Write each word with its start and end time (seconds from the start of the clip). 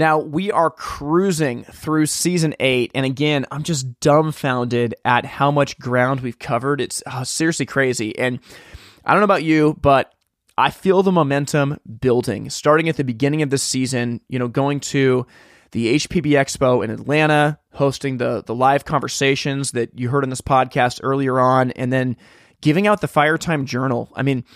Now, 0.00 0.16
we 0.16 0.50
are 0.50 0.70
cruising 0.70 1.64
through 1.64 2.06
season 2.06 2.54
eight. 2.58 2.90
And 2.94 3.04
again, 3.04 3.44
I'm 3.50 3.62
just 3.62 4.00
dumbfounded 4.00 4.94
at 5.04 5.26
how 5.26 5.50
much 5.50 5.78
ground 5.78 6.20
we've 6.20 6.38
covered. 6.38 6.80
It's 6.80 7.02
uh, 7.04 7.22
seriously 7.22 7.66
crazy. 7.66 8.18
And 8.18 8.38
I 9.04 9.12
don't 9.12 9.20
know 9.20 9.26
about 9.26 9.42
you, 9.42 9.76
but 9.78 10.10
I 10.56 10.70
feel 10.70 11.02
the 11.02 11.12
momentum 11.12 11.76
building 12.00 12.48
starting 12.48 12.88
at 12.88 12.96
the 12.96 13.04
beginning 13.04 13.42
of 13.42 13.50
this 13.50 13.62
season, 13.62 14.22
you 14.26 14.38
know, 14.38 14.48
going 14.48 14.80
to 14.80 15.26
the 15.72 15.96
HPB 15.96 16.28
Expo 16.28 16.82
in 16.82 16.88
Atlanta, 16.88 17.58
hosting 17.74 18.16
the, 18.16 18.42
the 18.46 18.54
live 18.54 18.86
conversations 18.86 19.72
that 19.72 19.98
you 19.98 20.08
heard 20.08 20.24
in 20.24 20.30
this 20.30 20.40
podcast 20.40 21.00
earlier 21.02 21.38
on, 21.38 21.72
and 21.72 21.92
then 21.92 22.16
giving 22.62 22.86
out 22.86 23.02
the 23.02 23.06
Firetime 23.06 23.66
Journal. 23.66 24.10
I 24.16 24.22
mean, 24.22 24.46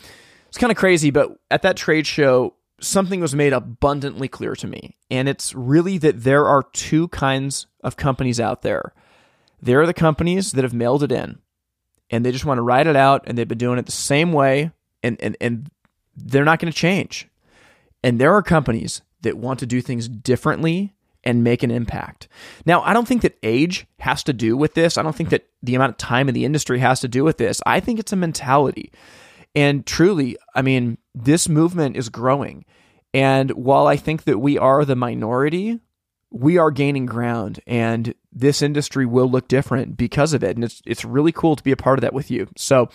it's 0.49 0.57
kind 0.57 0.71
of 0.71 0.79
crazy, 0.79 1.11
but 1.11 1.37
at 1.51 1.61
that 1.61 1.77
trade 1.77 2.07
show, 2.07 2.55
something 2.81 3.21
was 3.21 3.35
made 3.35 3.53
abundantly 3.53 4.29
clear 4.29 4.55
to 4.57 4.67
me. 4.67 4.97
And 5.11 5.29
it's 5.29 5.55
really 5.55 5.99
that 5.99 6.25
there 6.25 6.47
are 6.47 6.65
two 6.73 7.09
kinds 7.09 7.67
of 7.83 7.97
companies 7.97 8.41
out 8.41 8.63
there. 8.63 8.93
There 9.61 9.81
are 9.81 9.87
the 9.87 9.95
companies 9.95 10.53
that 10.53 10.65
have 10.65 10.75
mailed 10.75 11.03
it 11.03 11.13
in 11.13 11.39
and 12.11 12.25
they 12.25 12.33
just 12.33 12.45
want 12.45 12.59
to 12.59 12.63
write 12.63 12.87
it 12.87 12.97
out 12.97 13.23
and 13.27 13.39
they've 13.39 13.49
been 13.49 13.59
doing 13.59 13.79
it 13.79 13.87
the 13.87 13.93
same 13.93 14.33
way 14.33 14.73
and, 15.03 15.21
and, 15.21 15.37
and 15.41 15.71
they're 16.17 16.45
not 16.45 16.59
going 16.59 16.73
to 16.73 16.79
change. 16.79 17.29
And 18.03 18.21
there 18.21 18.35
are 18.35 18.43
companies 18.43 19.03
that 19.23 19.39
want 19.39 19.59
to 19.61 19.67
do 19.67 19.81
things 19.81 20.09
differently 20.09 20.95
and 21.25 21.43
make 21.43 21.63
an 21.63 21.71
impact. 21.71 22.29
Now, 22.67 22.83
I 22.83 22.93
don't 22.93 23.09
think 23.09 23.23
that 23.23 23.39
age 23.43 23.87
has 24.01 24.23
to 24.25 24.35
do 24.35 24.57
with 24.57 24.75
this. 24.75 24.99
I 24.99 25.03
don't 25.03 25.17
think 25.17 25.31
that 25.31 25.47
the 25.63 25.75
amount 25.75 25.91
of 25.91 25.97
time 25.97 26.29
in 26.29 26.35
the 26.35 26.45
industry 26.45 26.81
has 26.81 27.01
to 27.01 27.09
do 27.09 27.25
with 27.25 27.39
this. 27.39 27.63
I 27.65 27.81
think 27.81 27.99
it's 27.99 28.13
a 28.13 28.17
mentality. 28.17 28.93
And 29.55 29.87
truly, 29.87 30.37
I 30.55 30.61
mean, 30.61 30.99
this 31.15 31.49
movement 31.49 31.97
is 31.97 32.09
growing. 32.09 32.65
And 33.13 33.51
while 33.53 33.87
I 33.87 33.97
think 33.97 34.25
that 34.25 34.39
we 34.39 34.59
are 34.59 34.85
the 34.85 34.97
minority, 34.97 35.81
we 36.31 36.59
are 36.59 36.73
gaining 36.73 37.07
ground 37.07 37.61
and 37.67 38.15
this 38.33 38.61
industry 38.61 39.07
will 39.07 39.31
look 39.31 39.47
different 39.47 39.97
because 39.97 40.33
of 40.33 40.43
it. 40.43 40.57
And 40.57 40.65
it's, 40.65 40.83
it's 40.85 41.05
really 41.05 41.31
cool 41.31 41.55
to 41.55 41.63
be 41.63 41.71
a 41.71 41.77
part 41.77 41.99
of 41.99 42.03
that 42.03 42.13
with 42.13 42.31
you. 42.31 42.49
So, 42.57 42.89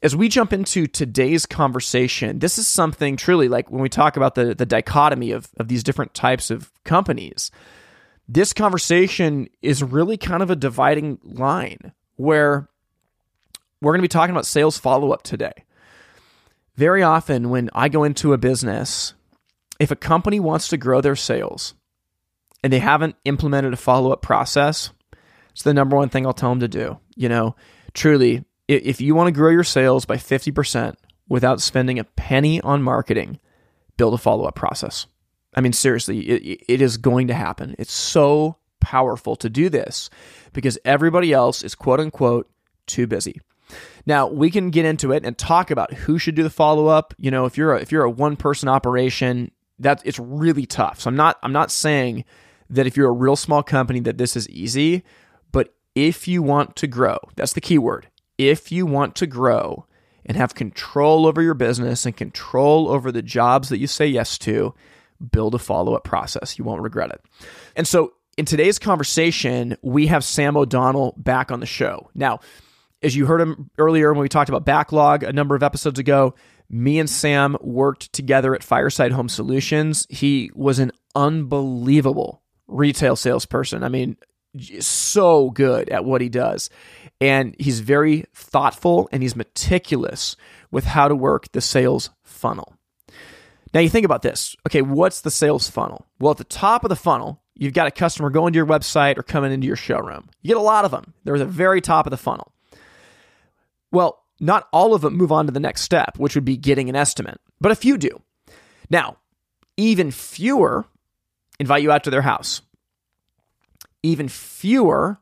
as 0.00 0.14
we 0.14 0.28
jump 0.28 0.52
into 0.52 0.86
today's 0.86 1.44
conversation, 1.44 2.38
this 2.38 2.56
is 2.56 2.68
something 2.68 3.16
truly 3.16 3.48
like 3.48 3.68
when 3.68 3.82
we 3.82 3.88
talk 3.88 4.16
about 4.16 4.36
the, 4.36 4.54
the 4.54 4.64
dichotomy 4.64 5.32
of, 5.32 5.48
of 5.56 5.66
these 5.66 5.82
different 5.82 6.14
types 6.14 6.52
of 6.52 6.70
companies, 6.84 7.50
this 8.28 8.52
conversation 8.52 9.48
is 9.60 9.82
really 9.82 10.16
kind 10.16 10.40
of 10.40 10.50
a 10.50 10.56
dividing 10.56 11.18
line 11.24 11.92
where 12.14 12.68
we're 13.80 13.92
going 13.92 14.00
to 14.00 14.04
be 14.04 14.08
talking 14.08 14.30
about 14.30 14.46
sales 14.46 14.78
follow 14.78 15.10
up 15.10 15.24
today. 15.24 15.64
Very 16.78 17.02
often, 17.02 17.50
when 17.50 17.70
I 17.74 17.88
go 17.88 18.04
into 18.04 18.32
a 18.32 18.38
business, 18.38 19.14
if 19.80 19.90
a 19.90 19.96
company 19.96 20.38
wants 20.38 20.68
to 20.68 20.76
grow 20.76 21.00
their 21.00 21.16
sales 21.16 21.74
and 22.62 22.72
they 22.72 22.78
haven't 22.78 23.16
implemented 23.24 23.72
a 23.72 23.76
follow 23.76 24.12
up 24.12 24.22
process, 24.22 24.90
it's 25.50 25.64
the 25.64 25.74
number 25.74 25.96
one 25.96 26.08
thing 26.08 26.24
I'll 26.24 26.32
tell 26.32 26.50
them 26.50 26.60
to 26.60 26.68
do. 26.68 27.00
You 27.16 27.28
know, 27.28 27.56
truly, 27.94 28.44
if 28.68 29.00
you 29.00 29.16
want 29.16 29.26
to 29.26 29.32
grow 29.32 29.50
your 29.50 29.64
sales 29.64 30.04
by 30.04 30.18
50% 30.18 30.94
without 31.28 31.60
spending 31.60 31.98
a 31.98 32.04
penny 32.04 32.60
on 32.60 32.80
marketing, 32.80 33.40
build 33.96 34.14
a 34.14 34.18
follow 34.18 34.44
up 34.44 34.54
process. 34.54 35.06
I 35.56 35.60
mean, 35.60 35.72
seriously, 35.72 36.20
it, 36.28 36.64
it 36.68 36.80
is 36.80 36.96
going 36.96 37.26
to 37.26 37.34
happen. 37.34 37.74
It's 37.76 37.92
so 37.92 38.56
powerful 38.78 39.34
to 39.34 39.50
do 39.50 39.68
this 39.68 40.10
because 40.52 40.78
everybody 40.84 41.32
else 41.32 41.64
is 41.64 41.74
quote 41.74 41.98
unquote 41.98 42.48
too 42.86 43.08
busy. 43.08 43.40
Now 44.06 44.26
we 44.26 44.50
can 44.50 44.70
get 44.70 44.84
into 44.84 45.12
it 45.12 45.24
and 45.24 45.36
talk 45.36 45.70
about 45.70 45.92
who 45.92 46.18
should 46.18 46.34
do 46.34 46.42
the 46.42 46.50
follow 46.50 46.86
up. 46.86 47.14
You 47.18 47.30
know, 47.30 47.44
if 47.44 47.56
you're 47.56 47.74
a, 47.74 47.80
if 47.80 47.92
you're 47.92 48.04
a 48.04 48.10
one 48.10 48.36
person 48.36 48.68
operation, 48.68 49.50
that 49.78 50.02
it's 50.04 50.18
really 50.18 50.66
tough. 50.66 51.00
So 51.00 51.08
I'm 51.08 51.16
not 51.16 51.38
I'm 51.42 51.52
not 51.52 51.70
saying 51.70 52.24
that 52.70 52.86
if 52.86 52.96
you're 52.96 53.08
a 53.08 53.12
real 53.12 53.36
small 53.36 53.62
company 53.62 54.00
that 54.00 54.18
this 54.18 54.36
is 54.36 54.48
easy, 54.48 55.02
but 55.52 55.74
if 55.94 56.28
you 56.28 56.42
want 56.42 56.76
to 56.76 56.86
grow, 56.86 57.18
that's 57.36 57.52
the 57.52 57.60
key 57.60 57.78
word. 57.78 58.08
If 58.36 58.70
you 58.70 58.86
want 58.86 59.16
to 59.16 59.26
grow 59.26 59.86
and 60.26 60.36
have 60.36 60.54
control 60.54 61.26
over 61.26 61.42
your 61.42 61.54
business 61.54 62.04
and 62.04 62.16
control 62.16 62.88
over 62.88 63.10
the 63.10 63.22
jobs 63.22 63.70
that 63.70 63.78
you 63.78 63.86
say 63.86 64.06
yes 64.06 64.38
to, 64.38 64.74
build 65.32 65.54
a 65.54 65.58
follow 65.58 65.94
up 65.94 66.04
process. 66.04 66.58
You 66.58 66.64
won't 66.64 66.82
regret 66.82 67.10
it. 67.10 67.20
And 67.74 67.86
so 67.88 68.12
in 68.36 68.44
today's 68.44 68.78
conversation, 68.78 69.76
we 69.82 70.06
have 70.06 70.22
Sam 70.22 70.56
O'Donnell 70.56 71.14
back 71.16 71.50
on 71.50 71.60
the 71.60 71.66
show. 71.66 72.10
Now, 72.14 72.40
as 73.02 73.14
you 73.14 73.26
heard 73.26 73.40
him 73.40 73.70
earlier 73.78 74.12
when 74.12 74.22
we 74.22 74.28
talked 74.28 74.48
about 74.48 74.64
backlog 74.64 75.22
a 75.22 75.32
number 75.32 75.54
of 75.54 75.62
episodes 75.62 75.98
ago, 75.98 76.34
me 76.70 76.98
and 76.98 77.08
Sam 77.08 77.56
worked 77.60 78.12
together 78.12 78.54
at 78.54 78.62
Fireside 78.62 79.12
Home 79.12 79.28
Solutions. 79.28 80.06
He 80.10 80.50
was 80.54 80.78
an 80.78 80.92
unbelievable 81.14 82.42
retail 82.66 83.16
salesperson. 83.16 83.82
I 83.82 83.88
mean, 83.88 84.16
so 84.80 85.50
good 85.50 85.88
at 85.88 86.04
what 86.04 86.20
he 86.20 86.28
does. 86.28 86.70
And 87.20 87.54
he's 87.58 87.80
very 87.80 88.26
thoughtful 88.34 89.08
and 89.12 89.22
he's 89.22 89.36
meticulous 89.36 90.36
with 90.70 90.84
how 90.84 91.08
to 91.08 91.14
work 91.14 91.50
the 91.52 91.60
sales 91.60 92.10
funnel. 92.22 92.74
Now, 93.74 93.80
you 93.80 93.88
think 93.88 94.06
about 94.06 94.22
this. 94.22 94.56
Okay, 94.66 94.82
what's 94.82 95.20
the 95.20 95.30
sales 95.30 95.68
funnel? 95.68 96.06
Well, 96.18 96.30
at 96.30 96.38
the 96.38 96.44
top 96.44 96.84
of 96.84 96.88
the 96.88 96.96
funnel, 96.96 97.42
you've 97.54 97.74
got 97.74 97.86
a 97.86 97.90
customer 97.90 98.30
going 98.30 98.52
to 98.52 98.56
your 98.56 98.66
website 98.66 99.18
or 99.18 99.22
coming 99.22 99.52
into 99.52 99.66
your 99.66 99.76
showroom. 99.76 100.28
You 100.42 100.48
get 100.48 100.56
a 100.56 100.60
lot 100.60 100.84
of 100.84 100.90
them. 100.90 101.12
They're 101.24 101.34
at 101.34 101.38
the 101.38 101.46
very 101.46 101.80
top 101.80 102.06
of 102.06 102.10
the 102.10 102.16
funnel. 102.16 102.52
Well, 103.90 104.22
not 104.40 104.68
all 104.72 104.94
of 104.94 105.02
them 105.02 105.16
move 105.16 105.32
on 105.32 105.46
to 105.46 105.52
the 105.52 105.60
next 105.60 105.82
step, 105.82 106.18
which 106.18 106.34
would 106.34 106.44
be 106.44 106.56
getting 106.56 106.88
an 106.88 106.96
estimate, 106.96 107.40
but 107.60 107.72
a 107.72 107.76
few 107.76 107.98
do. 107.98 108.22
Now, 108.90 109.16
even 109.76 110.10
fewer 110.10 110.86
invite 111.58 111.82
you 111.82 111.90
out 111.90 112.04
to 112.04 112.10
their 112.10 112.22
house. 112.22 112.62
Even 114.02 114.28
fewer 114.28 115.20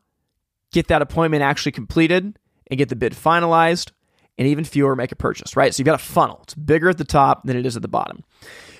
get 0.71 0.87
that 0.87 1.01
appointment 1.01 1.43
actually 1.43 1.71
completed 1.71 2.37
and 2.69 2.77
get 2.77 2.89
the 2.89 2.95
bid 2.95 3.13
finalized, 3.13 3.91
and 4.37 4.47
even 4.47 4.63
fewer 4.63 4.95
make 4.95 5.11
a 5.11 5.15
purchase, 5.15 5.55
right? 5.55 5.73
So 5.73 5.81
you've 5.81 5.87
got 5.87 5.95
a 5.95 6.03
funnel. 6.03 6.41
It's 6.43 6.53
bigger 6.53 6.89
at 6.89 6.97
the 6.97 7.05
top 7.05 7.43
than 7.45 7.57
it 7.57 7.65
is 7.65 7.75
at 7.75 7.81
the 7.81 7.87
bottom. 7.87 8.23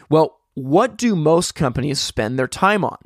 Well, 0.10 0.40
what 0.54 0.98
do 0.98 1.16
most 1.16 1.56
companies 1.56 2.00
spend 2.00 2.38
their 2.38 2.48
time 2.48 2.84
on? 2.84 2.98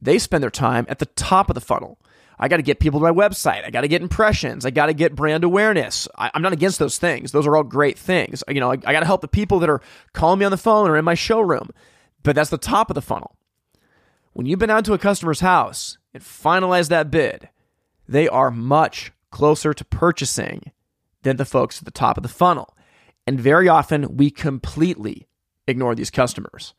They 0.00 0.18
spend 0.18 0.42
their 0.42 0.50
time 0.50 0.86
at 0.88 0.98
the 0.98 1.06
top 1.06 1.50
of 1.50 1.54
the 1.54 1.60
funnel. 1.60 1.99
I 2.42 2.48
got 2.48 2.56
to 2.56 2.62
get 2.62 2.80
people 2.80 3.00
to 3.00 3.04
my 3.04 3.12
website. 3.12 3.66
I 3.66 3.70
got 3.70 3.82
to 3.82 3.88
get 3.88 4.00
impressions. 4.00 4.64
I 4.64 4.70
got 4.70 4.86
to 4.86 4.94
get 4.94 5.14
brand 5.14 5.44
awareness. 5.44 6.08
I, 6.16 6.30
am 6.34 6.40
not 6.40 6.54
against 6.54 6.78
those 6.78 6.98
things. 6.98 7.32
Those 7.32 7.46
are 7.46 7.54
all 7.54 7.62
great 7.62 7.98
things. 7.98 8.42
You 8.48 8.60
know, 8.60 8.70
I, 8.70 8.74
I 8.74 8.92
got 8.92 9.00
to 9.00 9.06
help 9.06 9.20
the 9.20 9.28
people 9.28 9.58
that 9.58 9.68
are 9.68 9.82
calling 10.14 10.38
me 10.38 10.46
on 10.46 10.50
the 10.50 10.56
phone 10.56 10.88
or 10.88 10.96
in 10.96 11.04
my 11.04 11.14
showroom. 11.14 11.68
But 12.22 12.34
that's 12.34 12.48
the 12.48 12.56
top 12.56 12.90
of 12.90 12.94
the 12.94 13.02
funnel. 13.02 13.36
When 14.32 14.46
you've 14.46 14.58
been 14.58 14.70
out 14.70 14.86
to 14.86 14.94
a 14.94 14.98
customer's 14.98 15.40
house 15.40 15.98
and 16.14 16.22
finalized 16.22 16.88
that 16.88 17.10
bid, 17.10 17.50
they 18.08 18.26
are 18.26 18.50
much 18.50 19.12
closer 19.30 19.74
to 19.74 19.84
purchasing 19.84 20.72
than 21.22 21.36
the 21.36 21.44
folks 21.44 21.78
at 21.78 21.84
the 21.84 21.90
top 21.90 22.16
of 22.16 22.22
the 22.22 22.28
funnel. 22.28 22.74
And 23.26 23.38
very 23.38 23.68
often 23.68 24.16
we 24.16 24.30
completely 24.30 25.28
ignore 25.68 25.94
these 25.94 26.10
customers. 26.10 26.72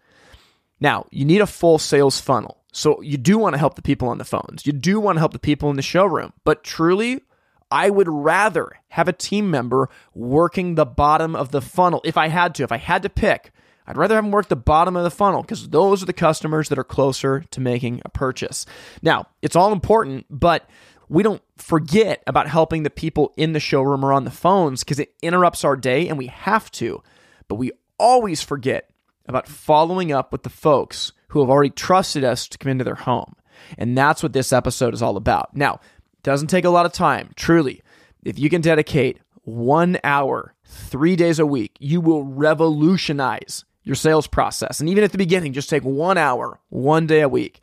Now, 0.79 1.05
you 1.11 1.23
need 1.23 1.41
a 1.41 1.47
full 1.47 1.78
sales 1.78 2.19
funnel. 2.19 2.60
So 2.72 3.02
you 3.02 3.18
do 3.18 3.38
want 3.38 3.54
to 3.54 3.59
help 3.59 3.76
the 3.76 3.82
people 3.82 4.08
on 4.08 4.18
the 4.18 4.26
phones. 4.26 4.66
You 4.66 4.74
do 4.74 5.00
want 5.00 5.18
to 5.18 5.20
help 5.20 5.34
the 5.34 5.40
people 5.40 5.70
in 5.70 5.76
the 5.76 5.82
showroom. 5.82 6.34
But 6.44 6.64
truly, 6.64 7.22
I 7.70 7.90
would 7.90 8.08
rather 8.08 8.79
have 8.90 9.08
a 9.08 9.14
team 9.14 9.50
member 9.50 9.90
working 10.14 10.76
the 10.76 10.85
bottom 10.85 11.35
of 11.35 11.52
the 11.52 11.62
funnel 11.62 12.02
if 12.03 12.18
I 12.18 12.28
had 12.28 12.56
to. 12.56 12.64
If 12.64 12.72
I 12.72 12.78
had 12.78 13.03
to 13.03 13.09
pick, 13.09 13.52
I'd 13.88 13.97
rather 13.97 14.16
have 14.16 14.23
them 14.23 14.32
work 14.32 14.47
the 14.47 14.56
bottom 14.56 14.96
of 14.96 15.03
the 15.03 15.12
funnel 15.12 15.41
because 15.41 15.70
those 15.70 16.03
are 16.03 16.06
the 16.06 16.14
customers 16.14 16.70
that 16.70 16.79
are 16.79 16.84
closer 16.84 17.41
to 17.52 17.62
making 17.62 18.02
a 18.06 18.09
purchase. 18.09 18.66
Now, 19.02 19.28
it's 19.41 19.56
all 19.56 19.74
important, 19.74 20.26
but 20.29 20.70
we 21.09 21.24
don't 21.24 21.41
forget 21.58 22.24
about 22.26 22.47
helping 22.47 22.84
the 22.84 22.90
people 22.90 23.34
in 23.35 23.53
the 23.53 23.59
showroom 23.59 24.06
or 24.06 24.14
on 24.14 24.24
the 24.24 24.32
phones 24.32 24.84
because 24.84 25.00
it 25.00 25.14
interrupts 25.22 25.66
our 25.66 25.76
day 25.76 26.08
and 26.08 26.17
we 26.17 26.28
have 26.28 26.72
to. 26.72 27.03
But 27.47 27.56
we 27.56 27.72
always 27.97 28.41
forget 28.41 28.90
about 29.26 29.47
following 29.47 30.12
up 30.12 30.32
with 30.32 30.44
the 30.44 30.50
folks 30.50 31.12
who 31.31 31.39
have 31.39 31.49
already 31.49 31.69
trusted 31.69 32.23
us 32.23 32.47
to 32.47 32.57
come 32.57 32.72
into 32.72 32.83
their 32.83 32.95
home. 32.95 33.35
And 33.78 33.97
that's 33.97 34.22
what 34.22 34.33
this 34.33 34.51
episode 34.51 34.93
is 34.93 35.01
all 35.01 35.16
about. 35.16 35.55
Now, 35.55 35.75
it 36.13 36.23
doesn't 36.23 36.49
take 36.49 36.66
a 36.66 36.69
lot 36.69 36.85
of 36.85 36.91
time, 36.91 37.31
truly. 37.35 37.81
If 38.23 38.37
you 38.37 38.49
can 38.49 38.61
dedicate 38.61 39.19
one 39.43 39.97
hour, 40.03 40.53
three 40.66 41.16
days 41.16 41.39
a 41.39 41.45
week, 41.45 41.78
you 41.79 42.01
will 42.01 42.23
revolutionize 42.23 43.63
your 43.83 43.95
sales 43.95 44.28
process. 44.28 44.81
And 44.81 44.89
even 44.89 45.05
at 45.05 45.13
the 45.13 45.17
beginning, 45.17 45.53
just 45.53 45.69
take 45.69 45.83
one 45.83 46.17
hour, 46.17 46.59
one 46.67 47.07
day 47.07 47.22
a 47.22 47.29
week, 47.29 47.61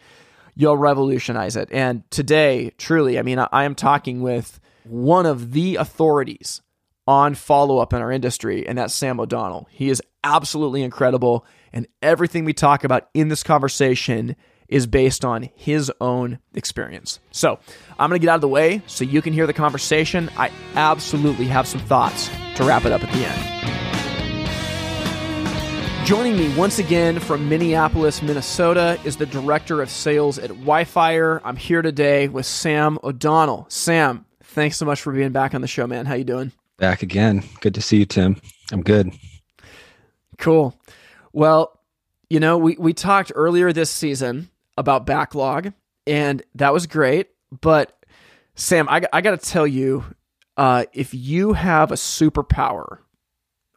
you'll 0.55 0.79
revolutionize 0.79 1.55
it. 1.55 1.69
And 1.71 2.11
today, 2.11 2.73
truly, 2.79 3.19
I 3.19 3.23
mean, 3.23 3.39
I 3.39 3.65
am 3.65 3.75
talking 3.75 4.23
with 4.23 4.61
one 4.85 5.27
of 5.27 5.53
the 5.53 5.77
authorities 5.77 6.63
on 7.07 7.35
follow 7.35 7.79
up 7.79 7.93
in 7.93 8.01
our 8.01 8.11
industry, 8.11 8.67
and 8.67 8.79
that's 8.79 8.95
Sam 8.95 9.21
O'Donnell. 9.21 9.69
He 9.71 9.91
is 9.91 10.03
absolutely 10.25 10.83
incredible, 10.83 11.47
and 11.73 11.87
everything 12.03 12.45
we 12.45 12.53
talk 12.53 12.85
about 12.85 13.09
in 13.15 13.29
this 13.29 13.43
conversation 13.43 14.37
is 14.69 14.87
based 14.87 15.25
on 15.25 15.49
his 15.55 15.91
own 16.01 16.39
experience. 16.55 17.21
So 17.31 17.59
I'm 17.99 18.11
going 18.11 18.21
to 18.21 18.25
get 18.25 18.31
out 18.31 18.37
of 18.37 18.41
the 18.43 18.49
way 18.49 18.83
so 18.87 19.05
you 19.05 19.23
can 19.23 19.33
hear 19.33 19.47
the 19.47 19.53
conversation. 19.53 20.31
I 20.37 20.51
absolutely 20.75 21.47
have 21.47 21.67
some 21.67 21.81
thoughts 21.81 22.29
to 22.57 22.65
wrap 22.65 22.85
it 22.85 22.93
up 22.93 23.03
at 23.03 23.11
the 23.13 23.25
end. 23.25 23.55
Joining 26.07 26.37
me 26.39 26.55
once 26.57 26.79
again 26.79 27.19
from 27.21 27.49
Minneapolis, 27.51 28.23
Minnesota 28.23 28.99
is 29.05 29.19
the 29.19 29.27
director 29.27 29.83
of 29.83 29.91
sales 29.91 30.39
at 30.39 30.49
Wi-Fire. 30.49 31.43
I'm 31.45 31.57
here 31.57 31.83
today 31.83 32.29
with 32.29 32.47
Sam 32.47 32.99
O'Donnell. 33.03 33.67
Sam, 33.69 34.25
thanks 34.43 34.79
so 34.79 34.87
much 34.87 35.03
for 35.03 35.13
being 35.13 35.33
back 35.33 35.55
on 35.55 35.61
the 35.61 35.67
show, 35.67 35.87
man. 35.87 36.07
How 36.07 36.15
you 36.15 36.25
doing? 36.25 36.53
Back 36.79 37.03
again. 37.03 37.43
Good 37.61 37.75
to 37.75 37.83
see 37.83 37.99
you, 37.99 38.07
Tim. 38.07 38.41
I'm 38.73 38.83
good. 38.83 39.13
Cool. 40.39 40.75
Well, 41.39 41.79
you 42.29 42.41
know, 42.41 42.59
we, 42.59 42.75
we 42.81 42.93
talked 42.93 43.31
earlier 43.33 43.73
this 43.73 43.93
season 43.93 44.51
about 44.77 45.07
backlog, 45.07 45.73
and 46.05 46.43
that 46.57 46.73
was 46.73 46.89
great. 46.89 47.29
But 47.61 47.97
Sam, 48.57 48.89
I, 48.89 49.03
I 49.13 49.21
got 49.21 49.41
to 49.41 49.49
tell 49.49 49.65
you, 49.65 50.03
uh, 50.57 50.87
if 50.93 51.15
you 51.15 51.53
have 51.53 51.93
a 51.93 51.95
superpower, 51.95 52.99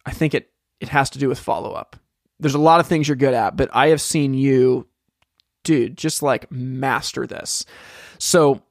I 0.04 0.10
think 0.10 0.34
it 0.34 0.50
it 0.80 0.90
has 0.90 1.12
to 1.12 1.20
do 1.20 1.30
with 1.30 1.38
follow 1.38 1.74
up. 1.74 1.98
There's 2.40 2.56
a 2.56 2.60
lot 2.60 2.80
of 2.80 2.88
things 2.88 3.08
you're 3.08 3.16
good 3.16 3.36
at, 3.36 3.56
but 3.56 3.70
I 3.72 3.90
have 3.90 4.02
seen 4.02 4.34
you, 4.34 4.88
dude, 5.64 6.00
just 6.00 6.24
like 6.24 6.52
master 6.52 7.28
this. 7.28 7.64
So, 8.18 8.64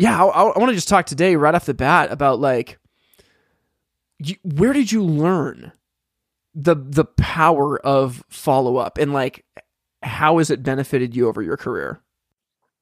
yeah, 0.00 0.20
I, 0.20 0.26
I 0.26 0.58
want 0.58 0.70
to 0.70 0.74
just 0.74 0.88
talk 0.88 1.06
today 1.06 1.36
right 1.36 1.54
off 1.54 1.64
the 1.64 1.74
bat 1.74 2.10
about 2.10 2.40
like, 2.40 2.76
you, 4.18 4.34
where 4.42 4.72
did 4.72 4.90
you 4.90 5.04
learn 5.04 5.70
the 6.54 6.74
the 6.74 7.04
power 7.04 7.78
of 7.86 8.24
follow 8.28 8.76
up 8.76 8.98
and 8.98 9.12
like 9.12 9.44
how 10.02 10.38
has 10.38 10.50
it 10.50 10.62
benefited 10.62 11.14
you 11.14 11.28
over 11.28 11.42
your 11.42 11.56
career? 11.56 12.00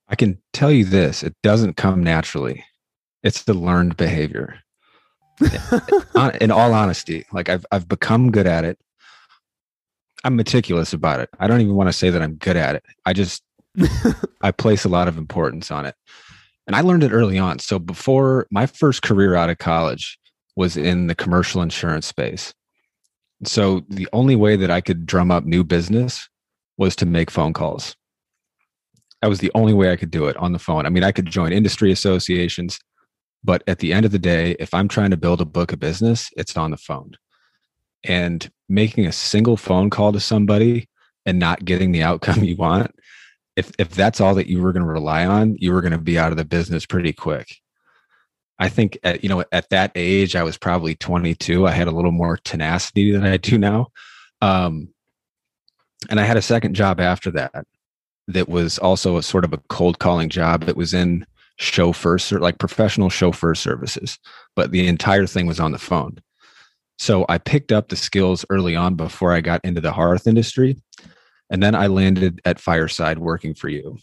I 0.09 0.17
can 0.17 0.39
tell 0.53 0.71
you 0.73 0.85
this 0.85 1.23
it 1.23 1.35
doesn't 1.43 1.77
come 1.77 2.03
naturally, 2.03 2.65
it's 3.23 3.43
the 3.43 3.55
learned 3.55 3.97
behavior. 3.97 4.61
in 6.41 6.51
all 6.51 6.75
honesty, 6.75 7.25
like 7.33 7.49
I've, 7.49 7.65
I've 7.71 7.89
become 7.89 8.33
good 8.33 8.47
at 8.47 8.65
it. 8.65 8.79
I'm 10.25 10.35
meticulous 10.35 10.93
about 10.93 11.21
it. 11.21 11.29
I 11.39 11.47
don't 11.47 11.61
even 11.61 11.77
want 11.77 11.89
to 11.89 11.93
say 11.93 12.11
that 12.11 12.23
I'm 12.23 12.35
good 12.35 12.57
at 12.57 12.75
it. 12.75 12.83
I 13.07 13.13
just, 13.13 13.45
I 14.41 14.51
place 14.51 14.85
a 14.85 14.89
lot 14.89 15.07
of 15.07 15.17
importance 15.17 15.71
on 15.71 15.87
it. 15.87 15.95
And 16.67 16.75
I 16.75 16.81
learned 16.81 17.05
it 17.05 17.13
early 17.13 17.39
on. 17.39 17.61
So 17.61 17.79
before 17.79 18.49
my 18.51 18.67
first 18.67 19.03
career 19.03 19.37
out 19.37 19.49
of 19.49 19.59
college 19.59 20.19
was 20.57 20.77
in 20.77 21.07
the 21.07 21.15
commercial 21.15 21.63
insurance 21.63 22.07
space. 22.07 22.53
So 23.45 23.85
the 23.89 24.09
only 24.13 24.37
way 24.37 24.57
that 24.57 24.71
I 24.71 24.81
could 24.81 25.07
drum 25.07 25.31
up 25.31 25.45
new 25.45 25.63
business 25.63 26.29
was 26.77 26.97
to 26.97 27.07
make 27.07 27.31
phone 27.31 27.53
calls. 27.53 27.95
That 29.23 29.29
was 29.29 29.41
the 29.41 29.51
only 29.55 29.73
way 29.73 29.93
I 29.93 29.97
could 29.97 30.11
do 30.11 30.27
it 30.27 30.37
on 30.37 30.53
the 30.53 30.59
phone. 30.59 30.87
I 30.87 30.91
mean, 30.91 31.05
I 31.05 31.13
could 31.13 31.27
join 31.27 31.53
industry 31.53 31.91
associations, 31.91 32.79
but 33.43 33.63
at 33.67 33.79
the 33.79 33.93
end 33.93 34.07
of 34.07 34.13
the 34.13 34.19
day, 34.19 34.57
if 34.59 34.75
I'm 34.75 34.89
trying 34.89 35.11
to 35.11 35.17
build 35.17 35.41
a 35.41 35.45
book 35.45 35.73
of 35.73 35.81
business, 35.81 36.31
it's 36.37 36.57
on 36.57 36.71
the 36.71 36.77
phone. 36.77 37.13
And 38.05 38.49
making 38.69 39.07
a 39.07 39.13
single 39.13 39.57
phone 39.57 39.91
call 39.91 40.13
to 40.13 40.21
somebody 40.21 40.89
and 41.27 41.39
not 41.39 41.65
getting 41.65 41.93
the 41.93 42.03
outcome 42.03 42.45
you 42.45 42.57
want, 42.57 42.95
if 43.57 43.73
if 43.79 43.91
that's 43.91 44.21
all 44.21 44.37
that 44.37 44.47
you 44.47 44.63
were 44.63 44.73
going 44.73 44.85
to 44.85 44.93
rely 44.93 45.27
on, 45.27 45.57
you 45.59 45.73
were 45.73 45.81
going 45.81 45.93
to 45.93 45.99
be 45.99 46.19
out 46.19 46.31
of 46.31 46.39
the 46.39 46.45
business 46.45 46.87
pretty 46.87 47.13
quick. 47.13 47.57
I 48.59 48.69
think 48.69 48.99
at 49.05 49.23
you 49.23 49.29
know 49.29 49.45
at 49.53 49.71
that 49.71 49.93
age, 49.95 50.35
I 50.37 50.43
was 50.43 50.59
probably 50.59 50.95
22. 50.95 51.67
I 51.67 51.71
had 51.71 51.89
a 51.89 51.93
little 51.93 52.13
more 52.13 52.37
tenacity 52.39 53.13
than 53.13 53.25
I 53.25 53.37
do 53.37 53.59
now. 53.59 53.89
Um, 54.41 54.89
and 56.11 56.21
I 56.21 56.25
had 56.25 56.37
a 56.37 56.43
second 56.43 56.75
job 56.75 57.01
after 57.01 57.31
that 57.33 57.67
that 58.29 58.49
was 58.49 58.79
also 58.79 59.17
a 59.17 59.23
sort 59.23 59.45
of 59.45 59.53
a 59.53 59.61
cold 59.69 59.99
calling 59.99 60.29
job 60.29 60.65
that 60.65 60.77
was 60.77 60.95
in 60.95 61.27
chauffeur 61.57 62.19
like 62.39 62.59
professional 62.59 63.11
chauffeur 63.11 63.55
services, 63.55 64.19
but 64.55 64.71
the 64.71 64.87
entire 64.87 65.27
thing 65.27 65.47
was 65.47 65.59
on 65.59 65.73
the 65.73 65.79
phone. 65.79 66.19
So 66.99 67.25
I 67.29 67.39
picked 67.39 67.73
up 67.73 67.89
the 67.89 67.97
skills 67.97 68.45
early 68.51 68.77
on 68.77 68.95
before 68.95 69.33
I 69.33 69.41
got 69.41 69.65
into 69.65 69.81
the 69.81 69.93
hearth 69.93 70.27
industry. 70.27 70.77
And 71.51 71.63
then 71.63 71.75
I 71.75 71.87
landed 71.87 72.41
at 72.45 72.61
Fireside 72.61 73.19
working 73.19 73.55
for 73.55 73.69
you. 73.69 73.99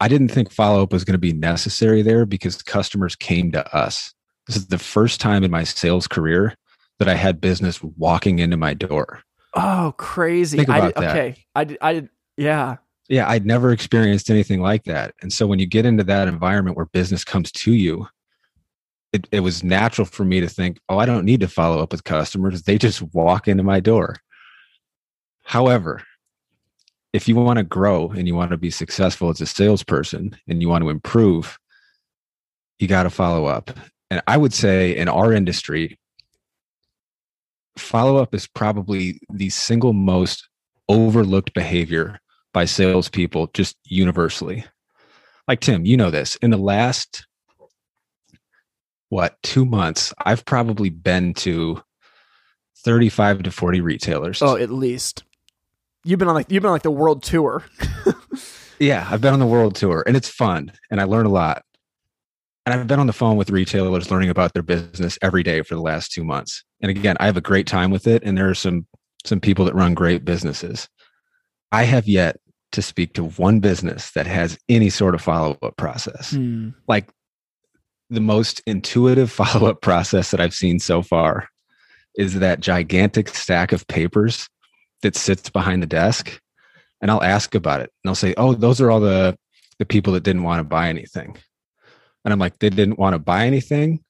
I 0.00 0.08
didn't 0.08 0.28
think 0.28 0.52
follow 0.52 0.82
up 0.82 0.92
was 0.92 1.04
going 1.04 1.14
to 1.14 1.18
be 1.18 1.32
necessary 1.32 2.02
there 2.02 2.24
because 2.24 2.62
customers 2.62 3.16
came 3.16 3.50
to 3.52 3.76
us. 3.76 4.14
This 4.46 4.56
is 4.56 4.68
the 4.68 4.78
first 4.78 5.20
time 5.20 5.44
in 5.44 5.50
my 5.50 5.64
sales 5.64 6.06
career 6.06 6.54
that 6.98 7.08
I 7.08 7.14
had 7.14 7.40
business 7.40 7.82
walking 7.82 8.38
into 8.38 8.56
my 8.56 8.74
door. 8.74 9.22
Oh, 9.54 9.94
crazy! 9.96 10.58
Think 10.58 10.68
about 10.68 10.82
I 10.82 10.86
did, 10.86 10.94
that. 10.96 11.16
Okay, 11.16 11.44
I 11.54 11.64
did, 11.64 11.78
I 11.80 11.92
did. 11.94 12.08
Yeah, 12.36 12.76
yeah, 13.08 13.28
I'd 13.28 13.46
never 13.46 13.72
experienced 13.72 14.30
anything 14.30 14.60
like 14.60 14.84
that. 14.84 15.14
And 15.22 15.32
so 15.32 15.46
when 15.46 15.58
you 15.58 15.66
get 15.66 15.86
into 15.86 16.04
that 16.04 16.28
environment 16.28 16.76
where 16.76 16.86
business 16.86 17.24
comes 17.24 17.50
to 17.52 17.72
you, 17.72 18.06
it, 19.12 19.26
it 19.32 19.40
was 19.40 19.64
natural 19.64 20.04
for 20.04 20.24
me 20.24 20.40
to 20.40 20.48
think, 20.48 20.78
oh, 20.88 20.98
I 20.98 21.06
don't 21.06 21.24
need 21.24 21.40
to 21.40 21.48
follow 21.48 21.82
up 21.82 21.92
with 21.92 22.04
customers. 22.04 22.62
They 22.62 22.76
just 22.76 23.02
walk 23.14 23.48
into 23.48 23.62
my 23.62 23.80
door. 23.80 24.16
However, 25.44 26.02
if 27.12 27.28
you 27.28 27.36
want 27.36 27.58
to 27.58 27.64
grow 27.64 28.10
and 28.10 28.26
you 28.26 28.34
want 28.34 28.50
to 28.50 28.56
be 28.56 28.70
successful 28.70 29.30
as 29.30 29.40
a 29.40 29.46
salesperson 29.46 30.36
and 30.46 30.60
you 30.60 30.68
want 30.68 30.82
to 30.84 30.90
improve, 30.90 31.58
you 32.78 32.86
got 32.86 33.04
to 33.04 33.10
follow 33.10 33.46
up. 33.46 33.70
And 34.10 34.22
I 34.26 34.36
would 34.36 34.54
say 34.54 34.96
in 34.96 35.08
our 35.08 35.32
industry, 35.32 35.98
follow 37.76 38.16
up 38.16 38.34
is 38.34 38.46
probably 38.46 39.20
the 39.30 39.50
single 39.50 39.92
most 39.92 40.48
overlooked 40.88 41.54
behavior 41.54 42.20
by 42.52 42.64
salespeople 42.64 43.48
just 43.54 43.76
universally. 43.84 44.64
Like 45.46 45.60
Tim, 45.60 45.86
you 45.86 45.96
know 45.96 46.10
this. 46.10 46.36
In 46.36 46.50
the 46.50 46.56
last 46.58 47.26
what 49.08 49.36
two 49.42 49.64
months, 49.64 50.12
I've 50.24 50.44
probably 50.44 50.90
been 50.90 51.34
to 51.34 51.82
35 52.84 53.44
to 53.44 53.50
40 53.50 53.80
retailers. 53.80 54.42
Oh, 54.42 54.56
at 54.56 54.70
least. 54.70 55.24
You've 56.04 56.18
been 56.18 56.28
on 56.28 56.34
like 56.34 56.50
you've 56.50 56.62
been 56.62 56.68
on 56.68 56.74
like 56.74 56.82
the 56.82 56.90
world 56.90 57.22
tour. 57.22 57.64
yeah, 58.78 59.06
I've 59.10 59.20
been 59.20 59.32
on 59.32 59.40
the 59.40 59.46
world 59.46 59.74
tour 59.74 60.04
and 60.06 60.16
it's 60.16 60.28
fun 60.28 60.72
and 60.90 61.00
I 61.00 61.04
learn 61.04 61.26
a 61.26 61.30
lot. 61.30 61.62
And 62.64 62.78
I've 62.78 62.86
been 62.86 63.00
on 63.00 63.06
the 63.06 63.14
phone 63.14 63.36
with 63.36 63.50
retailers 63.50 64.10
learning 64.10 64.28
about 64.28 64.52
their 64.52 64.62
business 64.62 65.18
every 65.22 65.42
day 65.42 65.62
for 65.62 65.74
the 65.74 65.80
last 65.80 66.12
two 66.12 66.22
months. 66.22 66.62
And 66.82 66.90
again, 66.90 67.16
I 67.18 67.26
have 67.26 67.38
a 67.38 67.42
great 67.42 67.66
time 67.66 67.90
with 67.90 68.06
it. 68.06 68.22
And 68.22 68.36
there 68.36 68.48
are 68.48 68.54
some 68.54 68.86
some 69.24 69.40
people 69.40 69.64
that 69.64 69.74
run 69.74 69.94
great 69.94 70.24
businesses. 70.24 70.88
I 71.72 71.84
have 71.84 72.06
yet 72.06 72.36
to 72.72 72.82
speak 72.82 73.14
to 73.14 73.24
one 73.24 73.60
business 73.60 74.10
that 74.12 74.26
has 74.26 74.58
any 74.68 74.90
sort 74.90 75.14
of 75.14 75.22
follow-up 75.22 75.76
process. 75.76 76.32
Hmm. 76.32 76.70
Like 76.86 77.08
the 78.10 78.20
most 78.20 78.62
intuitive 78.66 79.30
follow-up 79.32 79.80
process 79.80 80.30
that 80.30 80.40
I've 80.40 80.54
seen 80.54 80.78
so 80.78 81.02
far 81.02 81.48
is 82.14 82.38
that 82.40 82.60
gigantic 82.60 83.28
stack 83.28 83.72
of 83.72 83.86
papers 83.86 84.48
that 85.02 85.16
sits 85.16 85.50
behind 85.50 85.82
the 85.82 85.86
desk. 85.86 86.40
And 87.00 87.10
I'll 87.10 87.22
ask 87.22 87.54
about 87.54 87.80
it. 87.80 87.92
And 88.02 88.08
they'll 88.08 88.14
say, 88.14 88.34
Oh, 88.36 88.54
those 88.54 88.80
are 88.80 88.90
all 88.90 89.00
the 89.00 89.36
the 89.78 89.86
people 89.86 90.12
that 90.14 90.24
didn't 90.24 90.42
want 90.42 90.60
to 90.60 90.64
buy 90.64 90.88
anything. 90.88 91.36
And 92.24 92.32
I'm 92.32 92.38
like, 92.38 92.58
they 92.58 92.70
didn't 92.70 92.98
want 92.98 93.14
to 93.14 93.18
buy 93.18 93.46
anything? 93.46 94.04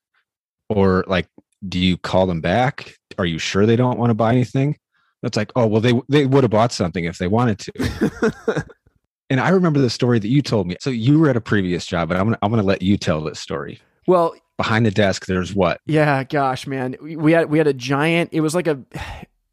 Or 0.68 1.04
like, 1.06 1.28
do 1.68 1.78
you 1.78 1.96
call 1.96 2.26
them 2.26 2.40
back? 2.40 2.96
Are 3.18 3.26
you 3.26 3.38
sure 3.38 3.66
they 3.66 3.76
don't 3.76 3.98
want 3.98 4.10
to 4.10 4.14
buy 4.14 4.32
anything? 4.32 4.76
That's 5.22 5.36
like, 5.36 5.50
oh 5.56 5.66
well, 5.66 5.80
they 5.80 6.00
they 6.08 6.26
would 6.26 6.44
have 6.44 6.50
bought 6.50 6.72
something 6.72 7.04
if 7.04 7.18
they 7.18 7.26
wanted 7.26 7.58
to. 7.58 8.64
and 9.30 9.40
I 9.40 9.48
remember 9.48 9.80
the 9.80 9.90
story 9.90 10.18
that 10.18 10.28
you 10.28 10.42
told 10.42 10.68
me. 10.68 10.76
So 10.80 10.90
you 10.90 11.18
were 11.18 11.28
at 11.28 11.36
a 11.36 11.40
previous 11.40 11.86
job, 11.86 12.08
but 12.08 12.16
I'm 12.16 12.26
gonna 12.26 12.38
I'm 12.42 12.50
gonna 12.50 12.62
let 12.62 12.82
you 12.82 12.96
tell 12.96 13.22
this 13.22 13.40
story. 13.40 13.80
Well, 14.06 14.34
behind 14.56 14.86
the 14.86 14.90
desk, 14.92 15.26
there's 15.26 15.54
what? 15.54 15.80
Yeah, 15.86 16.22
gosh, 16.22 16.66
man, 16.66 16.96
we 17.00 17.32
had 17.32 17.50
we 17.50 17.58
had 17.58 17.66
a 17.66 17.72
giant. 17.72 18.30
It 18.32 18.40
was 18.42 18.54
like 18.54 18.68
a, 18.68 18.78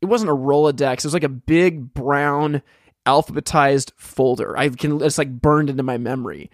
it 0.05 0.09
wasn't 0.09 0.29
a 0.29 0.35
Rolodex. 0.35 1.00
It 1.00 1.05
was 1.05 1.13
like 1.13 1.24
a 1.24 1.29
big 1.29 1.93
brown 1.93 2.62
alphabetized 3.07 3.91
folder. 3.97 4.57
I 4.57 4.69
can 4.69 5.01
it's 5.01 5.17
like 5.17 5.41
burned 5.41 5.69
into 5.69 5.83
my 5.83 5.97
memory. 5.97 6.50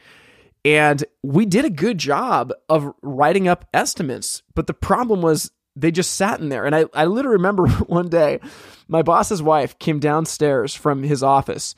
And 0.63 1.03
we 1.24 1.46
did 1.46 1.65
a 1.65 1.70
good 1.70 1.98
job 1.98 2.53
of 2.70 2.93
writing 3.01 3.48
up 3.48 3.67
estimates, 3.74 4.43
but 4.53 4.67
the 4.67 4.74
problem 4.74 5.22
was 5.22 5.51
they 5.75 5.91
just 5.91 6.15
sat 6.15 6.39
in 6.39 6.50
there. 6.50 6.65
And 6.65 6.75
I, 6.75 6.86
I 6.93 7.05
literally 7.05 7.38
remember 7.38 7.67
one 7.88 8.10
day 8.10 8.39
my 8.88 9.01
boss's 9.01 9.41
wife 9.41 9.77
came 9.79 10.00
downstairs 10.00 10.74
from 10.74 11.03
his 11.03 11.24
office 11.24 11.75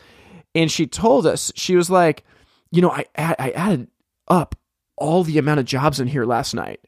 and 0.53 0.71
she 0.71 0.85
told 0.85 1.25
us, 1.25 1.51
she 1.55 1.75
was 1.75 1.89
like, 1.89 2.23
you 2.71 2.81
know, 2.81 2.91
I, 2.91 3.05
I 3.17 3.51
added 3.51 3.87
up 4.27 4.55
all 4.97 5.23
the 5.23 5.37
amount 5.37 5.59
of 5.59 5.65
jobs 5.65 5.99
in 5.99 6.07
here 6.07 6.25
last 6.25 6.53
night. 6.53 6.79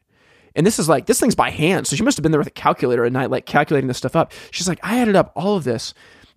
And 0.56 0.66
this 0.66 0.78
is 0.78 0.88
like, 0.88 1.06
this 1.06 1.20
thing's 1.20 1.34
by 1.34 1.50
hand. 1.50 1.86
So 1.86 1.94
she 1.94 2.02
must 2.02 2.16
have 2.16 2.22
been 2.22 2.32
there 2.32 2.40
with 2.40 2.48
a 2.48 2.50
calculator 2.50 3.04
at 3.04 3.12
night, 3.12 3.30
like 3.30 3.46
calculating 3.46 3.86
this 3.86 3.98
stuff 3.98 4.16
up. 4.16 4.32
She's 4.50 4.66
like, 4.66 4.80
I 4.82 4.98
added 4.98 5.14
up 5.14 5.30
all 5.36 5.56
of 5.56 5.64
this 5.64 5.94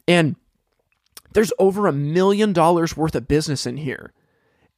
and 0.08 0.36
there's 1.34 1.54
over 1.58 1.88
a 1.88 1.94
million 1.94 2.54
dollars 2.54 2.98
worth 2.98 3.16
of 3.16 3.28
business 3.28 3.66
in 3.66 3.78
here. 3.78 4.14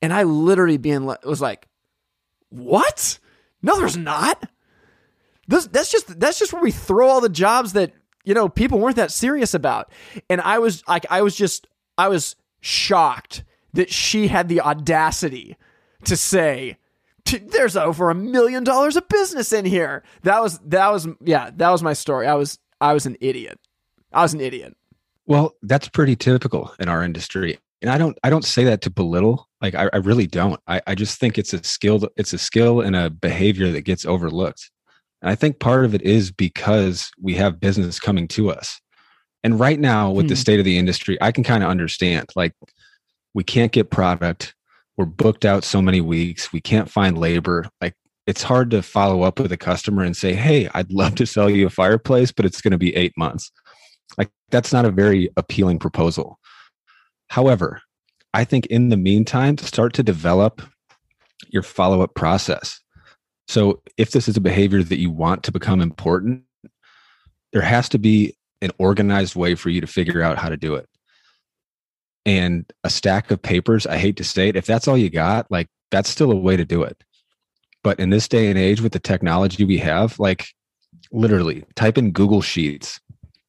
And 0.01 0.13
I 0.13 0.23
literally 0.23 0.77
being 0.77 1.05
was 1.05 1.41
like, 1.41 1.67
what? 2.49 3.19
No, 3.61 3.77
there's 3.79 3.97
not. 3.97 4.49
This, 5.47 5.67
that's 5.67 5.91
just 5.91 6.19
that's 6.19 6.39
just 6.39 6.53
where 6.53 6.61
we 6.61 6.71
throw 6.71 7.07
all 7.07 7.21
the 7.21 7.29
jobs 7.29 7.73
that 7.73 7.93
you 8.23 8.33
know 8.33 8.49
people 8.49 8.79
weren't 8.79 8.95
that 8.95 9.11
serious 9.11 9.53
about. 9.53 9.91
And 10.29 10.41
I 10.41 10.59
was 10.59 10.83
like, 10.87 11.05
I 11.09 11.21
was 11.21 11.35
just 11.35 11.67
I 11.97 12.07
was 12.07 12.35
shocked 12.61 13.43
that 13.73 13.91
she 13.91 14.27
had 14.27 14.49
the 14.49 14.61
audacity 14.61 15.57
to 16.05 16.17
say 16.17 16.77
there's 17.31 17.77
over 17.77 18.09
a 18.09 18.15
million 18.15 18.63
dollars 18.63 18.95
of 18.95 19.07
business 19.07 19.53
in 19.53 19.65
here. 19.65 20.03
That 20.23 20.41
was 20.41 20.59
that 20.65 20.91
was 20.91 21.07
yeah, 21.23 21.51
that 21.55 21.69
was 21.69 21.83
my 21.83 21.93
story. 21.93 22.27
I 22.27 22.35
was 22.35 22.59
I 22.79 22.93
was 22.93 23.05
an 23.05 23.17
idiot. 23.21 23.59
I 24.13 24.21
was 24.23 24.33
an 24.33 24.41
idiot. 24.41 24.75
Well, 25.25 25.55
that's 25.61 25.87
pretty 25.87 26.15
typical 26.15 26.73
in 26.79 26.89
our 26.89 27.03
industry. 27.03 27.59
And 27.81 27.89
I 27.89 27.97
don't 27.97 28.17
I 28.23 28.29
don't 28.29 28.45
say 28.45 28.63
that 28.65 28.81
to 28.81 28.89
belittle. 28.89 29.47
Like 29.61 29.75
I, 29.75 29.89
I 29.93 29.97
really 29.97 30.27
don't. 30.27 30.59
I, 30.67 30.81
I 30.87 30.95
just 30.95 31.19
think 31.19 31.37
it's 31.37 31.53
a 31.53 31.63
skill 31.63 32.07
it's 32.17 32.33
a 32.33 32.37
skill 32.37 32.81
and 32.81 32.95
a 32.95 33.09
behavior 33.09 33.71
that 33.71 33.81
gets 33.81 34.05
overlooked. 34.05 34.69
And 35.21 35.29
I 35.29 35.35
think 35.35 35.59
part 35.59 35.85
of 35.85 35.93
it 35.93 36.01
is 36.01 36.31
because 36.31 37.11
we 37.21 37.35
have 37.35 37.59
business 37.59 37.99
coming 37.99 38.27
to 38.29 38.51
us. 38.51 38.81
And 39.43 39.59
right 39.59 39.79
now, 39.79 40.11
with 40.11 40.25
hmm. 40.25 40.29
the 40.29 40.35
state 40.35 40.59
of 40.59 40.65
the 40.65 40.77
industry, 40.77 41.17
I 41.21 41.31
can 41.31 41.43
kind 41.43 41.63
of 41.63 41.69
understand. 41.69 42.29
Like, 42.35 42.53
we 43.33 43.43
can't 43.43 43.71
get 43.71 43.89
product. 43.89 44.55
We're 44.97 45.05
booked 45.05 45.45
out 45.45 45.63
so 45.63 45.81
many 45.81 46.01
weeks. 46.01 46.51
We 46.51 46.61
can't 46.61 46.89
find 46.89 47.17
labor. 47.17 47.67
Like, 47.79 47.95
it's 48.27 48.43
hard 48.43 48.71
to 48.71 48.81
follow 48.81 49.23
up 49.23 49.39
with 49.39 49.51
a 49.51 49.57
customer 49.57 50.03
and 50.03 50.15
say, 50.15 50.33
Hey, 50.33 50.69
I'd 50.73 50.91
love 50.91 51.15
to 51.15 51.25
sell 51.25 51.49
you 51.49 51.65
a 51.65 51.69
fireplace, 51.69 52.31
but 52.31 52.45
it's 52.45 52.61
going 52.61 52.71
to 52.71 52.77
be 52.77 52.95
eight 52.95 53.13
months. 53.17 53.51
Like, 54.17 54.29
that's 54.49 54.73
not 54.73 54.85
a 54.85 54.91
very 54.91 55.29
appealing 55.37 55.79
proposal. 55.79 56.37
However, 57.29 57.81
I 58.33 58.43
think 58.43 58.65
in 58.67 58.89
the 58.89 58.97
meantime, 58.97 59.57
start 59.57 59.93
to 59.93 60.03
develop 60.03 60.61
your 61.49 61.63
follow 61.63 62.01
up 62.01 62.13
process. 62.15 62.79
So, 63.47 63.81
if 63.97 64.11
this 64.11 64.27
is 64.27 64.37
a 64.37 64.41
behavior 64.41 64.83
that 64.83 64.99
you 64.99 65.09
want 65.09 65.43
to 65.43 65.51
become 65.51 65.81
important, 65.81 66.43
there 67.51 67.61
has 67.61 67.89
to 67.89 67.99
be 67.99 68.35
an 68.61 68.71
organized 68.77 69.35
way 69.35 69.55
for 69.55 69.69
you 69.69 69.81
to 69.81 69.87
figure 69.87 70.21
out 70.21 70.37
how 70.37 70.49
to 70.49 70.57
do 70.57 70.75
it. 70.75 70.87
And 72.25 72.71
a 72.83 72.89
stack 72.89 73.31
of 73.31 73.41
papers, 73.41 73.87
I 73.87 73.97
hate 73.97 74.17
to 74.17 74.23
say 74.23 74.49
it, 74.49 74.55
if 74.55 74.65
that's 74.65 74.87
all 74.87 74.97
you 74.97 75.09
got, 75.09 75.49
like 75.49 75.67
that's 75.89 76.09
still 76.09 76.31
a 76.31 76.35
way 76.35 76.55
to 76.55 76.65
do 76.65 76.83
it. 76.83 77.03
But 77.83 77.99
in 77.99 78.11
this 78.11 78.27
day 78.27 78.49
and 78.49 78.59
age 78.59 78.81
with 78.81 78.91
the 78.91 78.99
technology 78.99 79.63
we 79.63 79.79
have, 79.79 80.19
like 80.19 80.47
literally 81.11 81.65
type 81.75 81.97
in 81.97 82.11
Google 82.11 82.41
Sheets. 82.41 82.99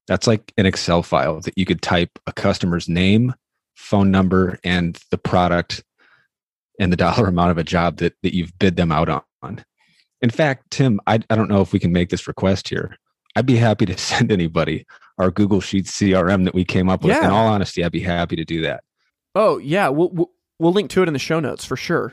That's 0.09 0.27
like 0.27 0.53
an 0.57 0.67
Excel 0.67 1.03
file 1.03 1.41
that 1.41 1.57
you 1.57 1.65
could 1.65 1.83
type 1.83 2.19
a 2.27 2.33
customer's 2.33 2.89
name, 2.89 3.35
phone 3.75 4.11
number, 4.11 4.59
and 4.65 4.99
the 5.11 5.19
product 5.19 5.83
and 6.79 6.93
the 6.93 6.97
dollar 6.99 7.27
amount 7.27 7.51
of 7.51 7.59
a 7.59 7.65
job 7.65 7.99
that, 7.99 8.15
that 8.23 8.35
you've 8.35 8.59
bid 8.59 8.77
them 8.77 8.91
out 8.93 9.09
on. 9.43 9.65
In 10.21 10.31
fact, 10.31 10.71
Tim, 10.71 11.01
I, 11.07 11.21
I 11.31 11.37
don't 11.37 11.49
know 11.49 11.61
if 11.61 11.73
we 11.73 11.79
can 11.79 11.93
make 11.93 12.11
this 12.11 12.29
request 12.29 12.69
here. 12.69 12.97
I'd 13.35 13.47
be 13.47 13.57
happy 13.57 13.87
to 13.87 13.99
send 13.99 14.33
anybody 14.33 14.87
our 15.19 15.31
Google 15.31 15.61
Sheets 15.61 15.93
CRM 15.99 16.45
that 16.45 16.55
we 16.55 16.65
came 16.65 16.89
up 16.89 17.03
with. 17.03 17.13
Yeah. 17.13 17.27
In 17.27 17.31
all 17.31 17.47
honesty, 17.47 17.85
I'd 17.85 17.93
be 17.93 18.01
happy 18.01 18.37
to 18.37 18.45
do 18.45 18.63
that. 18.63 18.85
Oh 19.35 19.59
yeah, 19.59 19.89
we'll, 19.89 20.31
we'll 20.59 20.73
link 20.73 20.91
to 20.91 21.03
it 21.03 21.09
in 21.09 21.13
the 21.13 21.19
show 21.19 21.41
notes 21.41 21.65
for 21.65 21.77
sure. 21.77 22.13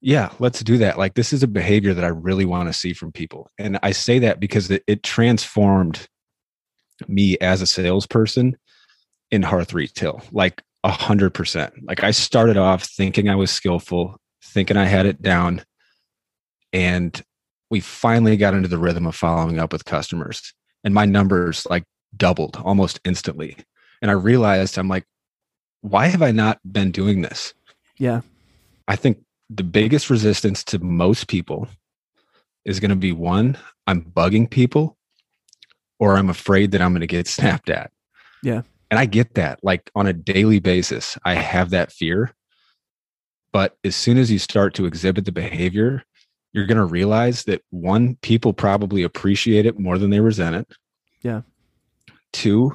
Yeah, 0.00 0.30
let's 0.40 0.60
do 0.60 0.78
that. 0.78 0.98
Like 0.98 1.14
this 1.14 1.32
is 1.32 1.42
a 1.42 1.48
behavior 1.48 1.94
that 1.94 2.04
I 2.04 2.08
really 2.08 2.44
want 2.44 2.68
to 2.68 2.72
see 2.72 2.92
from 2.92 3.12
people, 3.12 3.48
and 3.58 3.78
I 3.82 3.92
say 3.92 4.18
that 4.20 4.40
because 4.40 4.70
it, 4.70 4.82
it 4.86 5.02
transformed 5.02 6.08
me 7.08 7.38
as 7.38 7.62
a 7.62 7.66
salesperson 7.66 8.56
in 9.30 9.42
hearth 9.42 9.72
retail, 9.72 10.22
like 10.32 10.62
a 10.82 10.90
hundred 10.90 11.34
percent. 11.34 11.74
Like 11.84 12.02
I 12.02 12.10
started 12.10 12.56
off 12.56 12.84
thinking 12.84 13.28
I 13.28 13.36
was 13.36 13.50
skillful, 13.50 14.16
thinking 14.42 14.76
I 14.76 14.86
had 14.86 15.06
it 15.06 15.22
down, 15.22 15.62
and 16.72 17.20
we 17.70 17.80
finally 17.80 18.36
got 18.36 18.54
into 18.54 18.68
the 18.68 18.78
rhythm 18.78 19.06
of 19.06 19.14
following 19.14 19.58
up 19.58 19.72
with 19.72 19.84
customers 19.84 20.52
and 20.84 20.94
my 20.94 21.04
numbers 21.04 21.66
like 21.70 21.84
doubled 22.16 22.56
almost 22.64 23.00
instantly. 23.04 23.56
And 24.00 24.10
i 24.10 24.14
realized 24.14 24.78
i'm 24.78 24.88
like 24.88 25.06
why 25.80 26.06
have 26.06 26.22
i 26.22 26.30
not 26.30 26.60
been 26.70 26.90
doing 26.90 27.22
this? 27.22 27.54
Yeah. 27.98 28.20
I 28.86 28.96
think 28.96 29.18
the 29.50 29.64
biggest 29.64 30.10
resistance 30.10 30.62
to 30.64 30.78
most 30.78 31.28
people 31.28 31.68
is 32.64 32.80
going 32.80 32.90
to 32.90 32.96
be 32.96 33.12
one 33.12 33.58
i'm 33.86 34.02
bugging 34.02 34.48
people 34.48 34.96
or 35.98 36.16
i'm 36.16 36.30
afraid 36.30 36.72
that 36.72 36.80
i'm 36.80 36.92
going 36.92 37.00
to 37.00 37.06
get 37.06 37.26
snapped 37.38 37.70
at. 37.70 37.90
Yeah. 38.42 38.62
And 38.90 38.98
i 38.98 39.06
get 39.06 39.34
that 39.34 39.60
like 39.62 39.90
on 39.94 40.06
a 40.06 40.12
daily 40.12 40.60
basis 40.60 41.18
i 41.24 41.34
have 41.34 41.70
that 41.70 41.92
fear. 41.92 42.32
But 43.52 43.76
as 43.84 43.94
soon 43.94 44.16
as 44.16 44.30
you 44.30 44.38
start 44.38 44.72
to 44.74 44.86
exhibit 44.86 45.26
the 45.26 45.32
behavior 45.32 46.04
you're 46.52 46.66
going 46.66 46.78
to 46.78 46.84
realize 46.84 47.44
that 47.44 47.62
one, 47.70 48.16
people 48.16 48.52
probably 48.52 49.02
appreciate 49.02 49.66
it 49.66 49.78
more 49.78 49.98
than 49.98 50.10
they 50.10 50.20
resent 50.20 50.56
it. 50.56 50.72
Yeah. 51.22 51.42
Two, 52.32 52.74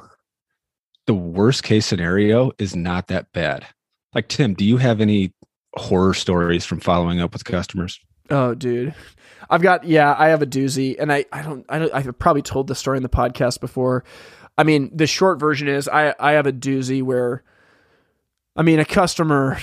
the 1.06 1.14
worst 1.14 1.62
case 1.62 1.86
scenario 1.86 2.52
is 2.58 2.76
not 2.76 3.08
that 3.08 3.32
bad. 3.32 3.66
Like, 4.14 4.28
Tim, 4.28 4.54
do 4.54 4.64
you 4.64 4.76
have 4.76 5.00
any 5.00 5.32
horror 5.74 6.14
stories 6.14 6.64
from 6.64 6.80
following 6.80 7.20
up 7.20 7.32
with 7.32 7.44
customers? 7.44 8.00
Oh, 8.30 8.54
dude. 8.54 8.94
I've 9.50 9.62
got, 9.62 9.84
yeah, 9.84 10.14
I 10.18 10.28
have 10.28 10.42
a 10.42 10.46
doozy, 10.46 10.96
and 10.98 11.12
I, 11.12 11.24
I 11.32 11.42
don't, 11.42 11.64
I 11.68 11.78
don't, 11.78 11.94
I've 11.94 12.18
probably 12.18 12.42
told 12.42 12.66
the 12.66 12.74
story 12.74 12.96
in 12.96 13.02
the 13.02 13.08
podcast 13.08 13.60
before. 13.60 14.04
I 14.56 14.64
mean, 14.64 14.90
the 14.94 15.06
short 15.06 15.40
version 15.40 15.68
is 15.68 15.88
I, 15.88 16.14
I 16.18 16.32
have 16.32 16.46
a 16.46 16.52
doozy 16.52 17.02
where, 17.02 17.42
I 18.56 18.62
mean, 18.62 18.80
a 18.80 18.84
customer, 18.84 19.58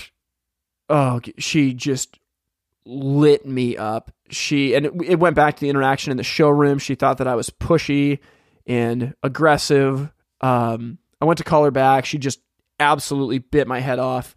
oh, 0.90 1.22
she 1.38 1.74
just 1.74 2.18
lit 2.86 3.46
me 3.46 3.78
up. 3.78 4.12
She 4.30 4.74
and 4.74 4.86
it, 4.88 4.94
it, 5.06 5.20
went 5.20 5.36
back 5.36 5.58
to 5.58 5.62
the 5.62 5.70
interaction 5.70 6.12
in 6.12 6.18
the 6.18 6.24
showroom. 6.24 6.80
She 6.80 6.96
thought 6.96 7.18
that 7.18 7.28
I 7.28 7.36
was 7.36 7.50
pushy 7.50 8.20
and 8.68 9.14
aggressive. 9.24 10.12
Um, 10.42 10.98
I 11.22 11.26
went 11.26 11.38
to 11.38 11.44
call 11.44 11.64
her 11.64 11.72
back. 11.72 12.06
She 12.06 12.18
just 12.18 12.40
absolutely 12.80 13.40
bit 13.40 13.68
my 13.68 13.80
head 13.80 14.00
off. 14.00 14.36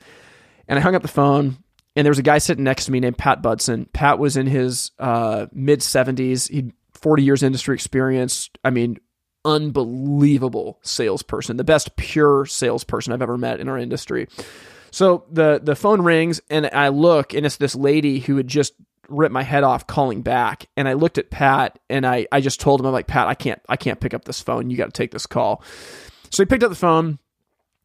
And 0.67 0.79
I 0.79 0.83
hung 0.83 0.95
up 0.95 1.03
the 1.03 1.09
phone. 1.09 1.59
And 1.97 2.05
there 2.05 2.11
was 2.11 2.19
a 2.19 2.23
guy 2.23 2.39
sitting 2.39 2.65
next 2.65 2.85
to 2.85 2.93
me 2.93 3.01
named 3.01 3.19
Pat 3.19 3.43
Budson. 3.43 3.93
Pat 3.93 4.19
was 4.19 4.37
in 4.37 4.47
his 4.47 4.93
uh, 4.99 5.47
mid 5.53 5.81
70s. 5.81 6.49
He'd 6.49 6.73
40 6.95 7.23
years 7.23 7.43
industry 7.43 7.75
experience. 7.75 8.51
I 8.65 8.71
mean, 8.71 8.99
unbelievable 9.45 10.79
salesperson, 10.83 11.57
the 11.57 11.65
best 11.65 11.97
pure 11.97 12.47
salesperson 12.47 13.13
I've 13.13 13.23
ever 13.23 13.39
met 13.39 13.61
in 13.61 13.69
our 13.69 13.79
industry. 13.79 14.29
So 14.91 15.25
the 15.31 15.61
the 15.63 15.77
phone 15.77 16.03
rings 16.03 16.41
and 16.49 16.69
I 16.73 16.89
look 16.89 17.35
and 17.35 17.45
it's 17.45 17.57
this 17.57 17.75
lady 17.75 18.21
who 18.21 18.37
had 18.37 18.49
just 18.49 18.75
ripped 19.09 19.33
my 19.33 19.43
head 19.43 19.65
off 19.65 19.87
calling 19.87 20.23
back. 20.23 20.67
And 20.77 20.89
I 20.89 20.95
looked 20.95 21.19
at 21.19 21.31
Pat 21.31 21.79
and 21.89 22.07
I 22.07 22.27
I 22.33 22.41
just 22.41 22.61
told 22.61 22.81
him 22.81 22.87
I'm 22.87 22.93
like 22.93 23.07
Pat 23.07 23.29
I 23.29 23.35
can't 23.35 23.61
I 23.69 23.77
can't 23.77 24.01
pick 24.01 24.15
up 24.15 24.25
this 24.25 24.41
phone. 24.41 24.71
You 24.71 24.77
got 24.77 24.87
to 24.87 24.93
take 24.93 25.11
this 25.11 25.27
call. 25.27 25.63
So 26.31 26.43
he 26.43 26.47
picked 26.47 26.63
up 26.63 26.71
the 26.71 26.77
phone. 26.77 27.19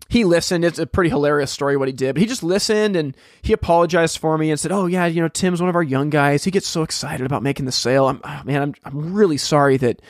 He 0.09 0.25
listened. 0.25 0.65
It's 0.65 0.79
a 0.79 0.85
pretty 0.85 1.09
hilarious 1.09 1.49
story 1.49 1.77
what 1.77 1.87
he 1.87 1.93
did. 1.93 2.13
But 2.13 2.21
he 2.21 2.27
just 2.27 2.43
listened 2.43 2.95
and 2.95 3.15
he 3.41 3.53
apologized 3.53 4.17
for 4.17 4.37
me 4.37 4.51
and 4.51 4.59
said, 4.59 4.71
"Oh 4.71 4.85
yeah, 4.85 5.05
you 5.05 5.21
know 5.21 5.29
Tim's 5.29 5.61
one 5.61 5.69
of 5.69 5.75
our 5.75 5.83
young 5.83 6.09
guys. 6.09 6.43
He 6.43 6.51
gets 6.51 6.67
so 6.67 6.83
excited 6.83 7.25
about 7.25 7.41
making 7.41 7.65
the 7.65 7.71
sale. 7.71 8.07
I'm 8.07 8.21
oh, 8.23 8.41
man, 8.43 8.61
I'm 8.61 8.73
I'm 8.83 9.13
really 9.13 9.37
sorry 9.37 9.77
that." 9.77 10.01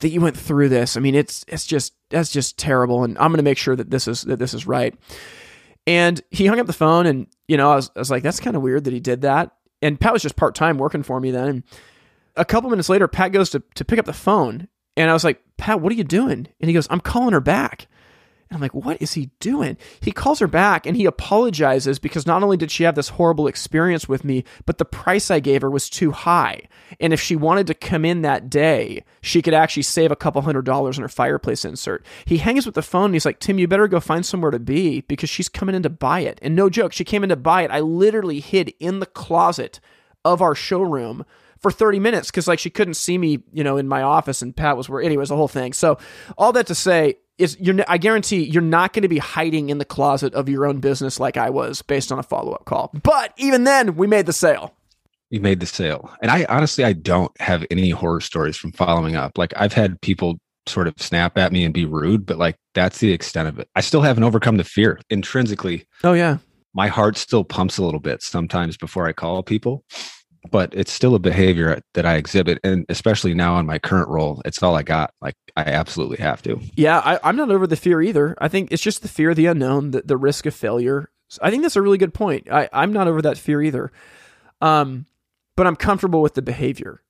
that 0.00 0.10
you 0.10 0.20
went 0.20 0.36
through 0.36 0.68
this. 0.68 0.96
I 0.96 1.00
mean, 1.00 1.14
it's 1.14 1.44
it's 1.48 1.64
just 1.64 1.94
that's 2.10 2.30
just 2.30 2.58
terrible, 2.58 3.04
and 3.04 3.16
I'm 3.16 3.30
going 3.30 3.38
to 3.38 3.44
make 3.44 3.56
sure 3.56 3.74
that 3.74 3.90
this 3.90 4.06
is 4.06 4.22
that 4.22 4.38
this 4.38 4.52
is 4.52 4.66
right. 4.66 4.94
And 5.86 6.20
he 6.30 6.46
hung 6.46 6.60
up 6.60 6.66
the 6.66 6.72
phone, 6.72 7.06
and 7.06 7.26
you 7.48 7.56
know, 7.56 7.72
I 7.72 7.76
was, 7.76 7.90
I 7.94 7.98
was 8.00 8.10
like, 8.10 8.22
that's 8.22 8.40
kind 8.40 8.56
of 8.56 8.62
weird 8.62 8.84
that 8.84 8.92
he 8.92 9.00
did 9.00 9.22
that. 9.22 9.52
And 9.84 10.00
Pat 10.00 10.14
was 10.14 10.22
just 10.22 10.36
part 10.36 10.54
time 10.54 10.78
working 10.78 11.02
for 11.02 11.20
me 11.20 11.30
then. 11.30 11.48
And 11.48 11.62
a 12.36 12.44
couple 12.44 12.70
minutes 12.70 12.88
later, 12.88 13.06
Pat 13.06 13.32
goes 13.32 13.50
to 13.50 13.62
to 13.74 13.84
pick 13.84 13.98
up 13.98 14.06
the 14.06 14.14
phone, 14.14 14.66
and 14.96 15.10
I 15.10 15.12
was 15.12 15.24
like, 15.24 15.42
Pat, 15.58 15.80
what 15.80 15.92
are 15.92 15.96
you 15.96 16.04
doing? 16.04 16.48
And 16.58 16.68
he 16.68 16.72
goes, 16.72 16.88
I'm 16.88 17.00
calling 17.00 17.34
her 17.34 17.40
back. 17.40 17.86
And 18.48 18.56
I'm 18.56 18.60
like, 18.60 18.74
what 18.74 19.00
is 19.00 19.14
he 19.14 19.30
doing? 19.40 19.76
He 20.00 20.12
calls 20.12 20.38
her 20.38 20.46
back 20.46 20.86
and 20.86 20.96
he 20.96 21.06
apologizes 21.06 21.98
because 21.98 22.26
not 22.26 22.42
only 22.42 22.56
did 22.56 22.70
she 22.70 22.84
have 22.84 22.94
this 22.94 23.10
horrible 23.10 23.46
experience 23.46 24.08
with 24.08 24.24
me, 24.24 24.44
but 24.66 24.78
the 24.78 24.84
price 24.84 25.30
I 25.30 25.40
gave 25.40 25.62
her 25.62 25.70
was 25.70 25.88
too 25.88 26.12
high. 26.12 26.68
And 27.00 27.12
if 27.12 27.20
she 27.20 27.36
wanted 27.36 27.66
to 27.68 27.74
come 27.74 28.04
in 28.04 28.22
that 28.22 28.50
day, 28.50 29.02
she 29.22 29.42
could 29.42 29.54
actually 29.54 29.82
save 29.82 30.12
a 30.12 30.16
couple 30.16 30.42
hundred 30.42 30.64
dollars 30.64 30.98
on 30.98 31.02
her 31.02 31.08
fireplace 31.08 31.64
insert. 31.64 32.04
He 32.26 32.38
hangs 32.38 32.66
with 32.66 32.74
the 32.74 32.82
phone 32.82 33.06
and 33.06 33.14
he's 33.14 33.26
like, 33.26 33.40
Tim, 33.40 33.58
you 33.58 33.66
better 33.66 33.88
go 33.88 34.00
find 34.00 34.24
somewhere 34.24 34.50
to 34.50 34.58
be 34.58 35.00
because 35.02 35.30
she's 35.30 35.48
coming 35.48 35.74
in 35.74 35.82
to 35.82 35.90
buy 35.90 36.20
it. 36.20 36.38
And 36.42 36.54
no 36.54 36.68
joke, 36.68 36.92
she 36.92 37.04
came 37.04 37.22
in 37.22 37.30
to 37.30 37.36
buy 37.36 37.62
it. 37.62 37.70
I 37.70 37.80
literally 37.80 38.40
hid 38.40 38.74
in 38.78 39.00
the 39.00 39.06
closet 39.06 39.80
of 40.24 40.40
our 40.42 40.54
showroom 40.54 41.24
for 41.58 41.70
30 41.70 41.98
minutes 41.98 42.30
because 42.30 42.46
like 42.46 42.58
she 42.58 42.68
couldn't 42.68 42.94
see 42.94 43.16
me, 43.16 43.42
you 43.52 43.64
know, 43.64 43.78
in 43.78 43.88
my 43.88 44.02
office 44.02 44.42
and 44.42 44.54
Pat 44.54 44.76
was 44.76 44.88
where 44.88 45.00
anyways, 45.00 45.30
the 45.30 45.36
whole 45.36 45.48
thing. 45.48 45.72
So 45.72 45.98
all 46.36 46.52
that 46.52 46.66
to 46.66 46.74
say, 46.74 47.16
is 47.38 47.56
you're 47.60 47.84
I 47.88 47.98
guarantee 47.98 48.44
you're 48.44 48.62
not 48.62 48.92
going 48.92 49.02
to 49.02 49.08
be 49.08 49.18
hiding 49.18 49.70
in 49.70 49.78
the 49.78 49.84
closet 49.84 50.34
of 50.34 50.48
your 50.48 50.66
own 50.66 50.80
business 50.80 51.18
like 51.18 51.36
I 51.36 51.50
was 51.50 51.82
based 51.82 52.12
on 52.12 52.18
a 52.18 52.22
follow-up 52.22 52.64
call. 52.64 52.90
But 53.02 53.32
even 53.36 53.64
then, 53.64 53.96
we 53.96 54.06
made 54.06 54.26
the 54.26 54.32
sale. 54.32 54.74
You 55.30 55.40
made 55.40 55.60
the 55.60 55.66
sale. 55.66 56.10
And 56.22 56.30
I 56.30 56.46
honestly 56.48 56.84
I 56.84 56.92
don't 56.92 57.32
have 57.40 57.64
any 57.70 57.90
horror 57.90 58.20
stories 58.20 58.56
from 58.56 58.72
following 58.72 59.16
up. 59.16 59.36
Like 59.36 59.52
I've 59.56 59.72
had 59.72 60.00
people 60.00 60.38
sort 60.66 60.86
of 60.86 60.94
snap 60.98 61.36
at 61.36 61.52
me 61.52 61.64
and 61.64 61.74
be 61.74 61.84
rude, 61.84 62.24
but 62.24 62.38
like 62.38 62.56
that's 62.74 62.98
the 62.98 63.12
extent 63.12 63.48
of 63.48 63.58
it. 63.58 63.68
I 63.74 63.80
still 63.80 64.02
haven't 64.02 64.24
overcome 64.24 64.56
the 64.56 64.64
fear 64.64 65.00
intrinsically. 65.10 65.86
Oh 66.02 66.12
yeah. 66.12 66.38
My 66.72 66.88
heart 66.88 67.16
still 67.16 67.44
pumps 67.44 67.78
a 67.78 67.84
little 67.84 68.00
bit 68.00 68.22
sometimes 68.22 68.76
before 68.76 69.06
I 69.06 69.12
call 69.12 69.42
people. 69.42 69.84
But 70.50 70.72
it's 70.74 70.92
still 70.92 71.14
a 71.14 71.18
behavior 71.18 71.80
that 71.94 72.06
I 72.06 72.16
exhibit. 72.16 72.58
And 72.62 72.84
especially 72.88 73.34
now 73.34 73.58
in 73.58 73.66
my 73.66 73.78
current 73.78 74.08
role, 74.08 74.42
it's 74.44 74.62
all 74.62 74.76
I 74.76 74.82
got. 74.82 75.12
Like 75.20 75.36
I 75.56 75.62
absolutely 75.62 76.18
have 76.18 76.42
to. 76.42 76.60
Yeah, 76.76 76.98
I, 76.98 77.28
am 77.28 77.36
not 77.36 77.50
over 77.50 77.66
the 77.66 77.76
fear 77.76 78.00
either. 78.02 78.36
I 78.38 78.48
think 78.48 78.72
it's 78.72 78.82
just 78.82 79.02
the 79.02 79.08
fear 79.08 79.30
of 79.30 79.36
the 79.36 79.46
unknown, 79.46 79.92
the, 79.92 80.02
the 80.02 80.16
risk 80.16 80.46
of 80.46 80.54
failure. 80.54 81.10
I 81.42 81.50
think 81.50 81.62
that's 81.62 81.76
a 81.76 81.82
really 81.82 81.98
good 81.98 82.14
point. 82.14 82.48
I, 82.50 82.68
I'm 82.72 82.92
not 82.92 83.08
over 83.08 83.22
that 83.22 83.38
fear 83.38 83.62
either. 83.62 83.90
Um, 84.60 85.06
but 85.56 85.66
I'm 85.66 85.76
comfortable 85.76 86.22
with 86.22 86.34
the 86.34 86.42
behavior. 86.42 87.02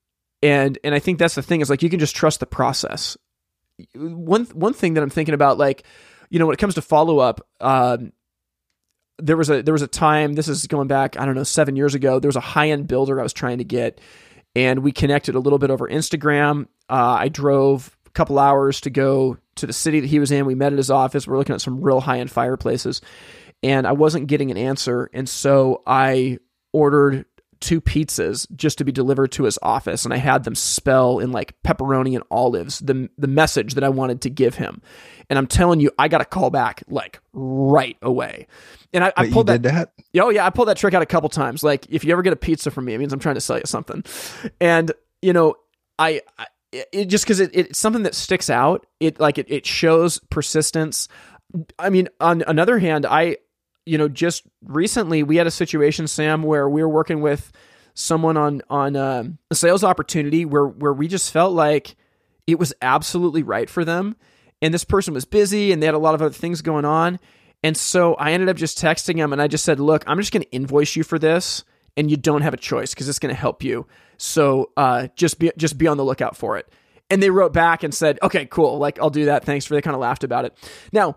And 0.42 0.78
and 0.84 0.94
I 0.94 0.98
think 0.98 1.18
that's 1.18 1.34
the 1.34 1.42
thing 1.42 1.60
is 1.60 1.70
like 1.70 1.82
you 1.82 1.90
can 1.90 2.00
just 2.00 2.14
trust 2.14 2.40
the 2.40 2.46
process. 2.46 3.16
One 3.94 4.44
one 4.46 4.74
thing 4.74 4.94
that 4.94 5.02
I'm 5.02 5.10
thinking 5.10 5.34
about, 5.34 5.58
like, 5.58 5.84
you 6.28 6.38
know, 6.38 6.46
when 6.46 6.54
it 6.54 6.58
comes 6.58 6.74
to 6.74 6.82
follow 6.82 7.18
up, 7.18 7.40
um, 7.60 8.12
there 9.18 9.36
was 9.36 9.50
a 9.50 9.62
there 9.62 9.72
was 9.74 9.82
a 9.82 9.88
time. 9.88 10.34
This 10.34 10.48
is 10.48 10.66
going 10.66 10.88
back, 10.88 11.18
I 11.18 11.24
don't 11.24 11.34
know, 11.34 11.44
seven 11.44 11.76
years 11.76 11.94
ago. 11.94 12.18
There 12.18 12.28
was 12.28 12.36
a 12.36 12.40
high 12.40 12.70
end 12.70 12.88
builder 12.88 13.20
I 13.20 13.22
was 13.22 13.32
trying 13.32 13.58
to 13.58 13.64
get, 13.64 14.00
and 14.54 14.80
we 14.80 14.92
connected 14.92 15.34
a 15.34 15.38
little 15.38 15.58
bit 15.58 15.70
over 15.70 15.88
Instagram. 15.88 16.66
Uh, 16.88 17.16
I 17.18 17.28
drove 17.28 17.96
a 18.06 18.10
couple 18.10 18.38
hours 18.38 18.80
to 18.82 18.90
go 18.90 19.38
to 19.56 19.66
the 19.66 19.72
city 19.72 20.00
that 20.00 20.08
he 20.08 20.18
was 20.18 20.30
in. 20.30 20.46
We 20.46 20.54
met 20.54 20.72
at 20.72 20.78
his 20.78 20.90
office. 20.90 21.26
We're 21.26 21.38
looking 21.38 21.54
at 21.54 21.60
some 21.60 21.80
real 21.80 22.00
high 22.00 22.18
end 22.18 22.30
fireplaces, 22.30 23.00
and 23.62 23.86
I 23.86 23.92
wasn't 23.92 24.26
getting 24.26 24.50
an 24.50 24.56
answer, 24.56 25.10
and 25.12 25.28
so 25.28 25.82
I 25.86 26.38
ordered 26.72 27.24
two 27.64 27.80
pizzas 27.80 28.46
just 28.54 28.78
to 28.78 28.84
be 28.84 28.92
delivered 28.92 29.32
to 29.32 29.44
his 29.44 29.58
office 29.62 30.04
and 30.04 30.12
I 30.12 30.18
had 30.18 30.44
them 30.44 30.54
spell 30.54 31.18
in 31.18 31.32
like 31.32 31.54
pepperoni 31.62 32.14
and 32.14 32.22
olives 32.30 32.78
the 32.80 33.08
the 33.16 33.26
message 33.26 33.74
that 33.74 33.84
I 33.84 33.88
wanted 33.88 34.20
to 34.22 34.30
give 34.30 34.56
him. 34.56 34.82
And 35.30 35.38
I'm 35.38 35.46
telling 35.46 35.80
you, 35.80 35.90
I 35.98 36.08
got 36.08 36.20
a 36.20 36.26
call 36.26 36.50
back 36.50 36.84
like 36.88 37.20
right 37.32 37.96
away. 38.02 38.46
And 38.92 39.02
I, 39.02 39.12
I 39.16 39.30
pulled 39.30 39.46
that, 39.46 39.62
that. 39.62 39.92
Oh 40.20 40.28
yeah, 40.28 40.46
I 40.46 40.50
pulled 40.50 40.68
that 40.68 40.76
trick 40.76 40.92
out 40.92 41.02
a 41.02 41.06
couple 41.06 41.30
times. 41.30 41.62
Like 41.62 41.86
if 41.88 42.04
you 42.04 42.12
ever 42.12 42.22
get 42.22 42.34
a 42.34 42.36
pizza 42.36 42.70
from 42.70 42.84
me, 42.84 42.94
it 42.94 42.98
means 42.98 43.12
I'm 43.12 43.18
trying 43.18 43.36
to 43.36 43.40
sell 43.40 43.56
you 43.56 43.64
something. 43.64 44.04
And 44.60 44.92
you 45.22 45.32
know, 45.32 45.56
I, 45.98 46.20
I 46.38 46.46
it, 46.92 47.06
just 47.06 47.24
because 47.24 47.40
it, 47.40 47.50
it's 47.54 47.78
something 47.78 48.02
that 48.02 48.14
sticks 48.14 48.50
out. 48.50 48.86
It 49.00 49.18
like 49.18 49.38
it, 49.38 49.50
it 49.50 49.64
shows 49.64 50.20
persistence. 50.30 51.08
I 51.78 51.88
mean, 51.88 52.08
on 52.20 52.42
another 52.46 52.78
hand, 52.78 53.06
I 53.06 53.38
you 53.86 53.98
know, 53.98 54.08
just 54.08 54.44
recently 54.64 55.22
we 55.22 55.36
had 55.36 55.46
a 55.46 55.50
situation, 55.50 56.06
Sam, 56.06 56.42
where 56.42 56.68
we 56.68 56.82
were 56.82 56.88
working 56.88 57.20
with 57.20 57.52
someone 57.94 58.36
on 58.36 58.62
on 58.68 58.96
uh, 58.96 59.24
a 59.50 59.54
sales 59.54 59.84
opportunity 59.84 60.44
where 60.44 60.66
where 60.66 60.92
we 60.92 61.08
just 61.08 61.30
felt 61.32 61.52
like 61.52 61.96
it 62.46 62.58
was 62.58 62.72
absolutely 62.82 63.42
right 63.42 63.68
for 63.68 63.84
them, 63.84 64.16
and 64.62 64.72
this 64.72 64.84
person 64.84 65.14
was 65.14 65.24
busy 65.24 65.72
and 65.72 65.82
they 65.82 65.86
had 65.86 65.94
a 65.94 65.98
lot 65.98 66.14
of 66.14 66.22
other 66.22 66.34
things 66.34 66.62
going 66.62 66.84
on, 66.84 67.18
and 67.62 67.76
so 67.76 68.14
I 68.14 68.32
ended 68.32 68.48
up 68.48 68.56
just 68.56 68.78
texting 68.78 69.16
him 69.16 69.32
and 69.32 69.40
I 69.40 69.48
just 69.48 69.64
said, 69.64 69.80
"Look, 69.80 70.04
I'm 70.06 70.18
just 70.18 70.32
going 70.32 70.42
to 70.42 70.50
invoice 70.50 70.96
you 70.96 71.04
for 71.04 71.18
this, 71.18 71.64
and 71.96 72.10
you 72.10 72.16
don't 72.16 72.42
have 72.42 72.54
a 72.54 72.58
choice 72.58 72.94
because 72.94 73.08
it's 73.08 73.18
going 73.18 73.34
to 73.34 73.40
help 73.40 73.62
you. 73.62 73.86
So 74.16 74.70
uh, 74.76 75.08
just 75.16 75.38
be 75.38 75.52
just 75.56 75.78
be 75.78 75.86
on 75.86 75.96
the 75.96 76.04
lookout 76.04 76.36
for 76.36 76.56
it." 76.56 76.70
And 77.10 77.22
they 77.22 77.30
wrote 77.30 77.52
back 77.52 77.82
and 77.82 77.94
said, 77.94 78.18
"Okay, 78.22 78.46
cool. 78.46 78.78
Like 78.78 78.98
I'll 78.98 79.10
do 79.10 79.26
that. 79.26 79.44
Thanks 79.44 79.66
for." 79.66 79.74
They 79.74 79.82
kind 79.82 79.94
of 79.94 80.00
laughed 80.00 80.24
about 80.24 80.46
it. 80.46 80.56
Now 80.90 81.16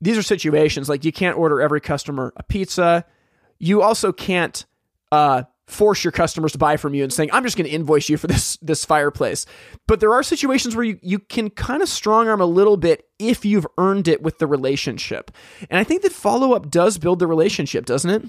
these 0.00 0.16
are 0.16 0.22
situations 0.22 0.88
like 0.88 1.04
you 1.04 1.12
can't 1.12 1.36
order 1.36 1.60
every 1.60 1.80
customer 1.80 2.32
a 2.36 2.42
pizza. 2.42 3.04
You 3.58 3.82
also 3.82 4.12
can't 4.12 4.64
uh, 5.10 5.42
force 5.66 6.04
your 6.04 6.12
customers 6.12 6.52
to 6.52 6.58
buy 6.58 6.76
from 6.76 6.94
you 6.94 7.02
and 7.02 7.12
saying, 7.12 7.30
"I'm 7.32 7.44
just 7.44 7.56
going 7.56 7.68
to 7.68 7.74
invoice 7.74 8.08
you 8.08 8.16
for 8.16 8.26
this 8.26 8.56
this 8.62 8.84
fireplace." 8.84 9.46
But 9.86 10.00
there 10.00 10.12
are 10.12 10.22
situations 10.22 10.74
where 10.76 10.84
you 10.84 10.98
you 11.02 11.18
can 11.18 11.50
kind 11.50 11.82
of 11.82 11.88
strong 11.88 12.28
arm 12.28 12.40
a 12.40 12.46
little 12.46 12.76
bit 12.76 13.04
if 13.18 13.44
you've 13.44 13.66
earned 13.76 14.08
it 14.08 14.22
with 14.22 14.38
the 14.38 14.46
relationship. 14.46 15.30
And 15.70 15.78
I 15.78 15.84
think 15.84 16.02
that 16.02 16.12
follow 16.12 16.52
up 16.52 16.70
does 16.70 16.98
build 16.98 17.18
the 17.18 17.26
relationship, 17.26 17.86
doesn't 17.86 18.10
it? 18.10 18.22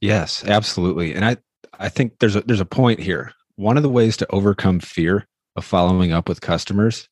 Yes, 0.00 0.44
absolutely. 0.44 1.14
And 1.14 1.24
I 1.24 1.36
I 1.78 1.88
think 1.88 2.18
there's 2.18 2.36
a 2.36 2.42
there's 2.42 2.60
a 2.60 2.66
point 2.66 3.00
here. 3.00 3.32
One 3.56 3.76
of 3.76 3.82
the 3.82 3.88
ways 3.88 4.16
to 4.18 4.30
overcome 4.30 4.80
fear 4.80 5.26
of 5.56 5.64
following 5.64 6.12
up 6.12 6.28
with 6.28 6.40
customers 6.40 7.08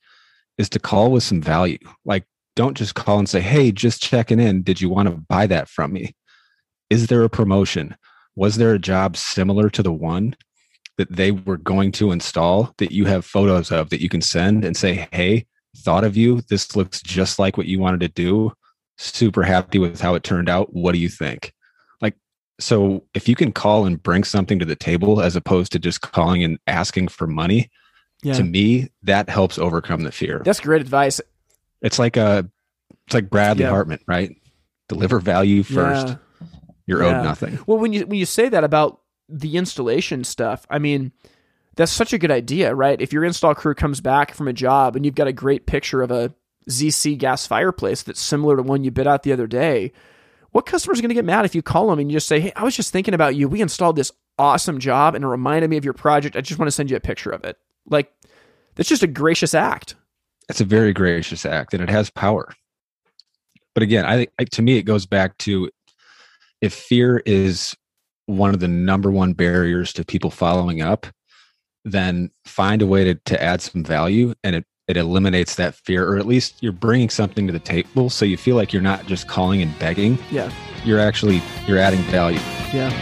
is 0.58 0.68
to 0.70 0.78
call 0.78 1.10
with 1.10 1.22
some 1.22 1.42
value. 1.42 1.78
Like 2.04 2.24
don't 2.56 2.76
just 2.76 2.94
call 2.94 3.18
and 3.18 3.28
say, 3.28 3.40
Hey, 3.40 3.70
just 3.70 4.02
checking 4.02 4.40
in. 4.40 4.62
Did 4.62 4.80
you 4.80 4.88
want 4.88 5.08
to 5.08 5.16
buy 5.16 5.46
that 5.46 5.68
from 5.68 5.92
me? 5.92 6.16
Is 6.90 7.06
there 7.06 7.22
a 7.22 7.30
promotion? 7.30 7.96
Was 8.34 8.56
there 8.56 8.74
a 8.74 8.78
job 8.78 9.16
similar 9.16 9.70
to 9.70 9.82
the 9.82 9.92
one 9.92 10.34
that 10.98 11.14
they 11.14 11.30
were 11.30 11.58
going 11.58 11.92
to 11.92 12.10
install 12.10 12.72
that 12.78 12.90
you 12.90 13.04
have 13.04 13.24
photos 13.24 13.70
of 13.70 13.90
that 13.90 14.02
you 14.02 14.08
can 14.08 14.22
send 14.22 14.64
and 14.64 14.76
say, 14.76 15.08
Hey, 15.12 15.46
thought 15.76 16.04
of 16.04 16.16
you. 16.16 16.40
This 16.48 16.74
looks 16.74 17.00
just 17.02 17.38
like 17.38 17.56
what 17.56 17.66
you 17.66 17.78
wanted 17.78 18.00
to 18.00 18.08
do. 18.08 18.52
Super 18.98 19.42
happy 19.42 19.78
with 19.78 20.00
how 20.00 20.14
it 20.14 20.24
turned 20.24 20.48
out. 20.48 20.74
What 20.74 20.92
do 20.92 20.98
you 20.98 21.10
think? 21.10 21.52
Like, 22.00 22.14
so 22.58 23.04
if 23.14 23.28
you 23.28 23.36
can 23.36 23.52
call 23.52 23.84
and 23.84 24.02
bring 24.02 24.24
something 24.24 24.58
to 24.58 24.64
the 24.64 24.76
table 24.76 25.20
as 25.20 25.36
opposed 25.36 25.72
to 25.72 25.78
just 25.78 26.00
calling 26.00 26.42
and 26.42 26.58
asking 26.66 27.08
for 27.08 27.26
money, 27.26 27.70
yeah. 28.22 28.32
to 28.32 28.42
me, 28.42 28.88
that 29.02 29.28
helps 29.28 29.58
overcome 29.58 30.02
the 30.02 30.12
fear. 30.12 30.40
That's 30.44 30.60
great 30.60 30.80
advice. 30.80 31.20
It's 31.86 31.98
like 31.98 32.16
a 32.16 32.50
it's 33.06 33.14
like 33.14 33.30
Bradley 33.30 33.62
yeah. 33.62 33.70
Hartman, 33.70 34.00
right? 34.06 34.36
Deliver 34.88 35.20
value 35.20 35.62
first. 35.62 36.08
Yeah. 36.08 36.16
You're 36.86 37.02
yeah. 37.02 37.18
owed 37.18 37.24
nothing. 37.24 37.58
Well, 37.66 37.78
when 37.78 37.92
you 37.92 38.06
when 38.06 38.18
you 38.18 38.26
say 38.26 38.48
that 38.48 38.64
about 38.64 39.00
the 39.28 39.56
installation 39.56 40.24
stuff, 40.24 40.66
I 40.68 40.80
mean, 40.80 41.12
that's 41.76 41.92
such 41.92 42.12
a 42.12 42.18
good 42.18 42.32
idea, 42.32 42.74
right? 42.74 43.00
If 43.00 43.12
your 43.12 43.24
install 43.24 43.54
crew 43.54 43.74
comes 43.74 44.00
back 44.00 44.34
from 44.34 44.48
a 44.48 44.52
job 44.52 44.96
and 44.96 45.04
you've 45.04 45.14
got 45.14 45.28
a 45.28 45.32
great 45.32 45.66
picture 45.66 46.02
of 46.02 46.10
a 46.10 46.34
ZC 46.68 47.16
gas 47.16 47.46
fireplace 47.46 48.02
that's 48.02 48.20
similar 48.20 48.56
to 48.56 48.62
one 48.62 48.82
you 48.82 48.90
bid 48.90 49.06
out 49.06 49.22
the 49.22 49.32
other 49.32 49.46
day, 49.46 49.92
what 50.50 50.66
customer's 50.66 51.00
going 51.00 51.10
to 51.10 51.14
get 51.14 51.24
mad 51.24 51.44
if 51.44 51.54
you 51.54 51.62
call 51.62 51.88
them 51.88 52.00
and 52.00 52.10
you 52.10 52.16
just 52.16 52.26
say, 52.26 52.40
"Hey, 52.40 52.52
I 52.56 52.64
was 52.64 52.74
just 52.74 52.92
thinking 52.92 53.14
about 53.14 53.36
you. 53.36 53.48
We 53.48 53.60
installed 53.60 53.94
this 53.94 54.10
awesome 54.38 54.80
job 54.80 55.14
and 55.14 55.24
it 55.24 55.28
reminded 55.28 55.70
me 55.70 55.76
of 55.76 55.84
your 55.84 55.94
project. 55.94 56.36
I 56.36 56.40
just 56.40 56.58
want 56.58 56.66
to 56.66 56.72
send 56.72 56.90
you 56.90 56.96
a 56.96 57.00
picture 57.00 57.30
of 57.30 57.44
it." 57.44 57.58
Like 57.88 58.12
that's 58.74 58.88
just 58.88 59.04
a 59.04 59.08
gracious 59.08 59.54
act. 59.54 59.94
It's 60.48 60.60
a 60.60 60.64
very 60.64 60.92
gracious 60.92 61.44
act 61.44 61.74
and 61.74 61.82
it 61.82 61.90
has 61.90 62.10
power. 62.10 62.52
But 63.74 63.82
again, 63.82 64.04
I, 64.04 64.28
I 64.38 64.44
to 64.44 64.62
me 64.62 64.78
it 64.78 64.82
goes 64.84 65.06
back 65.06 65.36
to 65.38 65.70
if 66.60 66.72
fear 66.72 67.22
is 67.26 67.74
one 68.26 68.54
of 68.54 68.60
the 68.60 68.68
number 68.68 69.10
one 69.10 69.32
barriers 69.32 69.92
to 69.94 70.04
people 70.04 70.30
following 70.30 70.80
up, 70.82 71.06
then 71.84 72.30
find 72.44 72.82
a 72.82 72.86
way 72.86 73.04
to, 73.04 73.14
to 73.26 73.42
add 73.42 73.60
some 73.60 73.84
value 73.84 74.34
and 74.42 74.56
it, 74.56 74.64
it 74.88 74.96
eliminates 74.96 75.56
that 75.56 75.74
fear, 75.74 76.08
or 76.08 76.16
at 76.16 76.26
least 76.26 76.62
you're 76.62 76.72
bringing 76.72 77.10
something 77.10 77.46
to 77.46 77.52
the 77.52 77.58
table. 77.58 78.08
So 78.08 78.24
you 78.24 78.36
feel 78.36 78.56
like 78.56 78.72
you're 78.72 78.82
not 78.82 79.06
just 79.06 79.28
calling 79.28 79.62
and 79.62 79.76
begging. 79.78 80.18
Yeah. 80.30 80.50
You're 80.84 81.00
actually, 81.00 81.42
you're 81.66 81.78
adding 81.78 82.00
value. 82.02 82.38
Yeah. 82.72 82.92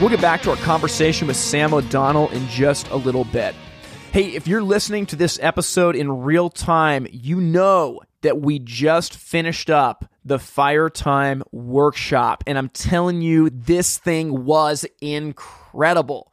We'll 0.00 0.08
get 0.08 0.20
back 0.20 0.42
to 0.42 0.50
our 0.50 0.56
conversation 0.56 1.28
with 1.28 1.36
Sam 1.36 1.74
O'Donnell 1.74 2.30
in 2.30 2.46
just 2.48 2.88
a 2.88 2.96
little 2.96 3.24
bit. 3.24 3.54
Hey, 4.12 4.34
if 4.34 4.48
you're 4.48 4.60
listening 4.60 5.06
to 5.06 5.14
this 5.14 5.38
episode 5.40 5.94
in 5.94 6.22
real 6.22 6.50
time, 6.50 7.06
you 7.12 7.40
know 7.40 8.00
that 8.22 8.40
we 8.40 8.58
just 8.58 9.14
finished 9.14 9.70
up 9.70 10.04
the 10.24 10.40
Fire 10.40 10.90
Time 10.90 11.44
workshop. 11.52 12.42
And 12.48 12.58
I'm 12.58 12.70
telling 12.70 13.22
you, 13.22 13.50
this 13.50 13.98
thing 13.98 14.44
was 14.44 14.84
incredible. 15.00 16.32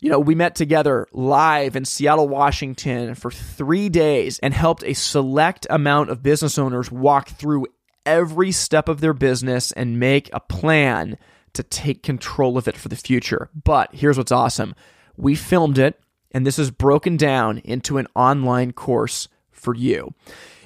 You 0.00 0.10
know, 0.10 0.18
we 0.18 0.34
met 0.34 0.56
together 0.56 1.06
live 1.12 1.76
in 1.76 1.84
Seattle, 1.84 2.28
Washington 2.28 3.14
for 3.14 3.30
three 3.30 3.88
days 3.88 4.40
and 4.40 4.52
helped 4.52 4.82
a 4.82 4.94
select 4.94 5.68
amount 5.70 6.10
of 6.10 6.20
business 6.20 6.58
owners 6.58 6.90
walk 6.90 7.28
through 7.28 7.68
every 8.04 8.50
step 8.50 8.88
of 8.88 9.00
their 9.00 9.14
business 9.14 9.70
and 9.70 10.00
make 10.00 10.30
a 10.32 10.40
plan 10.40 11.16
to 11.52 11.62
take 11.62 12.02
control 12.02 12.58
of 12.58 12.66
it 12.66 12.76
for 12.76 12.88
the 12.88 12.96
future. 12.96 13.50
But 13.54 13.94
here's 13.94 14.18
what's 14.18 14.32
awesome 14.32 14.74
we 15.16 15.36
filmed 15.36 15.78
it 15.78 16.00
and 16.34 16.44
this 16.44 16.58
is 16.58 16.70
broken 16.72 17.16
down 17.16 17.58
into 17.58 17.96
an 17.96 18.08
online 18.14 18.72
course 18.72 19.28
for 19.52 19.74
you. 19.74 20.12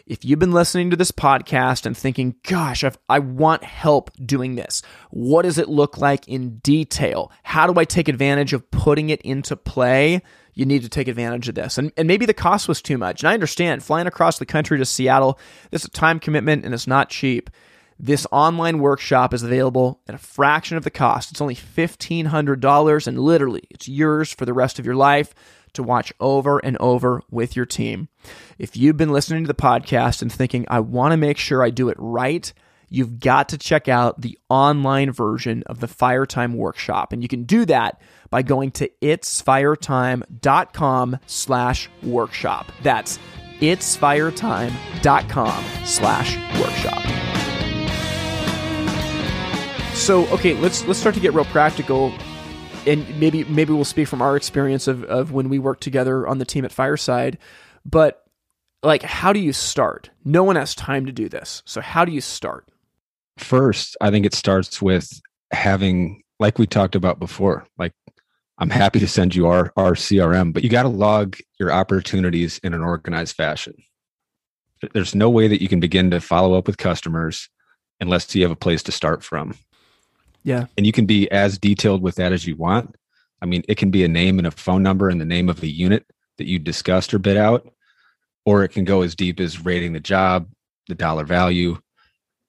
If 0.07 0.25
you've 0.25 0.39
been 0.39 0.53
listening 0.53 0.89
to 0.91 0.97
this 0.97 1.13
podcast 1.13 1.85
and 1.85 1.95
thinking, 1.95 2.37
gosh, 2.43 2.83
I've, 2.83 2.97
i 3.11 3.19
want 3.19 3.63
help 3.63 4.11
doing 4.25 4.55
this, 4.55 4.83
what 5.11 5.43
does 5.43 5.59
it 5.59 5.69
look 5.69 5.99
like 5.99 6.27
in 6.27 6.57
detail? 6.61 7.31
How 7.43 7.71
do 7.71 7.79
I 7.79 7.85
take 7.85 8.09
advantage 8.09 8.55
of 8.55 8.71
putting 8.71 9.11
it 9.11 9.21
into 9.21 9.55
play? 9.55 10.23
You 10.55 10.65
need 10.65 10.83
to 10.83 10.89
take 10.89 11.09
advantage 11.09 11.51
of 11.51 11.57
this. 11.57 11.77
And, 11.77 11.93
and 11.99 12.09
maybe 12.09 12.25
the 12.25 12.33
cost 12.33 12.69
was 12.69 12.81
too 12.81 12.97
much. 12.97 13.23
And 13.23 13.29
I 13.29 13.35
understand 13.35 13.85
flying 13.85 14.07
across 14.07 14.39
the 14.39 14.47
country 14.47 14.79
to 14.79 14.87
Seattle, 14.87 15.39
this 15.71 15.83
is 15.83 15.89
a 15.89 15.91
time 15.91 16.19
commitment 16.19 16.65
and 16.65 16.73
it's 16.73 16.87
not 16.87 17.11
cheap. 17.11 17.51
This 18.01 18.27
online 18.33 18.79
workshop 18.79 19.35
is 19.35 19.43
available 19.43 20.01
at 20.09 20.15
a 20.15 20.19
fraction 20.19 20.79
of 20.79 20.85
the 20.85 20.91
cost. 20.91 21.33
It's 21.33 21.41
only 21.41 21.57
$1,500 21.57 23.07
and 23.07 23.19
literally 23.21 23.65
it's 23.71 23.89
yours 23.89 24.33
for 24.33 24.47
the 24.47 24.55
rest 24.55 24.79
of 24.79 24.87
your 24.87 24.95
life 24.95 25.35
to 25.79 25.83
watch 25.83 26.13
over 26.21 26.59
and 26.59 26.77
over 26.79 27.23
with 27.31 27.57
your 27.57 27.65
team. 27.65 28.09
If 28.59 28.77
you've 28.77 28.97
been 28.97 29.13
listening 29.13 29.45
to 29.45 29.49
the 29.49 29.55
podcast 29.55 30.23
and 30.23 30.33
thinking, 30.33 30.67
I 30.69 30.81
want 30.81 31.13
to 31.13 31.17
make 31.17 31.39
sure 31.39 31.63
I 31.63 31.71
do 31.71 31.89
it 31.89 31.97
right, 31.99 32.53
you've 32.89 33.21
got 33.21 33.51
to 33.51 33.59
check 33.59 33.87
out 33.89 34.21
the 34.21 34.37
online 34.49 35.13
version 35.13 35.63
of 35.67 35.79
the 35.81 35.87
Firetime 35.87 36.55
workshop. 36.55 37.13
And 37.13 37.23
you 37.23 37.29
can 37.29 37.45
do 37.45 37.65
that 37.67 38.03
by 38.29 38.43
going 38.43 38.73
to 38.73 38.91
itsfiretime.com 39.01 41.19
slash 41.27 41.89
workshop. 42.03 42.73
That's 42.83 43.21
itsfiretime.com 43.61 45.65
slash 45.85 46.37
workshop. 46.61 47.05
So, 49.95 50.27
okay, 50.29 50.55
let's 50.55 50.87
let's 50.87 51.01
start 51.01 51.17
to 51.17 51.21
get 51.21 51.35
real 51.35 51.45
practical 51.47 52.13
and 52.89 53.21
maybe 53.21 53.45
maybe 53.45 53.73
we'll 53.73 53.85
speak 53.85 54.09
from 54.09 54.23
our 54.23 54.37
experience 54.37 54.89
of 54.89 55.05
of 55.05 55.33
when 55.33 55.49
we 55.49 55.59
worked 55.59 55.83
together 55.83 56.27
on 56.27 56.39
the 56.39 56.45
team 56.45 56.65
at 56.65 56.73
Fireside, 56.73 57.39
but 57.85 58.25
like 58.83 59.03
how 59.03 59.33
do 59.33 59.41
you 59.41 59.53
start? 59.53 60.11
No 60.25 60.45
one 60.45 60.57
has 60.57 60.75
time 60.75 61.07
to 61.07 61.13
do 61.13 61.29
this. 61.29 61.63
So 61.67 61.81
how 61.81 62.05
do 62.05 62.13
you 62.13 62.21
start? 62.21 62.71
First, 63.37 63.97
I 64.01 64.11
think 64.11 64.27
it 64.27 64.35
starts 64.35 64.83
with 64.83 65.21
having 65.53 66.23
like 66.41 66.59
we 66.59 66.67
talked 66.67 66.95
about 66.95 67.19
before, 67.19 67.67
like 67.79 67.93
I'm 68.59 68.71
happy 68.71 68.99
to 69.01 69.09
send 69.09 69.35
you 69.35 69.47
our 69.47 69.73
our 69.77 69.93
CRM, 69.93 70.53
but 70.53 70.65
you 70.65 70.71
got 70.71 70.83
to 70.83 70.89
log 70.89 71.37
your 71.59 71.73
opportunities 71.73 72.59
in 72.59 72.75
an 72.75 72.83
organized 72.83 73.37
fashion. 73.37 73.75
There's 74.93 75.15
no 75.15 75.29
way 75.29 75.49
that 75.49 75.61
you 75.61 75.69
can 75.69 75.81
begin 75.81 76.11
to 76.11 76.21
follow 76.21 76.57
up 76.57 76.67
with 76.67 76.79
customers 76.79 77.49
unless 78.01 78.35
you 78.35 78.43
have 78.43 78.51
a 78.51 78.57
place 78.57 78.83
to 78.85 78.93
start 78.93 79.25
from. 79.25 79.57
Yeah. 80.45 80.67
And 80.77 80.87
you 80.87 80.93
can 80.93 81.07
be 81.07 81.31
as 81.31 81.59
detailed 81.59 82.03
with 82.03 82.17
that 82.17 82.33
as 82.33 82.47
you 82.47 82.57
want. 82.57 82.97
I 83.41 83.47
mean, 83.47 83.63
it 83.69 83.77
can 83.77 83.91
be 83.91 84.05
a 84.05 84.09
name 84.09 84.39
and 84.39 84.47
a 84.47 84.51
phone 84.51 84.83
number 84.83 85.09
and 85.09 85.21
the 85.21 85.25
name 85.25 85.49
of 85.49 85.61
the 85.61 85.71
unit 85.71 86.05
that 86.39 86.47
you 86.47 86.59
discussed 86.59 87.13
or 87.15 87.19
bid 87.19 87.37
out, 87.37 87.69
or 88.45 88.65
it 88.65 88.69
can 88.69 88.85
go 88.85 89.03
as 89.03 89.15
deep 89.15 89.41
as 89.41 89.65
rating 89.65 89.93
the 89.93 90.01
job, 90.01 90.49
the 90.89 90.95
dollar 90.95 91.25
value, 91.25 91.79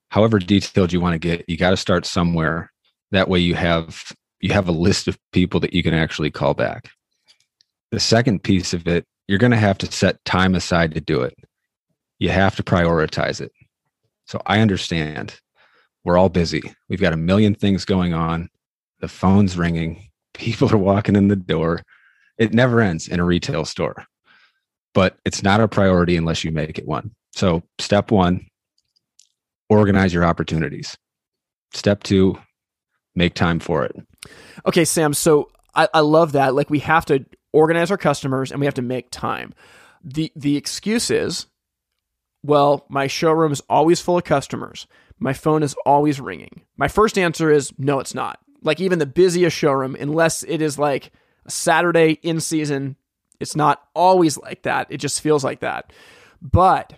however 0.10 0.40
detailed 0.40 0.94
you 0.94 1.02
want 1.02 1.14
to 1.14 1.20
get. 1.20 1.48
You 1.48 1.58
got 1.58 1.72
to 1.72 1.78
start 1.78 2.06
somewhere. 2.06 2.72
That 3.12 3.30
way 3.30 3.40
you 3.40 3.56
have 3.56 4.12
you 4.42 4.54
have 4.54 4.68
a 4.68 4.74
list 4.74 5.08
of 5.08 5.18
people 5.32 5.60
that 5.60 5.74
you 5.74 5.84
can 5.84 5.94
actually 5.94 6.32
call 6.32 6.54
back. 6.54 6.90
The 7.92 8.00
second 8.00 8.44
piece 8.44 8.74
of 8.74 8.88
it, 8.88 9.06
you're 9.28 9.40
going 9.40 9.52
to 9.52 9.58
have 9.58 9.78
to 9.80 9.92
set 9.92 10.24
time 10.24 10.56
aside 10.56 10.94
to 10.94 11.02
do 11.02 11.22
it. 11.22 11.36
You 12.20 12.30
have 12.30 12.56
to 12.56 12.64
prioritize 12.64 13.42
it. 13.42 13.52
So 14.26 14.42
I 14.46 14.60
understand 14.60 15.40
we're 16.04 16.18
all 16.18 16.30
busy. 16.30 16.62
We've 16.88 17.02
got 17.02 17.14
a 17.14 17.18
million 17.18 17.56
things 17.56 17.86
going 17.86 18.14
on. 18.14 18.50
The 19.00 19.08
phone's 19.08 19.58
ringing. 19.58 20.10
People 20.34 20.72
are 20.74 20.78
walking 20.78 21.16
in 21.16 21.28
the 21.28 21.36
door. 21.36 21.82
It 22.38 22.54
never 22.54 22.80
ends 22.80 23.08
in 23.08 23.20
a 23.20 23.26
retail 23.26 23.66
store, 23.66 24.06
but 24.94 25.18
it's 25.26 25.44
not 25.44 25.60
a 25.60 25.68
priority 25.68 26.16
unless 26.16 26.44
you 26.44 26.52
make 26.52 26.78
it 26.78 26.88
one. 26.88 27.12
So, 27.34 27.64
step 27.80 28.12
one, 28.12 28.48
organize 29.70 30.14
your 30.14 30.26
opportunities. 30.26 30.98
Step 31.74 32.04
two, 32.04 32.40
make 33.16 33.34
time 33.34 33.60
for 33.60 33.84
it. 33.84 33.96
Okay, 34.66 34.86
Sam. 34.86 35.14
So 35.14 35.50
I, 35.76 35.88
I 35.94 36.00
love 36.00 36.34
that. 36.34 36.56
Like 36.56 36.70
we 36.70 36.80
have 36.80 37.06
to 37.06 37.26
organize 37.54 37.92
our 37.92 37.98
customers 37.98 38.52
and 38.52 38.60
we 38.60 38.66
have 38.66 38.76
to 38.76 38.82
make 38.82 39.12
time. 39.12 39.54
The 40.04 40.32
the 40.36 40.58
excuse 40.58 41.12
is, 41.12 41.48
well, 42.44 42.86
my 42.90 43.08
showroom 43.08 43.52
is 43.52 43.62
always 43.70 44.02
full 44.02 44.18
of 44.18 44.24
customers. 44.24 44.88
My 45.20 45.34
phone 45.34 45.64
is 45.64 45.76
always 45.86 46.20
ringing. 46.20 46.62
My 46.78 46.88
first 46.88 47.18
answer 47.18 47.52
is 47.52 47.74
no, 47.78 48.00
it's 48.00 48.16
not. 48.16 48.40
Like 48.62 48.80
even 48.80 49.00
the 49.00 49.06
busiest 49.06 49.56
showroom, 49.56 49.96
unless 50.00 50.44
it 50.44 50.62
is 50.62 50.80
like 50.80 51.12
a 51.46 51.52
Saturday 51.52 52.20
in 52.24 52.40
season, 52.40 52.96
it's 53.40 53.56
not 53.56 53.84
always 53.94 54.38
like 54.38 54.64
that. 54.64 54.88
It 54.90 54.98
just 54.98 55.22
feels 55.22 55.44
like 55.44 55.60
that. 55.62 55.92
But 56.42 56.94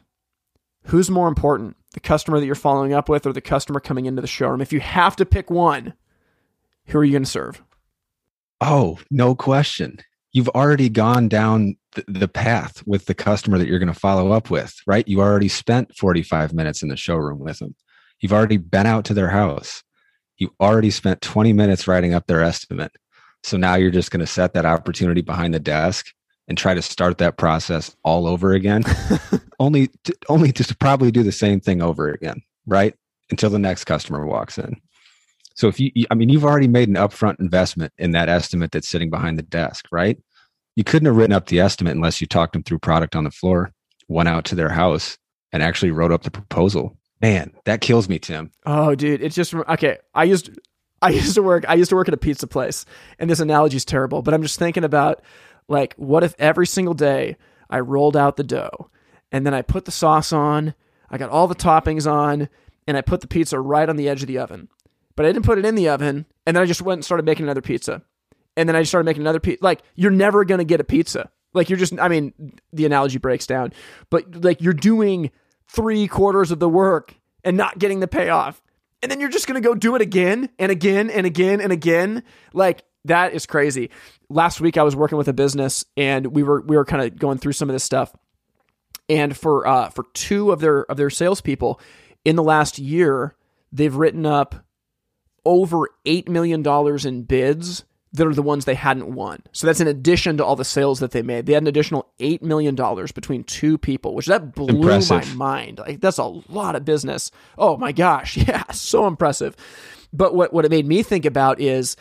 who's 0.86 1.10
more 1.10 1.28
important? 1.28 1.76
The 1.94 2.00
customer 2.00 2.40
that 2.40 2.46
you're 2.46 2.56
following 2.56 2.94
up 2.94 3.10
with 3.10 3.26
or 3.26 3.34
the 3.34 3.42
customer 3.42 3.80
coming 3.80 4.06
into 4.06 4.22
the 4.22 4.28
showroom? 4.28 4.62
If 4.62 4.72
you 4.72 4.80
have 4.80 5.16
to 5.18 5.26
pick 5.26 5.50
one, 5.50 5.94
who 6.86 7.00
are 7.00 7.04
you 7.04 7.12
going 7.12 7.24
to 7.24 7.30
serve? 7.30 7.62
Oh, 8.62 9.00
no 9.10 9.36
question. 9.36 9.98
You've 10.32 10.50
already 10.50 10.88
gone 10.88 11.28
down 11.28 11.76
the 12.08 12.28
path 12.28 12.82
with 12.86 13.06
the 13.06 13.14
customer 13.14 13.58
that 13.58 13.68
you're 13.68 13.80
going 13.80 13.94
to 13.94 14.00
follow 14.00 14.32
up 14.32 14.50
with, 14.50 14.74
right? 14.88 15.06
You 15.08 15.20
already 15.20 15.50
spent 15.50 15.96
45 15.98 16.54
minutes 16.54 16.82
in 16.82 16.90
the 16.90 16.96
showroom 16.96 17.40
with 17.40 17.60
them. 17.60 17.76
You've 18.22 18.34
already 18.34 18.58
been 18.58 18.86
out 18.86 19.06
to 19.06 19.14
their 19.14 19.30
house. 19.30 19.84
You 20.38 20.54
already 20.60 20.92
spent 20.92 21.22
20 21.22 21.54
minutes 21.54 21.88
writing 21.88 22.14
up 22.14 22.28
their 22.28 22.42
estimate. 22.42 22.92
So 23.44 23.58
now 23.58 23.76
you're 23.76 23.92
just 23.92 24.12
going 24.12 24.22
to 24.22 24.28
set 24.28 24.54
that 24.54 24.66
opportunity 24.66 25.22
behind 25.22 25.54
the 25.54 25.60
desk 25.60 26.08
and 26.48 26.58
try 26.58 26.74
to 26.74 26.82
start 26.82 27.18
that 27.18 27.38
process 27.38 27.96
all 28.04 28.28
over 28.28 28.54
again. 28.54 28.84
only 29.60 29.90
to, 30.04 30.16
only 30.30 30.52
to 30.52 30.76
probably 30.78 31.12
do 31.12 31.24
the 31.24 31.32
same 31.32 31.60
thing 31.60 31.82
over 31.82 32.10
again, 32.10 32.42
right? 32.66 32.94
Until 33.30 33.50
the 33.50 33.60
next 33.60 33.86
customer 33.86 34.26
walks 34.26 34.58
in. 34.58 34.80
So 35.56 35.68
if 35.68 35.80
you 35.80 35.92
I 36.10 36.16
mean 36.16 36.30
you've 36.30 36.46
already 36.46 36.68
made 36.68 36.90
an 36.90 36.96
upfront 36.96 37.40
investment 37.40 37.94
in 37.98 38.12
that 38.12 38.30
estimate 38.30 38.72
that's 38.72 38.90
sitting 38.90 39.10
behind 39.10 39.38
the 39.38 39.44
desk, 39.44 39.86
right? 39.92 40.18
You 40.76 40.84
couldn't 40.84 41.06
have 41.06 41.18
written 41.18 41.34
up 41.34 41.48
the 41.48 41.60
estimate 41.60 41.96
unless 41.96 42.22
you 42.22 42.28
talked 42.28 42.54
them 42.54 42.64
through 42.64 42.80
product 42.80 43.16
on 43.16 43.26
the 43.26 43.32
floor, 43.32 43.72
went 44.08 44.30
out 44.30 44.46
to 44.46 44.56
their 44.56 44.70
house 44.70 45.18
and 45.52 45.62
actually 45.62 45.92
wrote 45.92 46.12
up 46.12 46.24
the 46.24 46.32
proposal 46.32 46.98
Man, 47.22 47.54
that 47.66 47.82
kills 47.82 48.10
me, 48.10 48.20
Tim. 48.20 48.52
Oh, 48.66 48.96
dude, 48.96 49.22
it's 49.22 49.36
just 49.36 49.54
okay. 49.54 49.98
I 50.14 50.24
used 50.24 50.50
I 51.02 51.10
used 51.10 51.36
to 51.36 51.44
work 51.44 51.66
I 51.68 51.76
used 51.76 51.90
to 51.90 51.96
work 51.96 52.08
at 52.08 52.14
a 52.14 52.18
pizza 52.18 52.48
place, 52.48 52.86
and 53.20 53.30
this 53.30 53.40
analogy 53.40 53.78
is 53.78 53.86
terrible, 53.86 54.22
but 54.22 54.34
I'm 54.34 54.42
just 54.42 54.58
thinking 54.58 54.84
about 54.84 55.22
like 55.68 55.94
what 55.96 56.24
if 56.24 56.34
every 56.40 56.68
single 56.68 56.94
day 56.94 57.38
I 57.70 57.80
rolled 57.80 58.18
out 58.18 58.38
the 58.38 58.44
dough 58.44 58.90
and 59.32 59.46
then 59.46 59.54
I 59.54 59.62
put 59.62 59.86
the 59.86 59.92
sauce 59.92 60.34
on, 60.34 60.74
I 61.10 61.18
got 61.18 61.30
all 61.30 61.48
the 61.48 61.56
toppings 61.56 62.12
on, 62.12 62.50
and 62.88 62.98
I 62.98 63.02
put 63.02 63.22
the 63.22 63.28
pizza 63.28 63.60
right 63.60 63.88
on 63.88 63.96
the 63.96 64.10
edge 64.10 64.22
of 64.24 64.28
the 64.28 64.40
oven. 64.40 64.68
But 65.16 65.26
I 65.26 65.32
didn't 65.32 65.46
put 65.46 65.58
it 65.60 65.66
in 65.66 65.76
the 65.76 65.90
oven, 65.90 66.26
and 66.46 66.56
then 66.56 66.64
I 66.64 66.66
just 66.66 66.82
went 66.82 66.98
and 66.98 67.06
started 67.06 67.26
making 67.26 67.46
another 67.46 67.62
pizza. 67.62 68.02
And 68.58 68.68
then 68.68 68.76
I 68.76 68.82
just 68.82 68.92
started 68.92 69.06
making 69.06 69.22
another 69.22 69.40
pizza. 69.40 69.64
Like 69.64 69.84
you're 69.96 70.12
never 70.12 70.44
going 70.44 70.60
to 70.60 70.66
get 70.66 70.82
a 70.82 70.84
pizza. 70.84 71.30
Like 71.54 71.70
you're 71.70 71.80
just 71.80 71.98
I 72.00 72.08
mean, 72.08 72.34
the 72.74 72.86
analogy 72.86 73.20
breaks 73.20 73.46
down, 73.46 73.74
but 74.10 74.44
like 74.44 74.62
you're 74.62 74.74
doing 74.74 75.32
three 75.72 76.08
quarters 76.08 76.52
of 76.52 76.60
the 76.60 76.70
work 76.70 77.16
and 77.44 77.58
not 77.58 77.80
getting 77.80 78.00
the 78.00 78.08
payoff. 78.08 78.62
And 79.02 79.12
then 79.12 79.20
you're 79.20 79.30
just 79.30 79.48
going 79.48 79.62
to 79.62 79.68
go 79.68 79.74
do 79.74 79.96
it 79.96 80.02
again 80.02 80.50
and 80.60 80.72
again 80.72 81.10
and 81.10 81.26
again 81.26 81.60
and 81.60 81.72
again. 81.72 82.24
Like 82.54 82.84
that 83.06 83.34
is 83.34 83.46
crazy. 83.46 83.90
Last 84.30 84.62
week 84.62 84.78
I 84.78 84.84
was 84.84 84.96
working 84.96 85.18
with 85.18 85.28
a 85.28 85.34
business 85.34 85.86
and 85.98 86.28
we 86.28 86.44
were 86.44 86.62
we 86.62 86.78
were 86.78 86.86
kind 86.86 87.04
of 87.04 87.18
going 87.18 87.38
through 87.38 87.54
some 87.54 87.70
of 87.70 87.74
this 87.74 87.84
stuff. 87.84 88.14
And 89.10 89.36
for 89.36 89.66
uh, 89.66 89.90
for 89.90 90.06
two 90.14 90.52
of 90.52 90.60
their 90.60 90.84
of 90.84 90.98
their 90.98 91.10
salespeople 91.10 91.82
in 92.24 92.36
the 92.36 92.44
last 92.44 92.78
year, 92.78 93.36
they've 93.72 93.96
written 93.96 94.26
up 94.26 94.64
over 95.44 95.90
eight 96.06 96.30
million 96.30 96.62
dollars 96.62 97.06
in 97.06 97.24
bids 97.24 97.84
that 98.14 98.28
are 98.28 98.34
the 98.34 98.42
ones 98.42 98.66
they 98.66 98.76
hadn't 98.76 99.14
won. 99.14 99.42
So 99.54 99.66
that's 99.66 99.80
in 99.80 99.88
addition 99.88 100.38
to 100.38 100.46
all 100.46 100.56
the 100.56 100.66
sales 100.66 101.00
that 101.00 101.12
they 101.12 101.22
made. 101.22 101.46
They 101.46 101.54
had 101.54 101.64
an 101.64 101.68
additional 101.68 102.12
$8 102.20 102.42
million 102.42 102.76
between 102.76 103.44
two 103.46 103.78
people, 103.78 104.16
which 104.16 104.26
that 104.26 104.54
blew 104.54 104.76
impressive. 104.76 105.38
my 105.38 105.62
mind. 105.62 105.80
Like 105.80 106.02
that's 106.02 106.18
a 106.18 106.26
lot 106.26 106.76
of 106.76 106.84
business. 106.84 107.32
Oh 107.58 107.78
my 107.78 107.92
gosh. 107.92 108.38
Yeah, 108.52 108.64
so 108.72 109.06
impressive. 109.06 109.56
But 110.12 110.34
what, 110.34 110.52
what 110.52 110.66
it 110.66 110.72
made 110.72 110.88
me 110.88 111.04
think 111.04 111.26
about 111.26 111.62
is, 111.62 111.96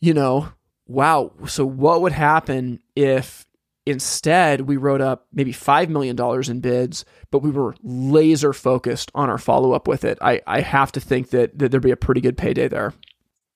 you 0.00 0.14
know, 0.14 0.50
wow. 0.86 1.32
So 1.46 1.66
what 1.66 2.00
would 2.00 2.12
happen 2.12 2.80
if 2.94 3.44
instead 3.84 4.62
we 4.62 4.76
wrote 4.76 5.00
up 5.00 5.26
maybe 5.32 5.52
$5 5.52 5.88
million 5.88 6.16
in 6.48 6.60
bids, 6.60 7.04
but 7.30 7.40
we 7.40 7.50
were 7.50 7.74
laser 7.82 8.52
focused 8.52 9.10
on 9.14 9.28
our 9.28 9.36
follow 9.36 9.72
up 9.72 9.88
with 9.88 10.04
it? 10.04 10.16
I, 10.22 10.40
I 10.46 10.60
have 10.60 10.92
to 10.92 11.00
think 11.00 11.30
that, 11.30 11.58
that 11.58 11.70
there'd 11.70 11.82
be 11.82 11.90
a 11.90 11.96
pretty 11.96 12.20
good 12.20 12.38
payday 12.38 12.68
there 12.68 12.94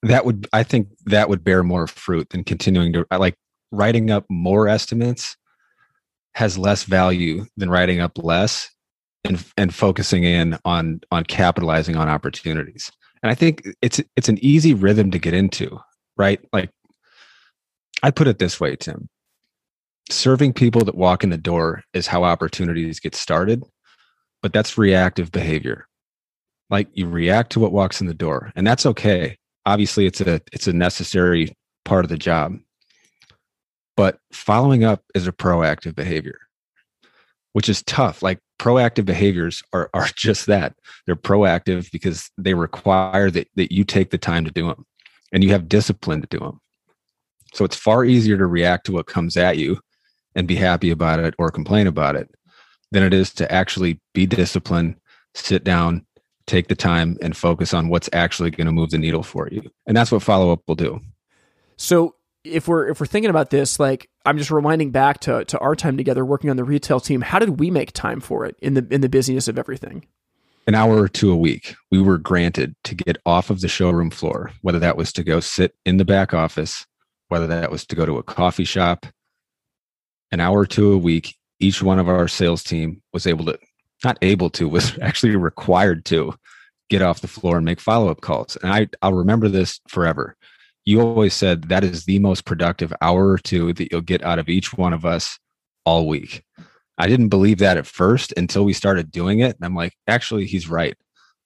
that 0.02 0.24
would 0.24 0.48
i 0.52 0.62
think 0.62 0.88
that 1.06 1.28
would 1.28 1.44
bear 1.44 1.62
more 1.62 1.86
fruit 1.86 2.28
than 2.30 2.44
continuing 2.44 2.92
to 2.92 3.06
uh, 3.10 3.18
like 3.18 3.36
writing 3.70 4.10
up 4.10 4.24
more 4.28 4.68
estimates 4.68 5.36
has 6.34 6.56
less 6.56 6.84
value 6.84 7.44
than 7.56 7.70
writing 7.70 8.00
up 8.00 8.16
less 8.18 8.70
and 9.24 9.44
and 9.56 9.74
focusing 9.74 10.24
in 10.24 10.58
on 10.64 11.00
on 11.10 11.24
capitalizing 11.24 11.96
on 11.96 12.08
opportunities. 12.08 12.90
And 13.22 13.30
i 13.30 13.34
think 13.34 13.62
it's 13.80 14.00
it's 14.16 14.28
an 14.28 14.38
easy 14.42 14.74
rhythm 14.74 15.10
to 15.10 15.18
get 15.18 15.34
into 15.34 15.78
right? 16.18 16.40
Like 16.52 16.70
i 18.02 18.10
put 18.10 18.28
it 18.28 18.38
this 18.38 18.60
way 18.60 18.76
tim. 18.76 19.08
Serving 20.10 20.52
people 20.52 20.84
that 20.84 20.96
walk 20.96 21.24
in 21.24 21.30
the 21.30 21.38
door 21.38 21.84
is 21.94 22.06
how 22.06 22.24
opportunities 22.24 23.00
get 23.00 23.14
started 23.14 23.62
but 24.42 24.52
that's 24.52 24.76
reactive 24.76 25.30
behavior. 25.30 25.86
Like 26.68 26.88
you 26.94 27.06
react 27.06 27.52
to 27.52 27.60
what 27.60 27.72
walks 27.72 28.00
in 28.00 28.08
the 28.08 28.14
door 28.14 28.52
and 28.56 28.66
that's 28.66 28.86
okay 28.86 29.36
obviously 29.66 30.06
it's 30.06 30.20
a 30.20 30.40
it's 30.52 30.66
a 30.66 30.72
necessary 30.72 31.56
part 31.84 32.04
of 32.04 32.08
the 32.08 32.18
job. 32.18 32.58
But 33.96 34.18
following 34.32 34.84
up 34.84 35.02
is 35.14 35.26
a 35.26 35.32
proactive 35.32 35.94
behavior 35.94 36.38
which 37.54 37.68
is 37.68 37.82
tough. 37.82 38.22
Like 38.22 38.38
proactive 38.58 39.04
behaviors 39.04 39.62
are 39.72 39.90
are 39.92 40.08
just 40.16 40.46
that. 40.46 40.74
They're 41.06 41.16
proactive 41.16 41.90
because 41.90 42.30
they 42.38 42.54
require 42.54 43.30
that, 43.30 43.48
that 43.56 43.72
you 43.72 43.84
take 43.84 44.10
the 44.10 44.18
time 44.18 44.44
to 44.44 44.50
do 44.50 44.66
them 44.68 44.86
and 45.32 45.44
you 45.44 45.50
have 45.50 45.68
discipline 45.68 46.20
to 46.22 46.28
do 46.28 46.38
them 46.38 46.60
so 47.52 47.64
it's 47.64 47.76
far 47.76 48.04
easier 48.04 48.38
to 48.38 48.46
react 48.46 48.86
to 48.86 48.92
what 48.92 49.06
comes 49.06 49.36
at 49.36 49.58
you 49.58 49.78
and 50.34 50.48
be 50.48 50.56
happy 50.56 50.90
about 50.90 51.20
it 51.20 51.34
or 51.38 51.50
complain 51.50 51.86
about 51.86 52.16
it 52.16 52.30
than 52.90 53.02
it 53.02 53.14
is 53.14 53.32
to 53.34 53.50
actually 53.52 54.00
be 54.14 54.26
disciplined 54.26 54.96
sit 55.34 55.64
down 55.64 56.04
take 56.52 56.68
the 56.68 56.74
time 56.74 57.16
and 57.20 57.36
focus 57.36 57.74
on 57.74 57.88
what's 57.88 58.08
actually 58.12 58.50
going 58.50 58.66
to 58.66 58.72
move 58.72 58.90
the 58.90 58.98
needle 58.98 59.22
for 59.22 59.48
you. 59.50 59.70
And 59.86 59.96
that's 59.96 60.12
what 60.12 60.22
follow 60.22 60.52
up 60.52 60.60
will 60.66 60.74
do. 60.74 61.00
So 61.76 62.14
if 62.44 62.68
we're 62.68 62.88
if 62.88 63.00
we're 63.00 63.06
thinking 63.06 63.30
about 63.30 63.50
this, 63.50 63.80
like 63.80 64.08
I'm 64.24 64.38
just 64.38 64.50
reminding 64.50 64.90
back 64.90 65.20
to 65.20 65.44
to 65.44 65.58
our 65.58 65.74
time 65.74 65.96
together 65.96 66.24
working 66.24 66.50
on 66.50 66.56
the 66.56 66.64
retail 66.64 67.00
team, 67.00 67.20
how 67.20 67.38
did 67.38 67.60
we 67.60 67.70
make 67.70 67.92
time 67.92 68.20
for 68.20 68.44
it 68.44 68.56
in 68.60 68.74
the 68.74 68.86
in 68.90 69.00
the 69.00 69.08
busyness 69.08 69.48
of 69.48 69.58
everything? 69.58 70.06
An 70.66 70.76
hour 70.76 70.96
or 70.96 71.08
two 71.08 71.32
a 71.32 71.36
week, 71.36 71.74
we 71.90 72.00
were 72.00 72.18
granted 72.18 72.76
to 72.84 72.94
get 72.94 73.16
off 73.26 73.50
of 73.50 73.60
the 73.62 73.68
showroom 73.68 74.10
floor, 74.10 74.52
whether 74.60 74.78
that 74.78 74.96
was 74.96 75.12
to 75.14 75.24
go 75.24 75.40
sit 75.40 75.74
in 75.84 75.96
the 75.96 76.04
back 76.04 76.32
office 76.32 76.86
whether 77.32 77.46
that 77.46 77.70
was 77.70 77.86
to 77.86 77.96
go 77.96 78.04
to 78.04 78.18
a 78.18 78.22
coffee 78.22 78.62
shop, 78.62 79.06
an 80.32 80.38
hour 80.38 80.58
or 80.58 80.66
two 80.66 80.92
a 80.92 80.98
week, 80.98 81.34
each 81.60 81.82
one 81.82 81.98
of 81.98 82.06
our 82.06 82.28
sales 82.28 82.62
team 82.62 83.00
was 83.14 83.26
able 83.26 83.46
to, 83.46 83.58
not 84.04 84.18
able 84.20 84.50
to, 84.50 84.68
was 84.68 84.98
actually 85.00 85.34
required 85.34 86.04
to 86.04 86.34
get 86.90 87.02
off 87.02 87.20
the 87.20 87.28
floor 87.28 87.56
and 87.56 87.64
make 87.64 87.80
follow 87.80 88.10
up 88.10 88.20
calls. 88.20 88.56
And 88.62 88.72
I, 88.72 88.88
I'll 89.02 89.14
remember 89.14 89.48
this 89.48 89.80
forever. 89.88 90.36
You 90.84 91.00
always 91.00 91.34
said 91.34 91.64
that 91.64 91.84
is 91.84 92.04
the 92.04 92.18
most 92.18 92.44
productive 92.44 92.92
hour 93.00 93.28
or 93.28 93.38
two 93.38 93.72
that 93.74 93.90
you'll 93.90 94.00
get 94.00 94.22
out 94.22 94.38
of 94.38 94.48
each 94.48 94.74
one 94.74 94.92
of 94.92 95.04
us 95.04 95.38
all 95.84 96.06
week. 96.08 96.44
I 96.98 97.06
didn't 97.06 97.28
believe 97.28 97.58
that 97.58 97.76
at 97.76 97.86
first 97.86 98.32
until 98.36 98.64
we 98.64 98.72
started 98.72 99.10
doing 99.10 99.40
it. 99.40 99.56
And 99.56 99.64
I'm 99.64 99.74
like, 99.74 99.94
actually, 100.06 100.46
he's 100.46 100.68
right. 100.68 100.96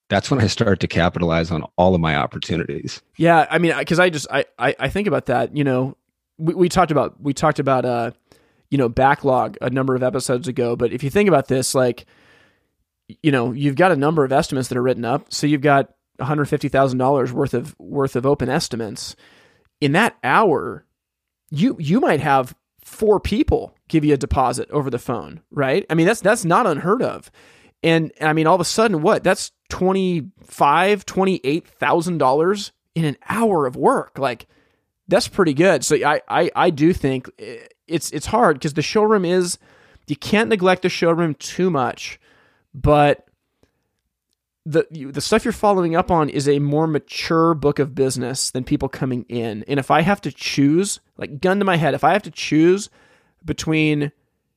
That's 0.09 0.31
when 0.31 0.41
I 0.41 0.47
start 0.47 0.81
to 0.81 0.89
capitalize 0.89 1.51
on 1.51 1.65
all 1.77 1.95
of 1.95 2.01
my 2.01 2.17
opportunities. 2.17 3.03
Yeah, 3.17 3.47
I 3.51 3.59
mean, 3.59 3.77
because 3.77 3.99
I 3.99 4.09
just 4.09 4.27
I, 4.31 4.45
I 4.59 4.75
I 4.79 4.89
think 4.89 5.09
about 5.09 5.27
that. 5.27 5.57
You 5.57 5.65
know, 5.65 5.97
we, 6.39 6.55
we 6.55 6.69
talked 6.69 6.93
about 6.93 7.21
we 7.21 7.35
talked 7.35 7.59
about 7.59 7.85
uh, 7.85 8.13
you 8.71 8.79
know, 8.79 8.89
backlog 8.89 9.57
a 9.61 9.71
number 9.71 9.95
of 9.95 10.03
episodes 10.03 10.49
ago. 10.49 10.77
But 10.77 10.93
if 10.93 11.03
you 11.03 11.11
think 11.11 11.29
about 11.29 11.49
this, 11.49 11.75
like, 11.75 12.07
you 13.23 13.31
know, 13.31 13.53
you've 13.53 13.77
got 13.77 13.93
a 13.93 13.97
number 13.97 14.25
of 14.25 14.33
estimates 14.33 14.69
that 14.69 14.79
are 14.79 14.83
written 14.83 15.05
up. 15.05 15.33
So 15.33 15.47
you've 15.47 15.61
got 15.61 15.91
one 16.17 16.27
hundred 16.27 16.47
fifty 16.47 16.69
thousand 16.69 16.99
dollars 16.99 17.33
worth 17.33 17.55
of 17.55 17.75
worth 17.79 18.17
of 18.17 18.27
open 18.27 18.49
estimates. 18.49 19.17
In 19.81 19.93
that 19.93 20.17
hour, 20.25 20.85
you 21.51 21.77
you 21.79 22.01
might 22.01 22.21
have 22.21 22.55
four 22.83 23.21
people 23.21 23.75
give 23.89 24.05
you 24.05 24.15
a 24.15 24.17
deposit 24.17 24.71
over 24.71 24.91
the 24.91 24.99
phone, 24.99 25.41
right? 25.51 25.85
I 25.91 25.95
mean, 25.95 26.07
that's 26.07 26.21
that's 26.21 26.45
not 26.45 26.67
unheard 26.67 27.03
of. 27.03 27.31
And, 27.83 28.11
I 28.21 28.33
mean, 28.33 28.47
all 28.47 28.55
of 28.55 28.61
a 28.61 28.65
sudden, 28.65 29.03
what? 29.03 29.23
That's 29.23 29.53
twenty 29.69 30.31
five, 30.43 31.05
twenty 31.05 31.41
eight 31.45 31.69
thousand 31.69 32.19
dollars 32.19 32.73
in 32.95 33.05
an 33.05 33.17
hour 33.29 33.67
of 33.67 33.77
work. 33.77 34.19
Like, 34.19 34.47
that's 35.09 35.29
pretty 35.29 35.55
good. 35.55 35.85
So 35.85 35.97
I 35.97 36.21
I, 36.27 36.51
I 36.57 36.71
do 36.71 36.93
think 36.93 37.31
eh, 37.39 37.59
it's 37.87 38.11
it's 38.11 38.27
hard 38.27 38.57
because 38.57 38.73
the 38.73 38.83
showroom 38.83 39.25
is 39.25 39.59
you 40.07 40.17
can't 40.17 40.49
neglect 40.49 40.83
the 40.83 40.89
showroom 40.89 41.35
too 41.35 41.71
much, 41.71 42.19
but 42.77 43.27
the 44.67 44.87
the 44.91 45.21
stuff 45.21 45.45
you're 45.45 45.53
following 45.53 45.97
up 45.97 46.11
on 46.11 46.29
is 46.29 46.49
a 46.49 46.59
more 46.59 46.87
mature 46.87 47.55
book 47.55 47.79
of 47.79 47.95
business 47.95 48.51
than 48.51 48.65
people 48.65 48.89
coming 48.89 49.25
in. 49.29 49.65
And 49.67 49.81
if 49.81 49.91
I 49.91 50.03
have 50.03 50.21
to 50.23 50.33
choose, 50.33 51.01
like 51.17 51.41
gun 51.41 51.59
to 51.61 51.65
my 51.65 51.77
head, 51.77 51.95
if 51.95 52.05
I 52.05 52.13
have 52.13 52.25
to 52.25 52.31
choose 52.31 52.91
between 53.45 54.13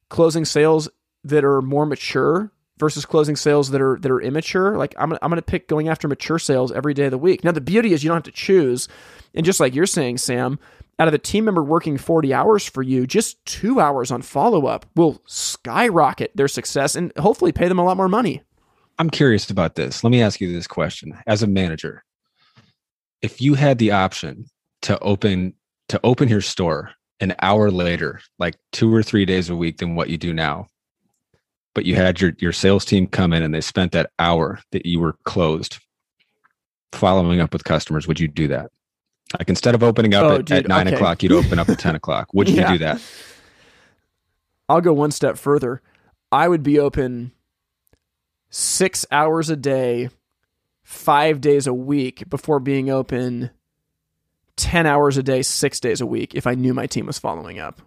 closing 0.09 0.45
sales 0.45 0.89
that 1.23 1.45
are 1.45 1.61
more 1.61 1.85
mature 1.85 2.51
versus 2.79 3.05
closing 3.05 3.35
sales 3.35 3.69
that 3.69 3.81
are 3.81 3.97
that 4.01 4.11
are 4.11 4.21
immature, 4.21 4.77
like 4.77 4.95
I'm 4.97 5.13
I'm 5.13 5.29
going 5.29 5.35
to 5.35 5.41
pick 5.43 5.67
going 5.67 5.87
after 5.87 6.07
mature 6.07 6.39
sales 6.39 6.71
every 6.71 6.93
day 6.93 7.05
of 7.05 7.11
the 7.11 7.17
week. 7.17 7.43
Now 7.43 7.51
the 7.51 7.61
beauty 7.61 7.93
is 7.93 8.03
you 8.03 8.09
don't 8.09 8.17
have 8.17 8.23
to 8.23 8.31
choose. 8.31 8.89
And 9.33 9.45
just 9.45 9.59
like 9.59 9.75
you're 9.75 9.85
saying, 9.85 10.17
Sam, 10.17 10.59
out 10.99 11.07
of 11.07 11.13
a 11.13 11.17
team 11.17 11.45
member 11.45 11.63
working 11.63 11.97
40 11.97 12.33
hours 12.33 12.65
for 12.65 12.83
you, 12.83 13.07
just 13.07 13.43
2 13.45 13.79
hours 13.79 14.11
on 14.11 14.21
follow-up 14.21 14.85
will 14.95 15.21
skyrocket 15.25 16.31
their 16.35 16.49
success 16.49 16.95
and 16.95 17.11
hopefully 17.17 17.53
pay 17.53 17.67
them 17.69 17.79
a 17.79 17.85
lot 17.85 17.97
more 17.97 18.09
money. 18.09 18.41
I'm 18.99 19.09
curious 19.09 19.49
about 19.49 19.75
this. 19.75 20.03
Let 20.03 20.11
me 20.11 20.21
ask 20.21 20.41
you 20.41 20.51
this 20.51 20.67
question. 20.67 21.17
As 21.25 21.41
a 21.41 21.47
manager, 21.47 22.03
if 23.21 23.41
you 23.41 23.53
had 23.53 23.77
the 23.77 23.91
option 23.91 24.45
to 24.81 24.99
open 24.99 25.53
to 25.87 25.99
open 26.03 26.27
your 26.27 26.41
store 26.41 26.91
an 27.19 27.33
hour 27.41 27.71
later, 27.71 28.21
like 28.37 28.55
2 28.73 28.93
or 28.93 29.01
3 29.01 29.25
days 29.25 29.49
a 29.49 29.55
week 29.55 29.77
than 29.77 29.95
what 29.95 30.09
you 30.09 30.17
do 30.17 30.33
now, 30.33 30.67
but 31.73 31.85
you 31.85 31.95
had 31.95 32.19
your 32.19 32.33
your 32.39 32.51
sales 32.51 32.83
team 32.83 33.07
come 33.07 33.31
in 33.31 33.41
and 33.41 33.53
they 33.53 33.61
spent 33.61 33.93
that 33.93 34.11
hour 34.19 34.59
that 34.71 34.85
you 34.85 34.99
were 34.99 35.15
closed 35.23 35.79
following 36.91 37.39
up 37.39 37.53
with 37.53 37.63
customers, 37.63 38.07
would 38.07 38.19
you 38.19 38.27
do 38.27 38.47
that? 38.49 38.69
Like 39.37 39.49
instead 39.49 39.75
of 39.75 39.83
opening 39.83 40.13
up 40.15 40.23
oh, 40.23 40.35
at, 40.35 40.45
dude, 40.45 40.57
at, 40.57 40.67
nine 40.67 40.87
okay. 40.87 40.95
o'clock, 40.95 41.21
you'd 41.21 41.31
open 41.31 41.59
up 41.59 41.69
at 41.69 41.77
10 41.77 41.95
o'clock. 41.95 42.33
Would 42.33 42.49
yeah. 42.49 42.71
you 42.71 42.77
do 42.77 42.85
that? 42.85 43.01
I'll 44.67 44.81
go 44.81 44.93
one 44.93 45.11
step 45.11 45.37
further. 45.37 45.81
I 46.31 46.47
would 46.47 46.63
be 46.63 46.79
open 46.79 47.31
six 48.49 49.05
hours 49.11 49.49
a 49.49 49.55
day, 49.55 50.09
five 50.83 51.41
days 51.41 51.67
a 51.67 51.73
week 51.73 52.27
before 52.29 52.59
being 52.59 52.89
open 52.89 53.51
10 54.57 54.85
hours 54.87 55.17
a 55.17 55.23
day, 55.23 55.41
six 55.43 55.79
days 55.79 56.01
a 56.01 56.05
week 56.05 56.33
if 56.33 56.47
I 56.47 56.55
knew 56.55 56.73
my 56.73 56.87
team 56.87 57.05
was 57.05 57.19
following 57.19 57.59
up. 57.59 57.81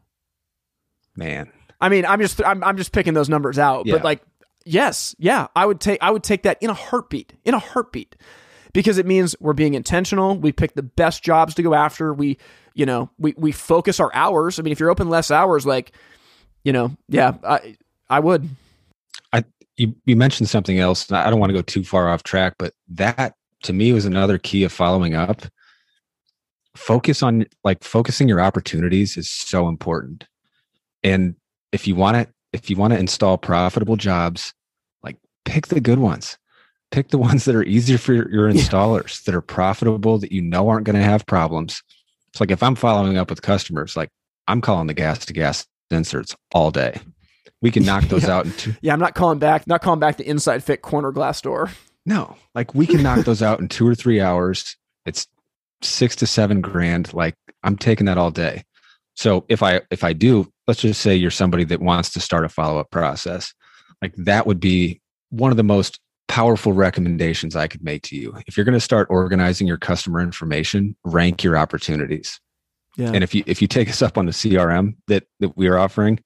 Man. 1.17 1.51
I 1.81 1.89
mean, 1.89 2.07
I'm 2.07 2.21
just, 2.21 2.43
I'm, 2.45 2.63
I'm 2.63 2.77
just 2.77 2.93
picking 2.93 3.15
those 3.15 3.29
numbers 3.29 3.59
out, 3.59 3.87
yeah. 3.87 3.95
but 3.95 4.05
like, 4.05 4.23
yes, 4.65 5.17
yeah, 5.19 5.49
I 5.57 5.67
would 5.67 5.81
take, 5.81 5.99
I 6.01 6.11
would 6.13 6.23
take 6.23 6.45
that 6.45 6.59
in 6.63 6.71
a 6.71 6.75
heartbeat, 6.75 7.35
in 7.45 7.55
a 7.55 7.59
heartbeat 7.59 8.15
because 8.73 8.99
it 8.99 9.07
means 9.07 9.37
we're 9.41 9.53
being 9.53 9.75
intentional. 9.75 10.39
We 10.39 10.53
pick 10.53 10.75
the 10.75 10.83
best 10.83 11.23
jobs 11.23 11.55
to 11.55 11.63
go 11.63 11.75
after. 11.75 12.13
We, 12.15 12.39
you 12.75 12.87
know, 12.87 13.11
we, 13.19 13.35
we 13.37 13.53
focus 13.53 14.01
our 14.01 14.11
hours. 14.15 14.59
I 14.59 14.63
mean, 14.63 14.73
if 14.73 14.81
you're 14.81 14.91
open 14.91 15.11
less 15.11 15.31
hours, 15.31 15.67
like, 15.67 15.93
you 16.65 16.73
know, 16.73 16.97
yeah, 17.09 17.35
I, 17.45 17.77
I 18.09 18.21
would. 18.21 18.49
I, 19.33 19.45
you, 19.77 19.95
you 20.05 20.17
mentioned 20.17 20.49
something 20.49 20.79
else. 20.79 21.11
I 21.11 21.29
don't 21.29 21.41
want 21.41 21.51
to 21.51 21.55
go 21.55 21.63
too 21.63 21.85
far 21.85 22.09
off 22.09 22.23
track, 22.23 22.55
but 22.59 22.73
that 22.89 23.35
to 23.65 23.73
me 23.73 23.93
was 23.93 24.07
another 24.07 24.39
key 24.39 24.65
of 24.65 24.73
following 24.73 25.15
up. 25.15 25.43
Focus 26.75 27.23
on 27.23 27.45
like 27.65 27.85
focusing 27.85 28.29
your 28.29 28.41
opportunities 28.41 29.17
is 29.17 29.31
so 29.31 29.69
important. 29.69 30.27
And 31.03 31.35
if 31.73 31.87
you 31.87 31.95
want 31.95 32.17
to, 32.17 32.33
if 32.55 32.71
you 32.71 32.77
want 32.77 32.95
to 32.95 32.99
install 32.99 33.37
profitable 33.37 33.97
jobs, 33.97 34.55
like 35.03 35.19
pick 35.45 35.67
the 35.67 35.81
good 35.81 35.99
ones 35.99 36.39
pick 36.93 37.09
the 37.09 37.19
ones 37.19 37.47
that 37.47 37.57
are 37.57 37.65
easier 37.65 37.99
for 37.99 38.13
your, 38.13 38.53
installers 38.53 39.19
yeah. 39.19 39.23
that 39.27 39.35
are 39.35 39.41
profitable 39.41 40.19
that 40.19 40.31
you 40.31 40.43
know 40.43 40.69
aren't 40.69 40.87
going 40.87 40.95
to 40.95 41.03
have 41.03 41.27
problems. 41.27 41.83
It's 42.29 42.41
like 42.41 42.51
if 42.51 42.63
i'm 42.63 42.77
following 42.77 43.19
up 43.19 43.29
with 43.29 43.43
customers 43.43 43.97
like 43.97 44.09
i'm 44.49 44.61
calling 44.61 44.87
the 44.87 44.95
gas 44.95 45.27
to 45.27 45.33
gas 45.33 45.67
inserts 45.91 46.37
all 46.55 46.71
day. 46.71 47.01
We 47.61 47.71
can 47.71 47.85
knock 47.85 48.05
those 48.05 48.23
yeah. 48.29 48.37
out 48.37 48.47
in 48.47 48.53
two 48.53 48.75
yeah 48.81 48.93
i'm 48.93 49.01
not 49.01 49.15
calling 49.15 49.39
back 49.39 49.67
not 49.67 49.83
calling 49.83 50.01
back 50.01 50.17
the 50.17 50.29
inside 50.29 50.63
fit 50.63 50.83
corner 50.83 51.11
glass 51.13 51.41
door. 51.41 51.71
No 52.07 52.37
like 52.55 52.75
we 52.75 52.87
can 52.87 53.03
knock 53.03 53.25
those 53.25 53.43
out 53.43 53.61
in 53.61 53.69
two 53.69 53.87
or 53.87 53.95
three 53.95 54.21
hours. 54.21 54.77
It's 55.05 55.27
six 55.83 56.15
to 56.17 56.27
seven 56.27 56.61
grand 56.61 57.13
like 57.13 57.35
i'm 57.63 57.77
taking 57.77 58.07
that 58.07 58.19
all 58.19 58.31
day. 58.31 58.65
So 59.15 59.45
if 59.49 59.63
i 59.63 59.83
if 59.91 60.05
i 60.05 60.13
do 60.13 60.51
let's 60.67 60.81
just 60.81 61.03
say 61.03 61.15
you're 61.15 61.31
somebody 61.31 61.65
that 61.65 61.81
wants 61.81 62.11
to 62.15 62.21
start 62.21 62.45
a 62.47 62.49
follow-up 62.49 62.91
process 62.91 63.53
like 64.01 64.15
that 64.17 64.47
would 64.47 64.61
be 64.61 65.01
one 65.29 65.51
of 65.51 65.57
the 65.59 65.63
most 65.63 66.01
powerful 66.33 66.73
recommendations 66.73 67.55
I 67.55 67.69
could 67.69 67.85
make 67.85 68.05
to 68.05 68.17
you. 68.17 68.35
If 68.47 68.57
you're 68.57 68.65
going 68.65 68.73
to 68.73 68.81
start 68.81 69.07
organizing 69.11 69.67
your 69.67 69.77
customer 69.77 70.19
information, 70.19 70.97
rank 71.05 71.45
your 71.45 71.59
opportunities. 71.59 72.41
Yeah. 72.97 73.11
And 73.13 73.23
if 73.23 73.35
you 73.35 73.45
if 73.47 73.61
you 73.61 73.69
take 73.69 73.91
us 73.91 74.01
up 74.01 74.17
on 74.17 74.25
the 74.25 74.33
CRM 74.33 74.95
that 75.09 75.25
that 75.41 75.59
we 75.59 75.69
are 75.69 75.77
offering, 75.77 76.21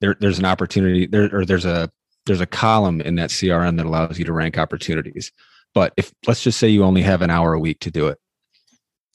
there 0.00 0.16
there's 0.18 0.40
an 0.40 0.46
opportunity 0.46 1.06
there 1.06 1.32
or 1.32 1.44
there's 1.44 1.64
a 1.64 1.88
there's 2.26 2.40
a 2.40 2.46
column 2.46 3.00
in 3.02 3.14
that 3.14 3.30
CRM 3.30 3.76
that 3.76 3.86
allows 3.86 4.18
you 4.18 4.24
to 4.24 4.32
rank 4.32 4.58
opportunities. 4.58 5.30
But 5.74 5.92
if 5.96 6.12
let's 6.26 6.42
just 6.42 6.58
say 6.58 6.68
you 6.68 6.82
only 6.82 7.02
have 7.02 7.22
an 7.22 7.30
hour 7.30 7.52
a 7.52 7.60
week 7.60 7.78
to 7.80 7.90
do 7.92 8.08
it, 8.08 8.18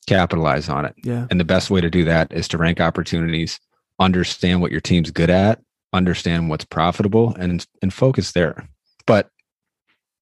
capitalize 0.08 0.70
on 0.70 0.86
it. 0.86 0.96
Yeah. 1.04 1.28
And 1.30 1.42
the 1.42 1.46
best 1.46 1.70
way 1.70 1.82
to 1.82 1.90
do 1.90 2.06
that 2.06 2.32
is 2.32 2.48
to 2.50 2.58
rank 2.58 2.80
opportunities, 2.80 3.60
understand 4.00 4.62
what 4.62 4.72
your 4.72 4.80
team's 4.80 5.12
good 5.12 5.30
at, 5.30 5.60
understand 5.92 6.50
what's 6.50 6.64
profitable 6.64 7.36
and 7.36 7.68
and 7.82 7.94
focus 7.94 8.32
there. 8.32 8.70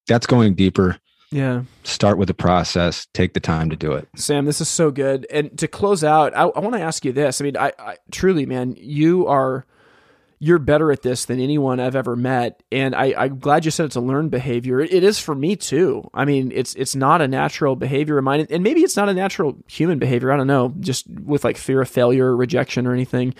That's 0.06 0.26
going 0.26 0.54
deeper. 0.54 0.98
Yeah. 1.30 1.62
Start 1.82 2.18
with 2.18 2.28
the 2.28 2.34
process. 2.34 3.06
Take 3.12 3.34
the 3.34 3.40
time 3.40 3.70
to 3.70 3.76
do 3.76 3.92
it. 3.92 4.08
Sam, 4.14 4.44
this 4.44 4.60
is 4.60 4.68
so 4.68 4.90
good. 4.90 5.26
And 5.30 5.56
to 5.58 5.66
close 5.66 6.04
out, 6.04 6.36
I, 6.36 6.42
I 6.42 6.60
want 6.60 6.74
to 6.74 6.80
ask 6.80 7.04
you 7.04 7.12
this. 7.12 7.40
I 7.40 7.44
mean, 7.44 7.56
I, 7.56 7.72
I 7.78 7.96
truly, 8.10 8.46
man, 8.46 8.76
you 8.78 9.26
are 9.26 9.66
you're 10.38 10.58
better 10.58 10.92
at 10.92 11.02
this 11.02 11.24
than 11.24 11.40
anyone 11.40 11.80
I've 11.80 11.96
ever 11.96 12.14
met. 12.14 12.62
And 12.70 12.94
I, 12.94 13.24
am 13.24 13.38
glad 13.38 13.64
you 13.64 13.70
said 13.70 13.86
it's 13.86 13.96
a 13.96 14.00
learned 14.00 14.30
behavior. 14.30 14.80
It, 14.80 14.92
it 14.92 15.02
is 15.02 15.18
for 15.18 15.34
me 15.34 15.56
too. 15.56 16.08
I 16.12 16.24
mean, 16.24 16.52
it's 16.52 16.74
it's 16.74 16.94
not 16.94 17.22
a 17.22 17.28
natural 17.28 17.74
behavior 17.74 18.18
of 18.18 18.24
mine, 18.24 18.46
and 18.50 18.62
maybe 18.62 18.82
it's 18.82 18.96
not 18.96 19.08
a 19.08 19.14
natural 19.14 19.56
human 19.66 19.98
behavior. 19.98 20.30
I 20.30 20.36
don't 20.36 20.46
know, 20.46 20.74
just 20.80 21.08
with 21.08 21.44
like 21.44 21.56
fear 21.56 21.80
of 21.80 21.88
failure, 21.88 22.26
or 22.26 22.36
rejection, 22.36 22.86
or 22.86 22.92
anything. 22.92 23.34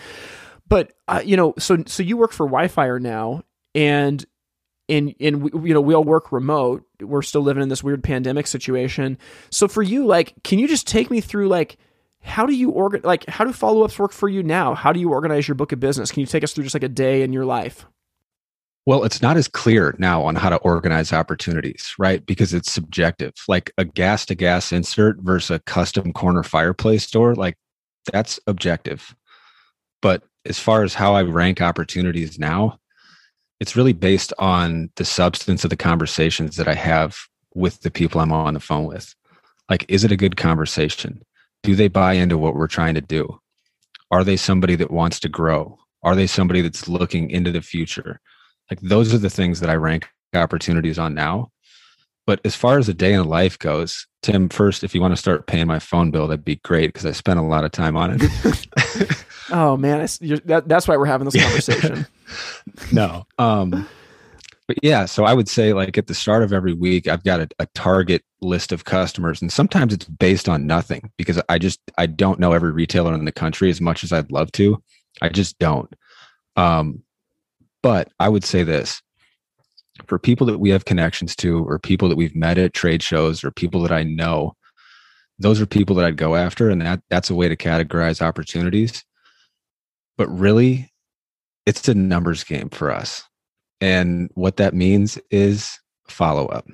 But 0.68 0.94
uh, 1.06 1.22
you 1.24 1.36
know, 1.36 1.54
so 1.58 1.82
so 1.86 2.02
you 2.02 2.16
work 2.16 2.32
for 2.32 2.46
Wi-Fi 2.46 2.98
now, 2.98 3.42
and 3.74 4.24
and 4.88 5.42
we, 5.42 5.68
you 5.68 5.74
know 5.74 5.80
we 5.80 5.94
all 5.94 6.04
work 6.04 6.32
remote. 6.32 6.84
We're 7.00 7.22
still 7.22 7.42
living 7.42 7.62
in 7.62 7.68
this 7.68 7.82
weird 7.82 8.02
pandemic 8.02 8.46
situation. 8.46 9.18
So 9.50 9.68
for 9.68 9.82
you 9.82 10.06
like 10.06 10.34
can 10.44 10.58
you 10.58 10.68
just 10.68 10.86
take 10.86 11.10
me 11.10 11.20
through 11.20 11.48
like 11.48 11.76
how 12.22 12.46
do 12.46 12.54
you 12.54 12.70
organ 12.70 13.00
like 13.04 13.26
how 13.26 13.44
do 13.44 13.52
follow-ups 13.52 13.98
work 13.98 14.12
for 14.12 14.28
you 14.28 14.42
now? 14.42 14.74
How 14.74 14.92
do 14.92 15.00
you 15.00 15.10
organize 15.10 15.48
your 15.48 15.54
book 15.54 15.72
of 15.72 15.80
business? 15.80 16.10
Can 16.10 16.20
you 16.20 16.26
take 16.26 16.44
us 16.44 16.52
through 16.52 16.64
just 16.64 16.74
like 16.74 16.82
a 16.82 16.88
day 16.88 17.22
in 17.22 17.32
your 17.32 17.44
life? 17.44 17.86
Well 18.84 19.02
it's 19.04 19.20
not 19.20 19.36
as 19.36 19.48
clear 19.48 19.94
now 19.98 20.22
on 20.22 20.36
how 20.36 20.50
to 20.50 20.56
organize 20.56 21.12
opportunities 21.12 21.94
right? 21.98 22.24
Because 22.24 22.54
it's 22.54 22.72
subjective. 22.72 23.34
Like 23.48 23.72
a 23.78 23.84
gas 23.84 24.26
to 24.26 24.34
gas 24.34 24.72
insert 24.72 25.18
versus 25.20 25.50
a 25.50 25.58
custom 25.60 26.12
corner 26.12 26.42
fireplace 26.42 27.10
door 27.10 27.34
like 27.34 27.56
that's 28.12 28.38
objective. 28.46 29.16
But 30.00 30.22
as 30.44 30.58
far 30.58 30.84
as 30.84 30.94
how 30.94 31.14
i 31.14 31.22
rank 31.22 31.60
opportunities 31.60 32.38
now 32.38 32.78
it's 33.60 33.76
really 33.76 33.92
based 33.92 34.32
on 34.38 34.90
the 34.96 35.04
substance 35.04 35.64
of 35.64 35.70
the 35.70 35.76
conversations 35.76 36.56
that 36.56 36.68
I 36.68 36.74
have 36.74 37.16
with 37.54 37.80
the 37.80 37.90
people 37.90 38.20
I'm 38.20 38.32
on 38.32 38.54
the 38.54 38.60
phone 38.60 38.84
with. 38.84 39.14
Like, 39.70 39.84
is 39.88 40.04
it 40.04 40.12
a 40.12 40.16
good 40.16 40.36
conversation? 40.36 41.22
Do 41.62 41.74
they 41.74 41.88
buy 41.88 42.14
into 42.14 42.38
what 42.38 42.54
we're 42.54 42.68
trying 42.68 42.94
to 42.94 43.00
do? 43.00 43.40
Are 44.10 44.22
they 44.22 44.36
somebody 44.36 44.76
that 44.76 44.90
wants 44.90 45.18
to 45.20 45.28
grow? 45.28 45.78
Are 46.02 46.14
they 46.14 46.26
somebody 46.26 46.60
that's 46.60 46.86
looking 46.86 47.30
into 47.30 47.50
the 47.50 47.62
future? 47.62 48.20
Like 48.70 48.80
those 48.80 49.12
are 49.12 49.18
the 49.18 49.30
things 49.30 49.60
that 49.60 49.70
I 49.70 49.74
rank 49.74 50.08
opportunities 50.34 50.98
on 50.98 51.14
now. 51.14 51.50
But 52.26 52.40
as 52.44 52.56
far 52.56 52.78
as 52.78 52.88
a 52.88 52.94
day 52.94 53.12
in 53.12 53.24
life 53.24 53.58
goes, 53.58 54.06
Tim, 54.22 54.48
first, 54.48 54.82
if 54.82 54.94
you 54.94 55.00
want 55.00 55.12
to 55.12 55.16
start 55.16 55.46
paying 55.46 55.68
my 55.68 55.78
phone 55.78 56.10
bill, 56.10 56.26
that'd 56.26 56.44
be 56.44 56.56
great 56.56 56.88
because 56.88 57.06
I 57.06 57.12
spent 57.12 57.38
a 57.38 57.42
lot 57.42 57.64
of 57.64 57.70
time 57.70 57.96
on 57.96 58.18
it. 58.20 58.66
oh 59.50 59.76
man, 59.76 60.00
that, 60.00 60.64
that's 60.66 60.88
why 60.88 60.96
we're 60.96 61.06
having 61.06 61.26
this 61.26 61.40
conversation. 61.42 62.06
no, 62.92 63.24
um, 63.38 63.88
but 64.66 64.78
yeah, 64.82 65.04
so 65.04 65.24
I 65.24 65.32
would 65.32 65.48
say 65.48 65.72
like 65.72 65.96
at 65.96 66.08
the 66.08 66.14
start 66.14 66.42
of 66.42 66.52
every 66.52 66.72
week, 66.72 67.06
I've 67.06 67.22
got 67.22 67.40
a, 67.40 67.48
a, 67.60 67.66
target 67.66 68.24
list 68.40 68.72
of 68.72 68.84
customers, 68.84 69.40
and 69.40 69.52
sometimes 69.52 69.94
it's 69.94 70.06
based 70.06 70.48
on 70.48 70.66
nothing 70.66 71.12
because 71.16 71.40
I 71.48 71.58
just 71.58 71.80
I 71.96 72.06
don't 72.06 72.40
know 72.40 72.52
every 72.52 72.72
retailer 72.72 73.14
in 73.14 73.24
the 73.24 73.32
country 73.32 73.70
as 73.70 73.80
much 73.80 74.02
as 74.02 74.12
I'd 74.12 74.32
love 74.32 74.50
to. 74.52 74.82
I 75.22 75.28
just 75.28 75.58
don't. 75.60 75.94
Um, 76.56 77.02
but 77.82 78.10
I 78.18 78.28
would 78.28 78.42
say 78.42 78.64
this 78.64 79.00
for 80.06 80.18
people 80.18 80.46
that 80.46 80.58
we 80.58 80.70
have 80.70 80.84
connections 80.84 81.34
to, 81.36 81.64
or 81.64 81.78
people 81.78 82.08
that 82.08 82.16
we've 82.16 82.36
met 82.36 82.58
at 82.58 82.74
trade 82.74 83.02
shows, 83.02 83.42
or 83.42 83.50
people 83.50 83.82
that 83.82 83.92
I 83.92 84.02
know, 84.02 84.54
those 85.38 85.60
are 85.60 85.66
people 85.66 85.96
that 85.96 86.06
I'd 86.06 86.16
go 86.16 86.34
after, 86.34 86.70
and 86.70 86.80
that 86.82 87.02
that's 87.10 87.30
a 87.30 87.34
way 87.34 87.48
to 87.48 87.56
categorize 87.56 88.22
opportunities. 88.22 89.04
But 90.16 90.28
really, 90.28 90.90
it's 91.66 91.88
a 91.88 91.94
numbers 91.94 92.44
game 92.44 92.70
for 92.70 92.90
us 92.90 93.24
and 93.80 94.30
what 94.34 94.56
that 94.56 94.74
means 94.74 95.18
is 95.30 95.78
follow 96.08 96.46
up. 96.46 96.66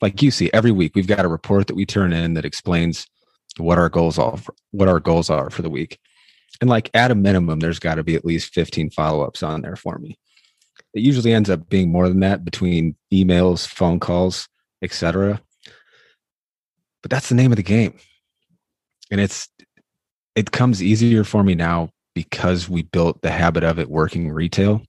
Like 0.00 0.22
you 0.22 0.30
see, 0.30 0.50
every 0.52 0.70
week 0.70 0.92
we've 0.94 1.06
got 1.06 1.24
a 1.24 1.28
report 1.28 1.66
that 1.66 1.76
we 1.76 1.86
turn 1.86 2.12
in 2.12 2.34
that 2.34 2.44
explains 2.44 3.06
what 3.58 3.78
our 3.78 3.88
goals 3.88 4.18
are, 4.18 4.38
what 4.70 4.88
our 4.88 5.00
goals 5.00 5.30
are 5.30 5.50
for 5.50 5.62
the 5.62 5.70
week. 5.70 5.98
And 6.60 6.70
like 6.70 6.90
at 6.94 7.10
a 7.10 7.14
minimum, 7.14 7.60
there's 7.60 7.78
got 7.78 7.96
to 7.96 8.04
be 8.04 8.14
at 8.14 8.24
least 8.24 8.54
15 8.54 8.90
follow-ups 8.90 9.42
on 9.42 9.62
there 9.62 9.76
for 9.76 9.98
me. 9.98 10.18
It 10.96 11.02
usually 11.02 11.32
ends 11.32 11.48
up 11.48 11.68
being 11.68 11.92
more 11.92 12.08
than 12.08 12.20
that 12.20 12.44
between 12.44 12.96
emails, 13.12 13.68
phone 13.68 14.00
calls, 14.00 14.48
etc. 14.82 15.40
But 17.02 17.10
that's 17.10 17.28
the 17.28 17.36
name 17.36 17.52
of 17.52 17.56
the 17.56 17.62
game. 17.62 17.96
And 19.12 19.20
it's 19.20 19.48
it 20.34 20.50
comes 20.50 20.82
easier 20.82 21.22
for 21.22 21.44
me 21.44 21.54
now 21.54 21.90
because 22.14 22.68
we 22.68 22.82
built 22.82 23.22
the 23.22 23.30
habit 23.30 23.62
of 23.62 23.78
it 23.78 23.88
working 23.88 24.30
retail 24.30 24.82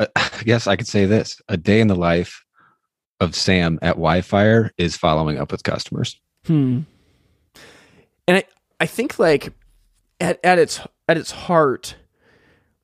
I 0.00 0.30
guess 0.44 0.66
I 0.66 0.76
could 0.76 0.86
say 0.86 1.06
this: 1.06 1.40
a 1.48 1.56
day 1.56 1.80
in 1.80 1.88
the 1.88 1.94
life 1.94 2.44
of 3.20 3.34
Sam 3.34 3.78
at 3.82 3.94
Wi-Fi 3.94 4.70
is 4.78 4.96
following 4.96 5.38
up 5.38 5.50
with 5.50 5.64
customers. 5.64 6.18
Hmm. 6.46 6.80
And 8.26 8.38
I, 8.38 8.44
I 8.78 8.86
think 8.86 9.18
like 9.18 9.52
at, 10.20 10.38
at 10.44 10.58
its 10.58 10.80
at 11.08 11.16
its 11.16 11.30
heart, 11.30 11.96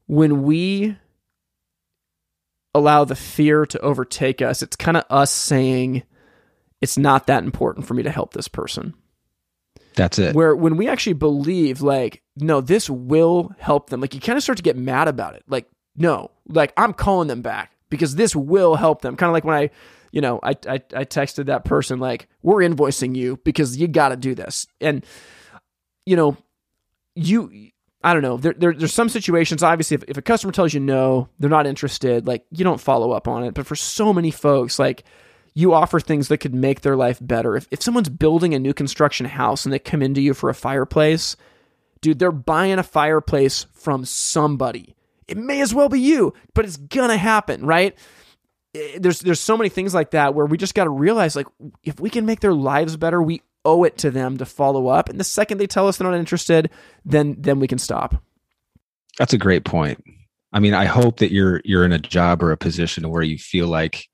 when 0.06 0.42
we 0.42 0.96
allow 2.74 3.04
the 3.04 3.14
fear 3.14 3.64
to 3.66 3.78
overtake 3.80 4.42
us, 4.42 4.62
it's 4.62 4.76
kind 4.76 4.96
of 4.96 5.04
us 5.08 5.30
saying 5.30 6.02
it's 6.80 6.98
not 6.98 7.26
that 7.28 7.44
important 7.44 7.86
for 7.86 7.94
me 7.94 8.02
to 8.02 8.10
help 8.10 8.34
this 8.34 8.48
person. 8.48 8.94
That's 9.96 10.18
it. 10.18 10.34
Where 10.34 10.56
when 10.56 10.76
we 10.76 10.88
actually 10.88 11.12
believe, 11.12 11.80
like, 11.80 12.22
no, 12.36 12.60
this 12.60 12.90
will 12.90 13.52
help 13.58 13.90
them, 13.90 14.00
like 14.00 14.12
you 14.14 14.20
kind 14.20 14.36
of 14.36 14.42
start 14.42 14.56
to 14.56 14.62
get 14.62 14.76
mad 14.76 15.06
about 15.06 15.34
it. 15.34 15.44
Like, 15.46 15.68
no, 15.96 16.32
like 16.48 16.72
I'm 16.76 16.92
calling 16.92 17.28
them 17.28 17.42
back 17.42 17.70
because 17.90 18.16
this 18.16 18.34
will 18.34 18.74
help 18.74 19.02
them. 19.02 19.16
Kind 19.16 19.28
of 19.28 19.34
like 19.34 19.44
when 19.44 19.56
I, 19.56 19.70
you 20.10 20.20
know, 20.20 20.40
I, 20.42 20.50
I, 20.68 20.74
I 20.74 21.04
texted 21.04 21.46
that 21.46 21.64
person 21.64 22.00
like, 22.00 22.28
we're 22.42 22.68
invoicing 22.68 23.14
you 23.14 23.38
because 23.44 23.76
you 23.76 23.86
got 23.86 24.08
to 24.08 24.16
do 24.16 24.34
this. 24.34 24.66
And, 24.80 25.06
you 26.06 26.16
know, 26.16 26.36
you, 27.14 27.70
I 28.04 28.12
don't 28.12 28.22
know. 28.22 28.36
There, 28.36 28.54
there, 28.56 28.72
there's 28.72 28.92
some 28.92 29.08
situations, 29.08 29.62
obviously, 29.62 29.96
if, 29.96 30.04
if 30.06 30.16
a 30.16 30.22
customer 30.22 30.52
tells 30.52 30.74
you 30.74 30.80
no, 30.80 31.28
they're 31.38 31.50
not 31.50 31.66
interested, 31.66 32.26
like 32.26 32.44
you 32.50 32.62
don't 32.62 32.80
follow 32.80 33.12
up 33.12 33.26
on 33.26 33.44
it. 33.44 33.54
But 33.54 33.66
for 33.66 33.74
so 33.74 34.12
many 34.12 34.30
folks, 34.30 34.78
like 34.78 35.04
you 35.54 35.72
offer 35.72 35.98
things 35.98 36.28
that 36.28 36.38
could 36.38 36.54
make 36.54 36.82
their 36.82 36.96
life 36.96 37.18
better. 37.20 37.56
If, 37.56 37.66
if 37.70 37.82
someone's 37.82 38.08
building 38.08 38.54
a 38.54 38.58
new 38.58 38.74
construction 38.74 39.26
house 39.26 39.64
and 39.64 39.72
they 39.72 39.78
come 39.78 40.02
into 40.02 40.20
you 40.20 40.34
for 40.34 40.50
a 40.50 40.54
fireplace, 40.54 41.36
dude, 42.00 42.18
they're 42.18 42.30
buying 42.30 42.78
a 42.78 42.82
fireplace 42.82 43.66
from 43.72 44.04
somebody 44.04 44.94
it 45.28 45.36
may 45.36 45.60
as 45.60 45.74
well 45.74 45.88
be 45.88 46.00
you, 46.00 46.34
but 46.54 46.64
it's 46.64 46.76
gonna 46.76 47.16
happen, 47.16 47.64
right? 47.64 47.96
Eh, 48.74 48.98
there's 49.00 49.20
there's 49.20 49.40
so 49.40 49.56
many 49.56 49.68
things 49.68 49.94
like 49.94 50.10
that 50.12 50.34
where 50.34 50.46
we 50.46 50.58
just 50.58 50.74
got 50.74 50.84
to 50.84 50.90
realize 50.90 51.36
like 51.36 51.46
if 51.82 52.00
we 52.00 52.10
can 52.10 52.26
make 52.26 52.40
their 52.40 52.52
lives 52.52 52.96
better, 52.96 53.22
we 53.22 53.42
owe 53.64 53.84
it 53.84 53.98
to 53.98 54.10
them 54.10 54.38
to 54.38 54.44
follow 54.44 54.88
up. 54.88 55.08
And 55.08 55.18
the 55.18 55.24
second 55.24 55.58
they 55.58 55.66
tell 55.66 55.88
us 55.88 55.96
they're 55.96 56.10
not 56.10 56.18
interested, 56.18 56.70
then 57.04 57.36
then 57.38 57.60
we 57.60 57.68
can 57.68 57.78
stop. 57.78 58.22
That's 59.18 59.32
a 59.32 59.38
great 59.38 59.64
point. 59.64 60.02
I 60.52 60.60
mean, 60.60 60.74
I 60.74 60.84
hope 60.84 61.18
that 61.18 61.32
you're 61.32 61.60
you're 61.64 61.84
in 61.84 61.92
a 61.92 61.98
job 61.98 62.42
or 62.42 62.52
a 62.52 62.56
position 62.56 63.08
where 63.10 63.22
you 63.22 63.38
feel 63.38 63.66
like 63.68 64.08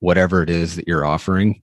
whatever 0.00 0.42
it 0.42 0.50
is 0.50 0.76
that 0.76 0.88
you're 0.88 1.04
offering 1.04 1.62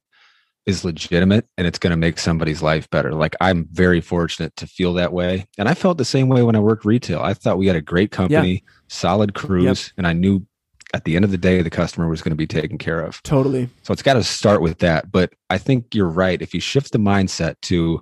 is 0.65 0.85
legitimate 0.85 1.47
and 1.57 1.65
it's 1.65 1.79
going 1.79 1.91
to 1.91 1.97
make 1.97 2.19
somebody's 2.19 2.61
life 2.61 2.89
better. 2.89 3.13
Like 3.13 3.35
I'm 3.41 3.67
very 3.71 3.99
fortunate 3.99 4.55
to 4.57 4.67
feel 4.67 4.93
that 4.93 5.11
way. 5.11 5.47
And 5.57 5.67
I 5.67 5.73
felt 5.73 5.97
the 5.97 6.05
same 6.05 6.29
way 6.29 6.43
when 6.43 6.55
I 6.55 6.59
worked 6.59 6.85
retail. 6.85 7.21
I 7.21 7.33
thought 7.33 7.57
we 7.57 7.67
had 7.67 7.75
a 7.75 7.81
great 7.81 8.11
company, 8.11 8.53
yeah. 8.53 8.71
solid 8.87 9.33
crews, 9.33 9.87
yep. 9.87 9.93
and 9.97 10.07
I 10.07 10.13
knew 10.13 10.45
at 10.93 11.05
the 11.05 11.15
end 11.15 11.25
of 11.25 11.31
the 11.31 11.37
day 11.37 11.61
the 11.61 11.69
customer 11.69 12.07
was 12.07 12.21
going 12.21 12.31
to 12.31 12.35
be 12.35 12.47
taken 12.47 12.77
care 12.77 13.01
of. 13.01 13.21
Totally. 13.23 13.69
So 13.83 13.93
it's 13.93 14.01
got 14.01 14.15
to 14.15 14.23
start 14.23 14.61
with 14.61 14.79
that, 14.79 15.11
but 15.11 15.33
I 15.49 15.57
think 15.57 15.95
you're 15.95 16.09
right. 16.09 16.41
If 16.41 16.53
you 16.53 16.59
shift 16.59 16.91
the 16.91 16.99
mindset 16.99 17.55
to 17.63 18.01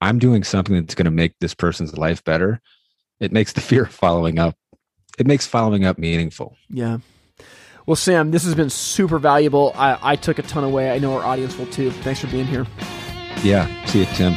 I'm 0.00 0.18
doing 0.18 0.44
something 0.44 0.74
that's 0.74 0.94
going 0.94 1.04
to 1.04 1.10
make 1.10 1.34
this 1.40 1.54
person's 1.54 1.96
life 1.96 2.24
better, 2.24 2.60
it 3.20 3.32
makes 3.32 3.52
the 3.52 3.60
fear 3.62 3.84
of 3.84 3.92
following 3.92 4.38
up 4.38 4.56
it 5.18 5.26
makes 5.26 5.46
following 5.46 5.84
up 5.84 5.98
meaningful. 5.98 6.56
Yeah. 6.70 6.98
Well, 7.86 7.96
Sam, 7.96 8.30
this 8.30 8.44
has 8.44 8.54
been 8.54 8.70
super 8.70 9.18
valuable. 9.18 9.72
I, 9.74 9.98
I 10.00 10.16
took 10.16 10.38
a 10.38 10.42
ton 10.42 10.64
away. 10.64 10.90
I 10.90 10.98
know 10.98 11.14
our 11.14 11.24
audience 11.24 11.56
will 11.58 11.66
too. 11.66 11.90
Thanks 11.90 12.20
for 12.20 12.28
being 12.28 12.46
here. 12.46 12.66
Yeah. 13.42 13.84
See 13.86 14.00
you, 14.00 14.06
Tim. 14.06 14.34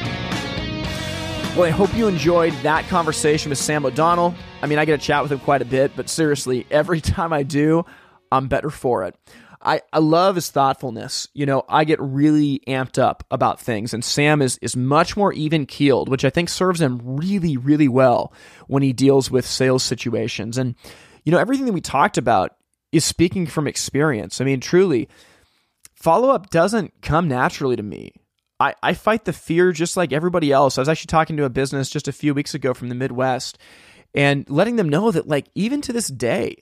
Well, 1.56 1.64
I 1.64 1.70
hope 1.70 1.96
you 1.96 2.10
enjoyed 2.10 2.52
that 2.64 2.86
conversation 2.90 3.50
with 3.50 3.58
Sam 3.58 3.86
O'Donnell. 3.86 4.36
I 4.62 4.68
mean, 4.68 4.78
I 4.78 4.84
get 4.84 5.00
to 5.00 5.06
chat 5.06 5.24
with 5.24 5.32
him 5.32 5.40
quite 5.40 5.62
a 5.62 5.66
bit, 5.66 5.94
but 5.96 6.10
seriously, 6.10 6.68
every 6.72 7.00
time 7.00 7.32
I 7.32 7.44
do, 7.44 7.86
I'm 8.30 8.50
better 8.50 8.70
for 8.70 9.06
it. 9.06 9.16
I, 9.62 9.80
I 9.94 10.00
love 10.00 10.36
his 10.36 10.52
thoughtfulness. 10.52 11.30
You 11.34 11.46
know, 11.46 11.64
I 11.70 11.86
get 11.86 12.02
really 12.02 12.60
amped 12.68 13.02
up 13.02 13.24
about 13.32 13.62
things, 13.62 13.94
and 13.94 14.04
Sam 14.04 14.42
is 14.42 14.58
is 14.62 14.76
much 14.76 15.16
more 15.16 15.32
even 15.32 15.66
keeled, 15.66 16.10
which 16.10 16.26
I 16.26 16.30
think 16.30 16.50
serves 16.50 16.82
him 16.82 17.00
really, 17.02 17.56
really 17.56 17.88
well 17.88 18.34
when 18.68 18.84
he 18.84 18.92
deals 18.92 19.32
with 19.32 19.46
sales 19.46 19.82
situations. 19.82 20.58
And 20.58 20.76
you 21.24 21.32
know, 21.32 21.40
everything 21.40 21.68
that 21.68 21.74
we 21.74 21.80
talked 21.80 22.18
about 22.18 22.58
is 22.92 23.06
speaking 23.06 23.48
from 23.48 23.66
experience. 23.66 24.42
I 24.42 24.44
mean, 24.44 24.60
truly, 24.60 25.08
follow 25.94 26.32
up 26.32 26.50
doesn't 26.50 27.02
come 27.02 27.30
naturally 27.30 27.78
to 27.78 27.84
me. 27.84 28.12
I, 28.60 28.74
I 28.82 28.94
fight 28.94 29.26
the 29.26 29.34
fear 29.34 29.72
just 29.72 29.98
like 29.98 30.14
everybody 30.14 30.52
else. 30.52 30.78
I 30.78 30.82
was 30.82 30.90
actually 30.90 31.08
talking 31.08 31.38
to 31.38 31.46
a 31.46 31.50
business 31.50 31.90
just 31.90 32.08
a 32.08 32.14
few 32.14 32.34
weeks 32.34 32.54
ago 32.54 32.74
from 32.74 32.90
the 32.90 32.96
Midwest 32.96 33.58
and 34.14 34.50
letting 34.50 34.78
them 34.78 34.90
know 34.90 35.12
that, 35.12 35.28
like, 35.28 35.48
even 35.56 35.82
to 35.82 35.94
this 35.94 36.08
day, 36.08 36.56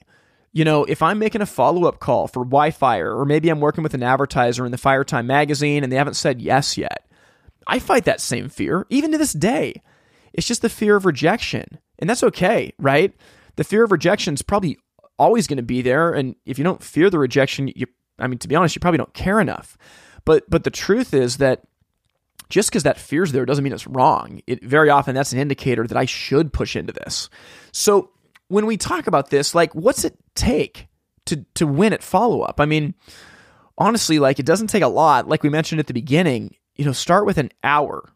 you 0.52 0.64
know, 0.64 0.84
if 0.84 1.02
I'm 1.02 1.18
making 1.18 1.40
a 1.40 1.46
follow 1.46 1.84
up 1.86 2.00
call 2.00 2.26
for 2.26 2.44
Wi 2.44 2.70
Fi, 2.70 2.98
or 2.98 3.24
maybe 3.24 3.48
I'm 3.48 3.60
working 3.60 3.82
with 3.82 3.94
an 3.94 4.02
advertiser 4.02 4.64
in 4.64 4.72
the 4.72 4.78
Fire 4.78 5.04
Time 5.04 5.26
magazine 5.26 5.82
and 5.82 5.92
they 5.92 5.96
haven't 5.96 6.14
said 6.14 6.40
yes 6.40 6.76
yet, 6.76 7.08
I 7.66 7.78
fight 7.78 8.04
that 8.04 8.20
same 8.20 8.48
fear 8.48 8.86
even 8.90 9.12
to 9.12 9.18
this 9.18 9.32
day. 9.32 9.82
It's 10.32 10.46
just 10.46 10.62
the 10.62 10.68
fear 10.68 10.96
of 10.96 11.06
rejection. 11.06 11.78
And 11.98 12.10
that's 12.10 12.24
okay, 12.24 12.72
right? 12.78 13.14
The 13.56 13.64
fear 13.64 13.84
of 13.84 13.92
rejection 13.92 14.34
is 14.34 14.42
probably 14.42 14.78
always 15.16 15.46
going 15.46 15.58
to 15.58 15.62
be 15.62 15.80
there. 15.80 16.12
And 16.12 16.34
if 16.44 16.58
you 16.58 16.64
don't 16.64 16.82
fear 16.82 17.08
the 17.08 17.20
rejection, 17.20 17.68
you, 17.74 17.86
I 18.18 18.26
mean, 18.26 18.38
to 18.38 18.48
be 18.48 18.56
honest, 18.56 18.74
you 18.74 18.80
probably 18.80 18.98
don't 18.98 19.14
care 19.14 19.40
enough. 19.40 19.78
But, 20.24 20.48
but 20.50 20.64
the 20.64 20.70
truth 20.70 21.14
is 21.14 21.36
that 21.36 21.62
just 22.48 22.70
because 22.70 22.82
that 22.84 22.98
fear's 22.98 23.32
there 23.32 23.46
doesn't 23.46 23.64
mean 23.64 23.72
it's 23.72 23.86
wrong. 23.86 24.40
It 24.46 24.64
very 24.64 24.90
often 24.90 25.14
that's 25.14 25.32
an 25.32 25.38
indicator 25.38 25.86
that 25.86 25.96
I 25.96 26.04
should 26.04 26.52
push 26.52 26.76
into 26.76 26.92
this. 26.92 27.28
So 27.72 28.10
when 28.48 28.66
we 28.66 28.76
talk 28.76 29.06
about 29.06 29.30
this, 29.30 29.54
like, 29.54 29.74
what's 29.74 30.04
it 30.04 30.16
take 30.34 30.88
to 31.26 31.44
to 31.54 31.66
win 31.66 31.92
at 31.92 32.02
follow 32.02 32.42
up? 32.42 32.60
I 32.60 32.66
mean, 32.66 32.94
honestly, 33.78 34.18
like, 34.18 34.38
it 34.38 34.46
doesn't 34.46 34.68
take 34.68 34.82
a 34.82 34.88
lot. 34.88 35.28
Like 35.28 35.42
we 35.42 35.48
mentioned 35.48 35.80
at 35.80 35.86
the 35.86 35.94
beginning, 35.94 36.56
you 36.76 36.84
know, 36.84 36.92
start 36.92 37.26
with 37.26 37.38
an 37.38 37.50
hour. 37.62 38.10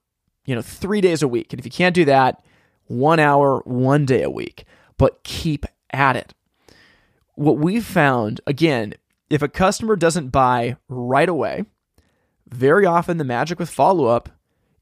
You 0.45 0.55
know, 0.55 0.63
three 0.63 1.03
days 1.03 1.23
a 1.23 1.29
week, 1.29 1.53
and 1.53 1.61
if 1.61 1.67
you 1.67 1.71
can't 1.71 1.95
do 1.95 2.07
that, 2.07 2.43
one 2.87 3.21
hour, 3.21 3.61
one 3.67 4.07
day 4.07 4.23
a 4.23 4.31
week. 4.31 4.65
But 4.97 5.23
keep 5.23 5.67
at 5.93 6.17
it 6.17 6.33
what 7.39 7.57
we've 7.57 7.85
found, 7.85 8.41
again, 8.49 8.95
if 9.31 9.43
a 9.43 9.49
customer 9.49 9.95
doesn't 9.95 10.31
buy 10.31 10.77
right 10.89 11.29
away, 11.29 11.65
very 12.51 12.87
often 12.87 13.19
the 13.19 13.25
magic 13.25 13.59
with 13.59 13.71
follow 13.71 14.07
up 14.07 14.29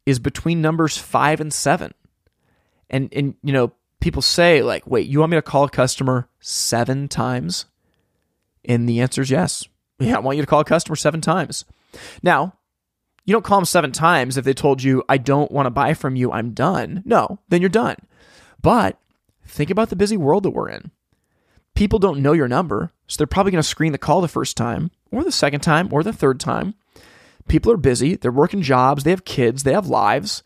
is 0.04 0.18
between 0.18 0.62
numbers 0.62 0.96
five 0.96 1.40
and 1.40 1.52
seven. 1.52 1.92
And, 2.88 3.12
and, 3.12 3.34
you 3.42 3.52
know, 3.52 3.72
people 4.00 4.22
say, 4.22 4.62
like, 4.62 4.86
wait, 4.86 5.08
you 5.08 5.20
want 5.20 5.30
me 5.30 5.36
to 5.36 5.42
call 5.42 5.64
a 5.64 5.70
customer 5.70 6.28
seven 6.40 7.08
times? 7.08 7.66
And 8.64 8.88
the 8.88 9.00
answer 9.00 9.22
is 9.22 9.30
yes. 9.30 9.64
Yeah, 9.98 10.16
I 10.16 10.20
want 10.20 10.36
you 10.36 10.42
to 10.42 10.46
call 10.46 10.60
a 10.60 10.64
customer 10.64 10.96
seven 10.96 11.20
times. 11.20 11.64
Now, 12.22 12.54
you 13.24 13.32
don't 13.32 13.44
call 13.44 13.58
them 13.58 13.64
seven 13.64 13.90
times 13.90 14.36
if 14.36 14.44
they 14.44 14.54
told 14.54 14.82
you, 14.82 15.02
I 15.08 15.18
don't 15.18 15.50
want 15.50 15.66
to 15.66 15.70
buy 15.70 15.94
from 15.94 16.14
you, 16.14 16.30
I'm 16.30 16.52
done. 16.52 17.02
No, 17.04 17.40
then 17.48 17.60
you're 17.60 17.68
done. 17.68 17.96
But 18.62 18.98
think 19.44 19.70
about 19.70 19.90
the 19.90 19.96
busy 19.96 20.16
world 20.16 20.44
that 20.44 20.50
we're 20.50 20.68
in. 20.68 20.90
People 21.74 21.98
don't 21.98 22.20
know 22.20 22.32
your 22.32 22.48
number, 22.48 22.92
so 23.06 23.16
they're 23.16 23.26
probably 23.26 23.52
going 23.52 23.62
to 23.62 23.68
screen 23.68 23.92
the 23.92 23.98
call 23.98 24.20
the 24.20 24.28
first 24.28 24.56
time, 24.56 24.90
or 25.10 25.24
the 25.24 25.32
second 25.32 25.60
time, 25.60 25.88
or 25.92 26.02
the 26.02 26.12
third 26.12 26.38
time. 26.38 26.74
People 27.48 27.72
are 27.72 27.76
busy, 27.76 28.16
they're 28.16 28.32
working 28.32 28.62
jobs, 28.62 29.04
they 29.04 29.10
have 29.10 29.24
kids, 29.24 29.62
they 29.62 29.72
have 29.72 29.86
lives. 29.86 30.42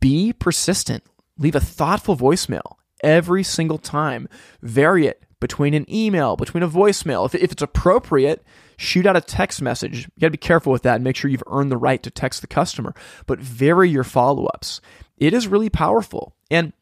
Be 0.00 0.32
persistent. 0.32 1.04
Leave 1.38 1.54
a 1.54 1.60
thoughtful 1.60 2.16
voicemail 2.16 2.76
every 3.02 3.42
single 3.42 3.78
time. 3.78 4.28
Vary 4.60 5.06
it 5.06 5.24
between 5.40 5.74
an 5.74 5.92
email, 5.92 6.36
between 6.36 6.62
a 6.62 6.68
voicemail. 6.68 7.26
If, 7.26 7.34
if 7.34 7.50
it's 7.50 7.62
appropriate, 7.62 8.44
shoot 8.76 9.06
out 9.06 9.16
a 9.16 9.20
text 9.20 9.60
message. 9.60 10.04
You 10.04 10.20
got 10.20 10.28
to 10.28 10.30
be 10.30 10.38
careful 10.38 10.72
with 10.72 10.82
that 10.82 10.94
and 10.94 11.04
make 11.04 11.16
sure 11.16 11.30
you've 11.30 11.42
earned 11.48 11.72
the 11.72 11.76
right 11.76 12.00
to 12.02 12.10
text 12.10 12.40
the 12.40 12.46
customer, 12.46 12.94
but 13.26 13.40
vary 13.40 13.90
your 13.90 14.04
follow 14.04 14.46
ups. 14.46 14.80
It 15.18 15.34
is 15.34 15.48
really 15.48 15.68
powerful. 15.68 16.36
And 16.50 16.72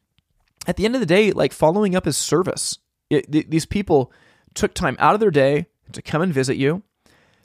at 0.66 0.76
the 0.76 0.84
end 0.84 0.94
of 0.94 1.00
the 1.00 1.06
day, 1.06 1.32
like 1.32 1.54
following 1.54 1.96
up 1.96 2.06
is 2.06 2.18
service. 2.18 2.78
It, 3.08 3.32
th- 3.32 3.48
these 3.48 3.66
people 3.66 4.12
took 4.54 4.74
time 4.74 4.96
out 4.98 5.14
of 5.14 5.20
their 5.20 5.30
day 5.30 5.66
to 5.92 6.02
come 6.02 6.20
and 6.20 6.32
visit 6.32 6.56
you. 6.56 6.82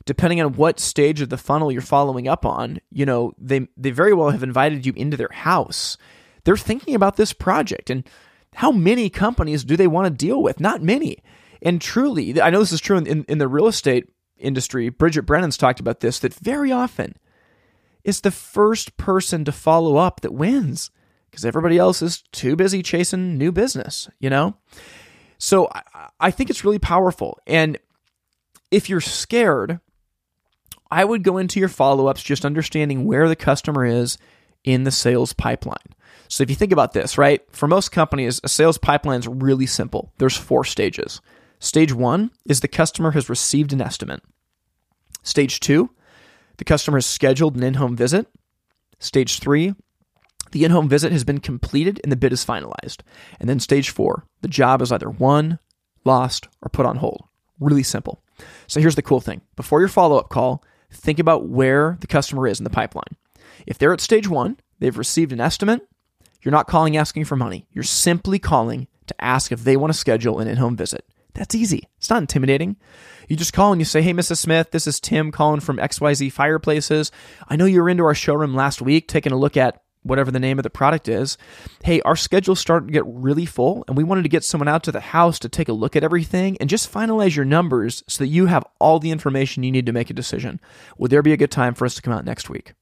Depending 0.06 0.40
on 0.42 0.54
what 0.54 0.80
stage 0.80 1.22
of 1.22 1.30
the 1.30 1.38
funnel 1.38 1.72
you're 1.72 1.82
following 1.82 2.28
up 2.28 2.46
on, 2.46 2.80
you 2.92 3.06
know, 3.06 3.34
they 3.38 3.68
they 3.76 3.92
very 3.92 4.14
well 4.14 4.30
have 4.30 4.44
invited 4.44 4.86
you 4.86 4.94
into 4.96 5.18
their 5.18 5.32
house. 5.32 5.98
They're 6.44 6.58
thinking 6.58 6.94
about 6.94 7.18
this 7.18 7.34
project 7.34 7.90
and 7.90 8.08
how 8.56 8.72
many 8.72 9.10
companies 9.10 9.64
do 9.64 9.76
they 9.76 9.88
want 9.88 10.06
to 10.06 10.26
deal 10.26 10.42
with? 10.42 10.60
Not 10.60 10.82
many. 10.82 11.18
And 11.62 11.82
truly, 11.82 12.40
I 12.40 12.52
know 12.52 12.60
this 12.60 12.72
is 12.72 12.82
true 12.82 12.98
in, 12.98 13.08
in, 13.08 13.26
in 13.28 13.38
the 13.40 13.48
real 13.48 13.68
estate 13.68 14.08
industry. 14.38 14.90
Bridget 14.90 15.24
Brennan's 15.24 15.58
talked 15.58 15.80
about 15.80 16.02
this 16.02 16.20
that 16.20 16.34
very 16.34 16.72
often 16.72 17.16
it's 18.06 18.22
the 18.22 18.32
first 18.32 18.96
person 18.98 19.44
to 19.46 19.52
follow 19.52 19.98
up 19.98 20.22
that 20.22 20.34
wins 20.34 20.92
because 21.30 21.44
everybody 21.44 21.78
else 21.78 22.02
is 22.02 22.22
too 22.32 22.56
busy 22.56 22.84
chasing 22.84 23.38
new 23.38 23.52
business, 23.52 24.08
you 24.20 24.30
know? 24.30 24.56
So 25.40 25.68
I, 25.74 26.10
I 26.20 26.32
think 26.32 26.50
it's 26.50 26.64
really 26.64 26.80
powerful. 26.80 27.40
And 27.48 27.80
if 28.70 28.90
you're 28.90 29.02
scared, 29.02 29.80
I 30.92 31.04
would 31.04 31.24
go 31.24 31.38
into 31.38 31.60
your 31.60 31.70
follow 31.70 32.08
ups 32.08 32.24
just 32.24 32.46
understanding 32.46 33.06
where 33.06 33.28
the 33.28 33.36
customer 33.36 33.86
is 33.86 34.18
in 34.64 34.84
the 34.84 34.92
sales 34.92 35.34
pipeline. 35.34 35.78
So 36.28 36.44
if 36.44 36.50
you 36.50 36.56
think 36.56 36.72
about 36.72 36.94
this, 36.94 37.18
right, 37.18 37.42
for 37.52 37.68
most 37.68 37.92
companies, 37.92 38.40
a 38.44 38.50
sales 38.50 38.78
pipeline 38.78 39.20
is 39.20 39.28
really 39.28 39.66
simple. 39.66 40.12
There's 40.18 40.38
four 40.38 40.64
stages. 40.64 41.22
Stage 41.60 41.94
one 41.94 42.32
is 42.46 42.60
the 42.60 42.68
customer 42.68 43.12
has 43.12 43.30
received 43.30 43.74
an 43.74 43.82
estimate. 43.82 44.22
Stage 45.24 45.60
two, 45.60 45.90
the 46.58 46.66
customer 46.66 46.98
has 46.98 47.06
scheduled 47.06 47.56
an 47.56 47.64
in 47.64 47.76
home 47.76 47.96
visit. 47.96 48.28
Stage 49.00 49.40
three, 49.40 49.74
the 50.52 50.64
in 50.64 50.72
home 50.72 50.88
visit 50.88 51.12
has 51.12 51.24
been 51.24 51.40
completed 51.40 52.00
and 52.04 52.12
the 52.12 52.16
bid 52.16 52.34
is 52.34 52.46
finalized. 52.46 53.02
And 53.40 53.50
then 53.50 53.60
stage 53.60 53.90
four, 53.90 54.26
the 54.42 54.48
job 54.48 54.82
is 54.82 54.92
either 54.92 55.10
won, 55.10 55.60
lost, 56.06 56.48
or 56.62 56.70
put 56.70 56.86
on 56.86 56.98
hold. 56.98 57.26
Really 57.60 57.84
simple. 57.84 58.24
So 58.68 58.80
here's 58.80 58.96
the 58.96 59.02
cool 59.02 59.22
thing 59.22 59.42
before 59.56 59.80
your 59.80 59.90
follow 59.90 60.18
up 60.18 60.30
call, 60.30 60.64
think 60.96 61.20
about 61.20 61.48
where 61.48 61.98
the 62.02 62.08
customer 62.08 62.48
is 62.48 62.60
in 62.60 62.64
the 62.64 62.70
pipeline. 62.70 63.16
If 63.66 63.78
they're 63.78 63.94
at 63.94 64.02
stage 64.02 64.28
one, 64.28 64.58
they've 64.80 64.98
received 64.98 65.32
an 65.32 65.42
estimate, 65.42 65.88
you're 66.42 66.52
not 66.52 66.68
calling 66.68 66.96
asking 66.96 67.26
for 67.26 67.36
money. 67.36 67.68
You're 67.72 67.84
simply 67.84 68.38
calling 68.38 68.88
to 69.08 69.16
ask 69.24 69.52
if 69.52 69.64
they 69.64 69.76
want 69.76 69.92
to 69.92 70.00
schedule 70.00 70.40
an 70.40 70.48
in 70.48 70.58
home 70.58 70.78
visit. 70.78 71.06
That's 71.34 71.56
easy. 71.56 71.90
It's 71.98 72.10
not 72.10 72.22
intimidating. 72.22 72.78
You 73.28 73.36
just 73.36 73.52
call 73.52 73.74
and 73.74 73.82
you 73.82 73.86
say, 73.86 74.02
Hey, 74.02 74.14
Mrs. 74.14 74.38
Smith, 74.38 74.72
this 74.72 74.88
is 74.88 75.00
Tim 75.00 75.32
calling 75.32 75.60
from 75.60 75.78
XYZ 75.78 76.32
Fireplaces. 76.32 77.12
I 77.48 77.56
know 77.56 77.66
you 77.66 77.82
were 77.82 77.90
into 77.90 78.06
our 78.06 78.16
showroom 78.16 78.56
last 78.56 78.82
week 78.82 79.08
taking 79.08 79.34
a 79.34 79.38
look 79.38 79.58
at 79.58 79.82
whatever 80.06 80.32
the 80.32 80.40
name 80.40 80.60
of 80.60 80.64
the 80.64 80.70
product 80.70 81.08
is. 81.10 81.38
Hey, 81.84 82.00
our 82.02 82.16
schedule's 82.16 82.60
starting 82.60 82.88
to 82.88 82.94
get 82.94 83.04
really 83.06 83.46
full, 83.46 83.84
and 83.88 83.98
we 83.98 84.04
wanted 84.04 84.24
to 84.24 84.30
get 84.30 84.44
someone 84.44 84.68
out 84.68 84.84
to 84.84 84.92
the 84.92 85.00
house 85.00 85.40
to 85.40 85.50
take 85.50 85.68
a 85.68 85.74
look 85.74 85.96
at 85.96 86.04
everything 86.04 86.58
and 86.60 86.70
just 86.70 86.92
finalize 86.92 87.36
your 87.36 87.46
numbers 87.46 88.04
so 88.08 88.24
that 88.24 88.30
you 88.30 88.46
have 88.46 88.66
all 88.80 89.00
the 89.00 89.12
information 89.12 89.64
you 89.64 89.72
need 89.72 89.88
to 89.88 89.92
make 89.92 90.10
a 90.10 90.14
decision. 90.14 90.60
Would 90.98 91.12
there 91.12 91.24
be 91.24 91.34
a 91.34 91.38
good 91.38 91.52
time 91.52 91.74
for 91.74 91.86
us 91.86 91.96
to 91.96 92.02
come 92.02 92.14
out 92.14 92.26
next 92.26 92.50
week? 92.50 92.74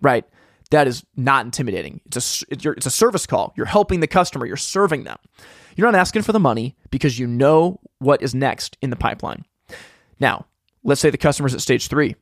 Right. 0.00 0.24
That 0.70 0.86
is 0.86 1.04
not 1.16 1.44
intimidating. 1.44 2.00
It's 2.06 2.42
a, 2.42 2.46
it's 2.50 2.86
a 2.86 2.90
service 2.90 3.26
call. 3.26 3.52
You're 3.56 3.66
helping 3.66 3.98
the 4.00 4.06
customer, 4.06 4.46
you're 4.46 4.56
serving 4.56 5.02
them. 5.04 5.18
You're 5.76 5.90
not 5.90 5.98
asking 5.98 6.22
for 6.22 6.32
the 6.32 6.38
money 6.38 6.76
because 6.90 7.18
you 7.18 7.26
know 7.26 7.80
what 7.98 8.22
is 8.22 8.34
next 8.34 8.76
in 8.80 8.90
the 8.90 8.96
pipeline. 8.96 9.44
Now, 10.20 10.46
let's 10.84 11.00
say 11.00 11.10
the 11.10 11.18
customer's 11.18 11.54
at 11.54 11.60
stage 11.60 11.88
three. 11.88 12.14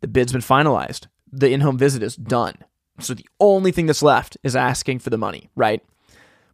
The 0.00 0.08
bid's 0.08 0.32
been 0.32 0.42
finalized. 0.42 1.06
The 1.32 1.50
in 1.50 1.60
home 1.60 1.78
visit 1.78 2.02
is 2.02 2.16
done. 2.16 2.54
So 3.00 3.14
the 3.14 3.26
only 3.40 3.72
thing 3.72 3.86
that's 3.86 4.02
left 4.02 4.36
is 4.42 4.56
asking 4.56 5.00
for 5.00 5.10
the 5.10 5.18
money, 5.18 5.50
right? 5.54 5.82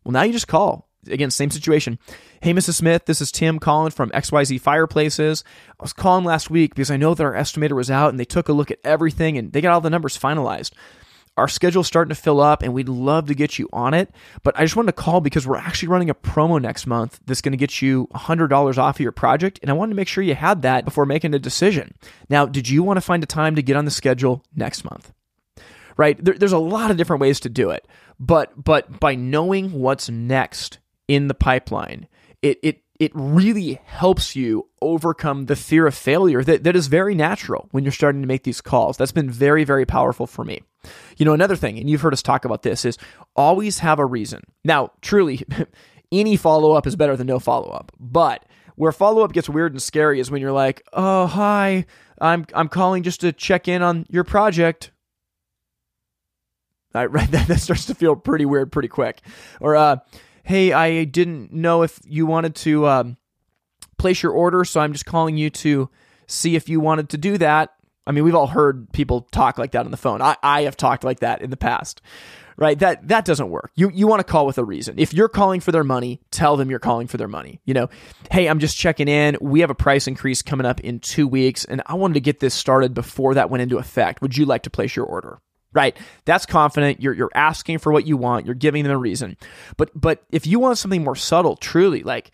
Well, 0.05 0.13
now 0.13 0.23
you 0.23 0.33
just 0.33 0.49
call. 0.49 0.89
Again, 1.09 1.31
same 1.31 1.51
situation. 1.51 1.99
Hey, 2.41 2.53
Mrs. 2.53 2.75
Smith, 2.75 3.07
this 3.07 3.21
is 3.21 3.33
Tim 3.33 3.59
calling 3.59 3.91
from 3.91 4.11
XYZ 4.11 4.61
Fireplaces. 4.61 5.45
I 5.79 5.83
was 5.83 5.93
calling 5.93 6.25
last 6.25 6.51
week 6.51 6.75
because 6.75 6.91
I 6.91 6.97
know 6.97 7.15
that 7.15 7.25
our 7.25 7.35
estimator 7.35 7.77
was 7.77 7.91
out 7.91 8.11
and 8.11 8.21
they 8.21 8.25
took 8.25 8.49
a 8.49 8.53
look 8.53 8.71
at 8.71 8.79
everything 8.85 9.39
and 9.39 9.53
they 9.53 9.61
got 9.61 9.73
all 9.73 9.81
the 9.81 9.91
numbers 9.91 10.19
finalized. 10.19 10.73
Our 11.37 11.49
schedule's 11.49 11.89
starting 11.89 12.15
to 12.15 12.21
fill 12.21 12.41
up 12.41 12.63
and 12.63 12.73
we'd 12.73 12.89
love 12.89 13.27
to 13.27 13.35
get 13.35 13.59
you 13.59 13.69
on 13.73 13.93
it. 13.93 14.11
But 14.43 14.59
I 14.59 14.63
just 14.63 14.77
wanted 14.77 14.95
to 14.95 15.03
call 15.03 15.21
because 15.21 15.47
we're 15.47 15.57
actually 15.57 15.89
running 15.89 16.11
a 16.11 16.15
promo 16.15 16.61
next 16.61 16.87
month 16.87 17.19
that's 17.27 17.41
going 17.41 17.53
to 17.53 17.59
get 17.59 17.83
you 17.83 18.07
$100 18.15 18.79
off 18.79 18.97
of 18.97 19.01
your 19.01 19.13
project. 19.13 19.59
And 19.61 19.71
I 19.71 19.75
wanted 19.75 19.91
to 19.91 19.97
make 19.97 20.09
sure 20.09 20.23
you 20.23 20.35
had 20.35 20.63
that 20.63 20.85
before 20.85 21.07
making 21.07 21.35
a 21.35 21.39
decision. 21.39 21.95
Now, 22.29 22.47
did 22.47 22.69
you 22.69 22.83
want 22.83 22.99
to 22.99 23.03
find 23.03 23.23
a 23.23 23.27
time 23.27 23.57
to 23.57 23.63
get 23.63 23.77
on 23.77 23.85
the 23.85 23.91
schedule 23.91 24.45
next 24.55 24.85
month? 24.85 25.13
Right? 25.97 26.23
There, 26.23 26.35
there's 26.35 26.53
a 26.53 26.59
lot 26.59 26.91
of 26.91 26.97
different 26.97 27.21
ways 27.21 27.41
to 27.41 27.49
do 27.49 27.71
it. 27.71 27.87
But 28.19 28.63
but 28.63 29.01
by 29.01 29.15
knowing 29.15 29.73
what's 29.73 30.09
next 30.09 30.79
in 31.09 31.29
the 31.29 31.35
pipeline, 31.35 32.09
it 32.43 32.59
it 32.63 32.81
it 33.01 33.11
really 33.15 33.81
helps 33.85 34.37
you 34.37 34.69
overcome 34.81 35.47
the 35.47 35.57
fear 35.57 35.87
of 35.87 35.95
failure 35.95 36.45
that, 36.45 36.63
that 36.63 36.77
is 36.77 36.87
very 36.87 37.15
natural 37.15 37.69
when 37.73 37.83
you're 37.83 37.93
starting 37.93 38.23
to 38.23 38.29
make 38.29 38.45
these 38.45 38.61
calls. 38.61 38.97
That's 38.97 39.13
been 39.13 39.31
very, 39.31 39.65
very 39.65 39.85
powerful 39.85 40.27
for 40.29 40.45
me. 40.45 40.63
You 41.17 41.25
know, 41.25 41.33
another 41.33 41.57
thing, 41.57 41.79
and 41.79 41.91
you've 41.91 42.03
heard 42.03 42.13
us 42.13 42.23
talk 42.23 42.45
about 42.45 42.63
this, 42.63 42.85
is 42.85 42.97
always 43.35 43.81
have 43.81 43.99
a 43.99 44.07
reason. 44.07 44.43
Now, 44.65 44.93
truly, 45.01 45.43
any 46.13 46.37
follow 46.37 46.73
up 46.73 46.87
is 46.87 46.95
better 46.95 47.17
than 47.17 47.27
no 47.27 47.41
follow 47.41 47.71
up. 47.71 47.91
But 47.99 48.45
where 48.77 48.93
follow 48.93 49.23
up 49.23 49.33
gets 49.33 49.49
weird 49.49 49.73
and 49.73 49.83
scary 49.83 50.21
is 50.21 50.31
when 50.31 50.41
you're 50.41 50.53
like, 50.53 50.83
"Oh, 50.93 51.27
hi, 51.27 51.87
I'm 52.21 52.47
I'm 52.55 52.69
calling 52.69 53.03
just 53.03 53.21
to 53.21 53.33
check 53.33 53.67
in 53.67 53.83
on 53.83 54.07
your 54.09 54.25
project." 54.25 54.91
Right. 56.95 57.31
That, 57.31 57.31
that 57.49 57.61
starts 57.61 57.87
to 57.87 57.95
feel 57.95 58.17
pretty 58.17 58.47
weird 58.47 58.71
pretty 58.73 58.89
quick. 58.89 59.21
Or, 59.61 59.77
uh, 59.77 59.97
hey, 60.45 60.73
I 60.73 61.05
didn't 61.05 61.53
know 61.53 61.83
if 61.83 61.99
you 62.05 62.27
wanted 62.27 62.55
to 62.57 62.87
um, 62.87 63.17
place 63.99 64.23
your 64.23 64.33
order, 64.33 64.65
so 64.65 64.81
I'm 64.81 64.93
just 64.93 65.07
calling 65.07 65.37
you 65.37 65.51
to 65.51 65.91
see 66.27 66.57
if 66.57 66.69
you 66.69 66.81
wanted 66.81 67.09
to 67.11 67.19
do 67.19 67.39
that. 67.39 67.75
I 68.07 68.13
mean, 68.13 68.25
we've 68.25 68.35
all 68.35 68.47
heard 68.47 68.93
people 68.93 69.23
talk 69.33 69.59
like 69.59 69.73
that 69.73 69.85
on 69.85 69.91
the 69.91 69.97
phone. 69.97 70.21
I, 70.21 70.37
I 70.43 70.63
have 70.63 70.77
talked 70.77 71.05
like 71.05 71.21
that 71.21 71.41
in 71.41 71.49
the 71.49 71.57
past, 71.57 72.03
right? 72.59 72.79
That 72.79 73.09
that 73.09 73.25
doesn't 73.25 73.49
work. 73.49 73.73
You 73.77 73.91
you 73.95 74.07
want 74.07 74.21
to 74.21 74.25
call 74.25 74.45
with 74.45 74.59
a 74.59 74.65
reason. 74.65 74.99
If 74.99 75.15
you're 75.15 75.29
calling 75.29 75.61
for 75.61 75.73
their 75.73 75.85
money, 75.85 76.21
tell 76.31 76.59
them 76.59 76.69
you're 76.69 76.79
calling 76.79 77.07
for 77.07 77.17
their 77.17 77.29
money. 77.29 77.63
You 77.65 77.73
know, 77.73 77.89
hey, 78.31 78.47
I'm 78.47 78.59
just 78.59 78.77
checking 78.77 79.09
in. 79.09 79.39
We 79.41 79.61
have 79.61 79.71
a 79.71 79.75
price 79.75 80.07
increase 80.07 80.43
coming 80.43 80.67
up 80.67 80.81
in 80.81 81.01
two 81.01 81.27
weeks, 81.27 81.65
and 81.65 81.83
I 81.87 81.95
wanted 81.95 82.15
to 82.15 82.21
get 82.21 82.41
this 82.41 82.53
started 82.53 82.93
before 82.93 83.35
that 83.35 83.49
went 83.49 83.63
into 83.63 83.79
effect. 83.79 84.21
Would 84.21 84.37
you 84.37 84.45
like 84.45 84.65
to 84.65 84.71
place 84.71 84.95
your 84.95 85.07
order? 85.07 85.41
Right? 85.75 85.97
That's 86.25 86.47
confident. 86.47 87.03
You're 87.03 87.15
you're 87.15 87.31
asking 87.35 87.79
for 87.79 87.93
what 87.93 88.07
you 88.07 88.17
want. 88.17 88.47
You're 88.47 88.55
giving 88.55 88.85
them 88.85 88.93
a 88.93 88.99
reason. 88.99 89.37
But 89.77 89.91
but 89.95 90.25
if 90.31 90.47
you 90.47 90.59
want 90.59 90.79
something 90.79 91.05
more 91.05 91.17
subtle, 91.17 91.57
truly 91.57 92.03
like 92.03 92.31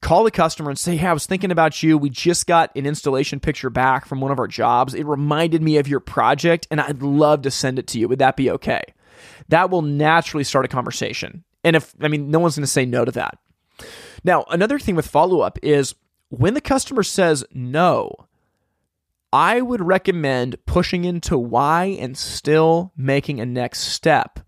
call 0.00 0.24
the 0.24 0.30
customer 0.30 0.70
and 0.70 0.78
say, 0.78 0.96
Hey, 0.96 1.06
I 1.06 1.12
was 1.12 1.26
thinking 1.26 1.50
about 1.50 1.82
you. 1.82 1.98
We 1.98 2.10
just 2.10 2.46
got 2.46 2.74
an 2.76 2.86
installation 2.86 3.40
picture 3.40 3.70
back 3.70 4.06
from 4.06 4.20
one 4.20 4.30
of 4.30 4.38
our 4.38 4.46
jobs. 4.46 4.94
It 4.94 5.06
reminded 5.06 5.62
me 5.62 5.78
of 5.78 5.88
your 5.88 6.00
project 6.00 6.66
and 6.70 6.80
I'd 6.80 7.02
love 7.02 7.42
to 7.42 7.50
send 7.50 7.78
it 7.78 7.86
to 7.88 7.98
you. 7.98 8.08
Would 8.08 8.18
that 8.18 8.36
be 8.36 8.50
okay? 8.50 8.82
That 9.48 9.70
will 9.70 9.82
naturally 9.82 10.44
start 10.44 10.64
a 10.64 10.68
conversation. 10.68 11.44
And 11.64 11.76
if, 11.76 11.94
I 12.00 12.08
mean, 12.08 12.30
no 12.30 12.38
one's 12.38 12.56
going 12.56 12.62
to 12.62 12.66
say 12.66 12.86
no 12.86 13.04
to 13.04 13.12
that. 13.12 13.38
Now, 14.24 14.44
another 14.48 14.78
thing 14.78 14.96
with 14.96 15.06
follow 15.06 15.40
up 15.40 15.58
is 15.62 15.94
when 16.28 16.54
the 16.54 16.60
customer 16.60 17.02
says 17.02 17.44
no, 17.52 18.14
I 19.32 19.60
would 19.60 19.80
recommend 19.80 20.64
pushing 20.66 21.04
into 21.04 21.38
why 21.38 21.84
and 22.00 22.16
still 22.16 22.92
making 22.96 23.40
a 23.40 23.46
next 23.46 23.80
step. 23.80 24.40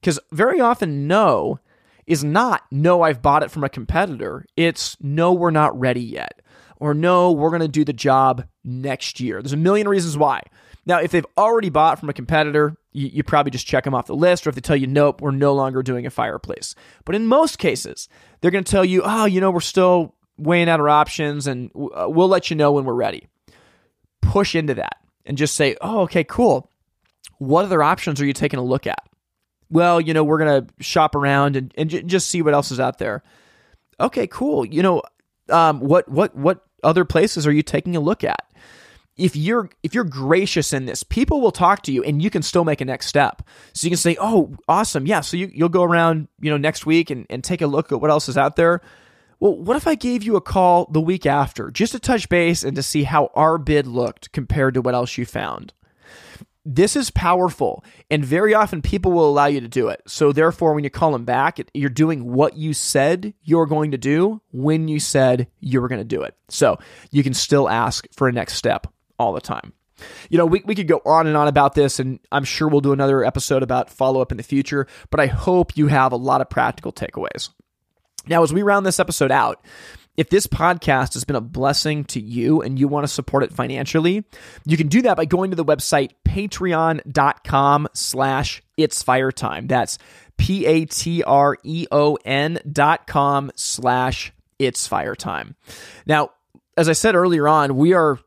Because 0.00 0.20
very 0.30 0.60
often, 0.60 1.06
no 1.06 1.58
is 2.06 2.24
not 2.24 2.62
no, 2.70 3.02
I've 3.02 3.20
bought 3.20 3.42
it 3.42 3.50
from 3.50 3.64
a 3.64 3.68
competitor. 3.68 4.46
It's 4.56 4.96
no, 5.00 5.32
we're 5.32 5.50
not 5.50 5.78
ready 5.78 6.02
yet. 6.02 6.40
Or 6.80 6.94
no, 6.94 7.32
we're 7.32 7.50
going 7.50 7.60
to 7.60 7.68
do 7.68 7.84
the 7.84 7.92
job 7.92 8.46
next 8.64 9.20
year. 9.20 9.42
There's 9.42 9.52
a 9.52 9.58
million 9.58 9.88
reasons 9.88 10.16
why. 10.16 10.42
Now, 10.86 11.00
if 11.00 11.10
they've 11.10 11.26
already 11.36 11.68
bought 11.68 11.98
from 11.98 12.08
a 12.08 12.14
competitor, 12.14 12.76
you, 12.92 13.08
you, 13.08 13.22
probably 13.22 13.50
just 13.50 13.66
check 13.66 13.84
them 13.84 13.94
off 13.94 14.06
the 14.06 14.14
list, 14.14 14.46
or 14.46 14.50
if 14.50 14.54
they 14.54 14.62
tell 14.62 14.76
you, 14.76 14.86
nope, 14.86 15.20
we're 15.20 15.32
no 15.32 15.52
longer 15.52 15.82
doing 15.82 16.06
a 16.06 16.10
fireplace. 16.10 16.74
But 17.04 17.14
in 17.14 17.26
most 17.26 17.58
cases, 17.58 18.08
they're 18.40 18.50
going 18.50 18.64
to 18.64 18.70
tell 18.70 18.86
you, 18.86 19.02
oh, 19.04 19.26
you 19.26 19.40
know, 19.40 19.50
we're 19.50 19.60
still 19.60 20.14
weighing 20.38 20.68
out 20.68 20.80
our 20.80 20.88
options 20.88 21.46
and 21.46 21.70
uh, 21.74 22.06
we'll 22.08 22.28
let 22.28 22.48
you 22.48 22.56
know 22.56 22.72
when 22.72 22.84
we're 22.84 22.94
ready. 22.94 23.26
Push 24.20 24.54
into 24.54 24.74
that 24.74 24.98
and 25.24 25.38
just 25.38 25.54
say, 25.54 25.76
oh, 25.80 26.00
okay, 26.00 26.24
cool. 26.24 26.70
What 27.38 27.64
other 27.64 27.82
options 27.82 28.20
are 28.20 28.26
you 28.26 28.32
taking 28.32 28.58
a 28.58 28.64
look 28.64 28.86
at? 28.86 29.08
well, 29.70 30.00
you 30.00 30.14
know, 30.14 30.24
we're 30.24 30.38
going 30.38 30.66
to 30.66 30.82
shop 30.82 31.14
around 31.14 31.56
and, 31.56 31.72
and 31.76 31.90
j- 31.90 32.02
just 32.02 32.28
see 32.28 32.42
what 32.42 32.54
else 32.54 32.70
is 32.70 32.80
out 32.80 32.98
there. 32.98 33.22
Okay, 34.00 34.26
cool. 34.26 34.64
You 34.64 34.82
know, 34.82 35.02
um, 35.50 35.80
what, 35.80 36.08
what, 36.08 36.34
what 36.34 36.64
other 36.82 37.04
places 37.04 37.46
are 37.46 37.52
you 37.52 37.62
taking 37.62 37.96
a 37.96 38.00
look 38.00 38.24
at? 38.24 38.44
if 39.16 39.34
you're 39.34 39.68
if 39.82 39.96
you're 39.96 40.04
gracious 40.04 40.72
in 40.72 40.86
this 40.86 41.02
people 41.02 41.40
will 41.40 41.50
talk 41.50 41.82
to 41.82 41.90
you 41.90 42.04
and 42.04 42.22
you 42.22 42.30
can 42.30 42.40
still 42.40 42.64
make 42.64 42.80
a 42.80 42.84
next 42.84 43.06
step 43.06 43.42
so 43.72 43.84
you 43.84 43.90
can 43.90 43.96
say 43.96 44.16
oh 44.20 44.54
awesome 44.68 45.06
yeah 45.06 45.20
so 45.20 45.36
you, 45.36 45.50
you'll 45.52 45.68
go 45.68 45.82
around 45.82 46.28
you 46.40 46.48
know 46.48 46.56
next 46.56 46.86
week 46.86 47.10
and, 47.10 47.26
and 47.28 47.42
take 47.42 47.60
a 47.60 47.66
look 47.66 47.90
at 47.90 48.00
what 48.00 48.10
else 48.12 48.28
is 48.28 48.38
out 48.38 48.54
there 48.54 48.80
well 49.40 49.56
what 49.56 49.76
if 49.76 49.86
i 49.86 49.94
gave 49.94 50.22
you 50.22 50.36
a 50.36 50.40
call 50.40 50.86
the 50.90 51.00
week 51.00 51.26
after 51.26 51.70
just 51.70 51.92
to 51.92 51.98
touch 51.98 52.28
base 52.28 52.62
and 52.62 52.76
to 52.76 52.82
see 52.82 53.04
how 53.04 53.30
our 53.34 53.58
bid 53.58 53.86
looked 53.86 54.32
compared 54.32 54.74
to 54.74 54.80
what 54.80 54.94
else 54.94 55.16
you 55.18 55.24
found 55.24 55.72
this 56.64 56.96
is 56.96 57.10
powerful 57.10 57.82
and 58.10 58.24
very 58.24 58.52
often 58.52 58.82
people 58.82 59.12
will 59.12 59.28
allow 59.28 59.46
you 59.46 59.60
to 59.60 59.68
do 59.68 59.88
it 59.88 60.02
so 60.06 60.32
therefore 60.32 60.74
when 60.74 60.84
you 60.84 60.90
call 60.90 61.12
them 61.12 61.24
back 61.24 61.58
you're 61.72 61.88
doing 61.88 62.32
what 62.32 62.56
you 62.56 62.74
said 62.74 63.32
you're 63.42 63.66
going 63.66 63.90
to 63.90 63.98
do 63.98 64.40
when 64.50 64.86
you 64.86 65.00
said 65.00 65.46
you 65.60 65.80
were 65.80 65.88
going 65.88 66.00
to 66.00 66.04
do 66.04 66.22
it 66.22 66.34
so 66.48 66.78
you 67.10 67.22
can 67.22 67.32
still 67.32 67.68
ask 67.68 68.06
for 68.12 68.28
a 68.28 68.32
next 68.32 68.54
step 68.54 68.86
all 69.18 69.32
the 69.32 69.40
time. 69.40 69.72
You 70.30 70.38
know, 70.38 70.46
we, 70.46 70.62
we 70.64 70.76
could 70.76 70.86
go 70.86 71.02
on 71.04 71.26
and 71.26 71.36
on 71.36 71.48
about 71.48 71.74
this, 71.74 71.98
and 71.98 72.20
I'm 72.30 72.44
sure 72.44 72.68
we'll 72.68 72.80
do 72.80 72.92
another 72.92 73.24
episode 73.24 73.64
about 73.64 73.90
follow 73.90 74.20
up 74.20 74.30
in 74.30 74.36
the 74.36 74.44
future, 74.44 74.86
but 75.10 75.18
I 75.18 75.26
hope 75.26 75.76
you 75.76 75.88
have 75.88 76.12
a 76.12 76.16
lot 76.16 76.40
of 76.40 76.48
practical 76.48 76.92
takeaways. 76.92 77.50
Now, 78.28 78.42
as 78.42 78.52
we 78.52 78.62
round 78.62 78.84
this 78.86 79.00
episode 79.00 79.30
out, 79.30 79.64
if 80.16 80.28
this 80.30 80.46
podcast 80.48 81.14
has 81.14 81.24
been 81.24 81.36
a 81.36 81.40
blessing 81.40 82.04
to 82.06 82.20
you 82.20 82.60
and 82.60 82.76
you 82.78 82.88
want 82.88 83.04
to 83.04 83.08
support 83.08 83.44
it 83.44 83.52
financially, 83.52 84.24
you 84.66 84.76
can 84.76 84.88
do 84.88 85.02
that 85.02 85.16
by 85.16 85.24
going 85.26 85.50
to 85.50 85.56
the 85.56 85.64
website 85.64 86.10
patreon.com 86.26 87.88
slash 87.94 88.62
it's 88.76 89.00
fire 89.02 89.30
time. 89.30 89.68
That's 89.68 89.96
P-A-T-R-E-O-N 90.36 90.88
dot 92.72 93.06
com 93.06 93.50
slash 93.54 94.32
it's 94.58 94.88
fire 94.88 95.14
time. 95.14 95.54
Now, 96.04 96.30
as 96.76 96.88
I 96.88 96.94
said 96.94 97.14
earlier 97.14 97.46
on, 97.46 97.76
we 97.76 97.92
are 97.92 98.18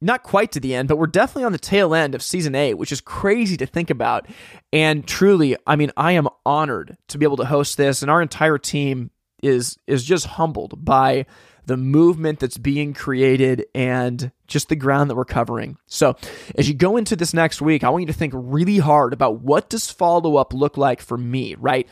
not 0.00 0.22
quite 0.22 0.52
to 0.52 0.60
the 0.60 0.74
end, 0.74 0.88
but 0.88 0.98
we're 0.98 1.08
definitely 1.08 1.44
on 1.44 1.52
the 1.52 1.58
tail 1.58 1.94
end 1.94 2.14
of 2.14 2.22
season 2.22 2.54
eight, 2.54 2.74
which 2.74 2.92
is 2.92 3.00
crazy 3.00 3.56
to 3.56 3.66
think 3.66 3.90
about. 3.90 4.28
And 4.72 5.06
truly, 5.06 5.56
I 5.66 5.74
mean, 5.76 5.90
I 5.96 6.12
am 6.12 6.28
honored 6.46 6.96
to 7.08 7.18
be 7.18 7.26
able 7.26 7.38
to 7.38 7.44
host 7.44 7.76
this, 7.76 8.02
and 8.02 8.10
our 8.10 8.22
entire 8.22 8.56
team 8.56 9.10
is 9.42 9.78
is 9.86 10.04
just 10.04 10.26
humbled 10.26 10.84
by 10.84 11.26
the 11.66 11.76
movement 11.76 12.40
that's 12.40 12.58
being 12.58 12.94
created 12.94 13.66
and 13.74 14.32
just 14.46 14.68
the 14.68 14.76
ground 14.76 15.08
that 15.08 15.14
we're 15.14 15.24
covering. 15.24 15.78
So, 15.86 16.16
as 16.56 16.68
you 16.68 16.74
go 16.74 16.96
into 16.96 17.16
this 17.16 17.32
next 17.32 17.62
week, 17.62 17.84
I 17.84 17.90
want 17.90 18.02
you 18.02 18.06
to 18.08 18.12
think 18.12 18.32
really 18.34 18.78
hard 18.78 19.12
about 19.12 19.40
what 19.40 19.68
does 19.68 19.90
follow 19.90 20.36
up 20.36 20.52
look 20.52 20.76
like 20.76 21.00
for 21.00 21.16
me, 21.16 21.54
right? 21.58 21.88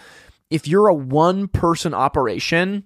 If 0.50 0.66
you're 0.66 0.88
a 0.88 0.94
one 0.94 1.48
person 1.48 1.94
operation, 1.94 2.84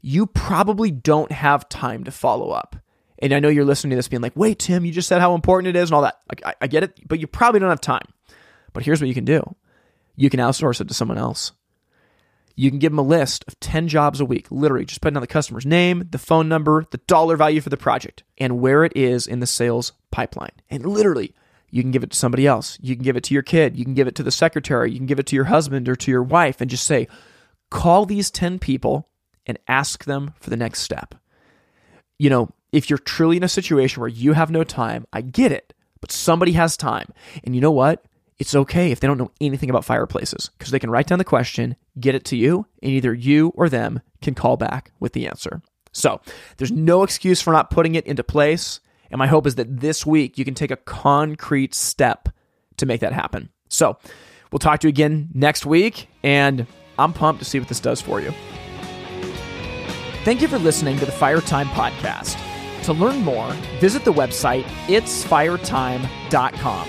you 0.00 0.26
probably 0.26 0.90
don't 0.90 1.30
have 1.30 1.68
time 1.68 2.04
to 2.04 2.10
follow 2.10 2.50
up. 2.50 2.76
And 3.20 3.32
I 3.32 3.38
know 3.38 3.48
you're 3.48 3.64
listening 3.64 3.90
to 3.90 3.96
this 3.96 4.08
being 4.08 4.22
like, 4.22 4.36
wait, 4.36 4.58
Tim, 4.58 4.84
you 4.84 4.92
just 4.92 5.08
said 5.08 5.20
how 5.20 5.34
important 5.34 5.74
it 5.74 5.78
is 5.78 5.90
and 5.90 5.94
all 5.94 6.02
that. 6.02 6.18
I, 6.44 6.54
I 6.62 6.66
get 6.66 6.82
it, 6.82 7.06
but 7.06 7.20
you 7.20 7.26
probably 7.26 7.60
don't 7.60 7.70
have 7.70 7.80
time. 7.80 8.06
But 8.72 8.84
here's 8.84 9.00
what 9.00 9.08
you 9.08 9.14
can 9.14 9.24
do 9.24 9.54
you 10.16 10.30
can 10.30 10.40
outsource 10.40 10.80
it 10.80 10.88
to 10.88 10.94
someone 10.94 11.18
else. 11.18 11.52
You 12.56 12.70
can 12.70 12.78
give 12.78 12.92
them 12.92 12.98
a 12.98 13.02
list 13.02 13.44
of 13.48 13.58
10 13.60 13.88
jobs 13.88 14.20
a 14.20 14.24
week, 14.24 14.46
literally 14.50 14.84
just 14.84 15.00
putting 15.00 15.14
down 15.14 15.22
the 15.22 15.26
customer's 15.26 15.66
name, 15.66 16.06
the 16.10 16.18
phone 16.18 16.48
number, 16.48 16.84
the 16.90 16.98
dollar 16.98 17.36
value 17.36 17.60
for 17.60 17.70
the 17.70 17.76
project, 17.76 18.22
and 18.38 18.60
where 18.60 18.84
it 18.84 18.92
is 18.96 19.26
in 19.26 19.40
the 19.40 19.46
sales 19.46 19.92
pipeline. 20.10 20.52
And 20.70 20.86
literally, 20.86 21.34
you 21.70 21.82
can 21.82 21.90
give 21.90 22.04
it 22.04 22.12
to 22.12 22.16
somebody 22.16 22.46
else. 22.46 22.78
You 22.80 22.94
can 22.94 23.02
give 23.02 23.16
it 23.16 23.24
to 23.24 23.34
your 23.34 23.42
kid. 23.42 23.76
You 23.76 23.84
can 23.84 23.94
give 23.94 24.06
it 24.06 24.14
to 24.14 24.22
the 24.22 24.30
secretary. 24.30 24.92
You 24.92 24.98
can 24.98 25.06
give 25.06 25.18
it 25.18 25.26
to 25.26 25.36
your 25.36 25.46
husband 25.46 25.88
or 25.88 25.96
to 25.96 26.10
your 26.10 26.22
wife 26.22 26.60
and 26.60 26.70
just 26.70 26.84
say, 26.84 27.08
call 27.70 28.06
these 28.06 28.30
10 28.30 28.60
people 28.60 29.08
and 29.44 29.58
ask 29.66 30.04
them 30.04 30.34
for 30.38 30.50
the 30.50 30.56
next 30.56 30.80
step. 30.80 31.16
You 32.16 32.30
know, 32.30 32.50
if 32.70 32.88
you're 32.88 32.98
truly 32.98 33.36
in 33.36 33.42
a 33.42 33.48
situation 33.48 34.00
where 34.00 34.08
you 34.08 34.34
have 34.34 34.50
no 34.50 34.62
time, 34.62 35.04
I 35.12 35.20
get 35.20 35.50
it, 35.50 35.74
but 36.00 36.12
somebody 36.12 36.52
has 36.52 36.76
time. 36.76 37.12
And 37.42 37.54
you 37.56 37.60
know 37.60 37.72
what? 37.72 38.04
It's 38.38 38.54
okay 38.54 38.90
if 38.90 39.00
they 39.00 39.06
don't 39.06 39.18
know 39.18 39.30
anything 39.40 39.70
about 39.70 39.84
fireplaces 39.84 40.50
because 40.58 40.72
they 40.72 40.78
can 40.78 40.90
write 40.90 41.06
down 41.06 41.18
the 41.18 41.24
question, 41.24 41.76
get 42.00 42.14
it 42.14 42.24
to 42.26 42.36
you, 42.36 42.66
and 42.82 42.92
either 42.92 43.14
you 43.14 43.52
or 43.54 43.68
them 43.68 44.00
can 44.22 44.34
call 44.34 44.56
back 44.56 44.92
with 44.98 45.12
the 45.12 45.28
answer. 45.28 45.62
So 45.92 46.20
there's 46.56 46.72
no 46.72 47.04
excuse 47.04 47.40
for 47.40 47.52
not 47.52 47.70
putting 47.70 47.94
it 47.94 48.06
into 48.06 48.24
place. 48.24 48.80
And 49.10 49.18
my 49.18 49.28
hope 49.28 49.46
is 49.46 49.54
that 49.54 49.80
this 49.80 50.04
week 50.04 50.36
you 50.36 50.44
can 50.44 50.54
take 50.54 50.72
a 50.72 50.76
concrete 50.76 51.74
step 51.74 52.28
to 52.78 52.86
make 52.86 53.00
that 53.00 53.12
happen. 53.12 53.50
So 53.68 53.96
we'll 54.50 54.58
talk 54.58 54.80
to 54.80 54.88
you 54.88 54.90
again 54.90 55.28
next 55.32 55.64
week, 55.64 56.08
and 56.24 56.66
I'm 56.98 57.12
pumped 57.12 57.40
to 57.42 57.48
see 57.48 57.60
what 57.60 57.68
this 57.68 57.78
does 57.78 58.00
for 58.00 58.20
you. 58.20 58.32
Thank 60.24 60.42
you 60.42 60.48
for 60.48 60.58
listening 60.58 60.98
to 60.98 61.06
the 61.06 61.12
Fire 61.12 61.40
Time 61.40 61.68
Podcast. 61.68 62.36
To 62.84 62.92
learn 62.92 63.18
more, 63.18 63.52
visit 63.78 64.04
the 64.04 64.12
website 64.12 64.64
itsfiretime.com. 64.88 66.88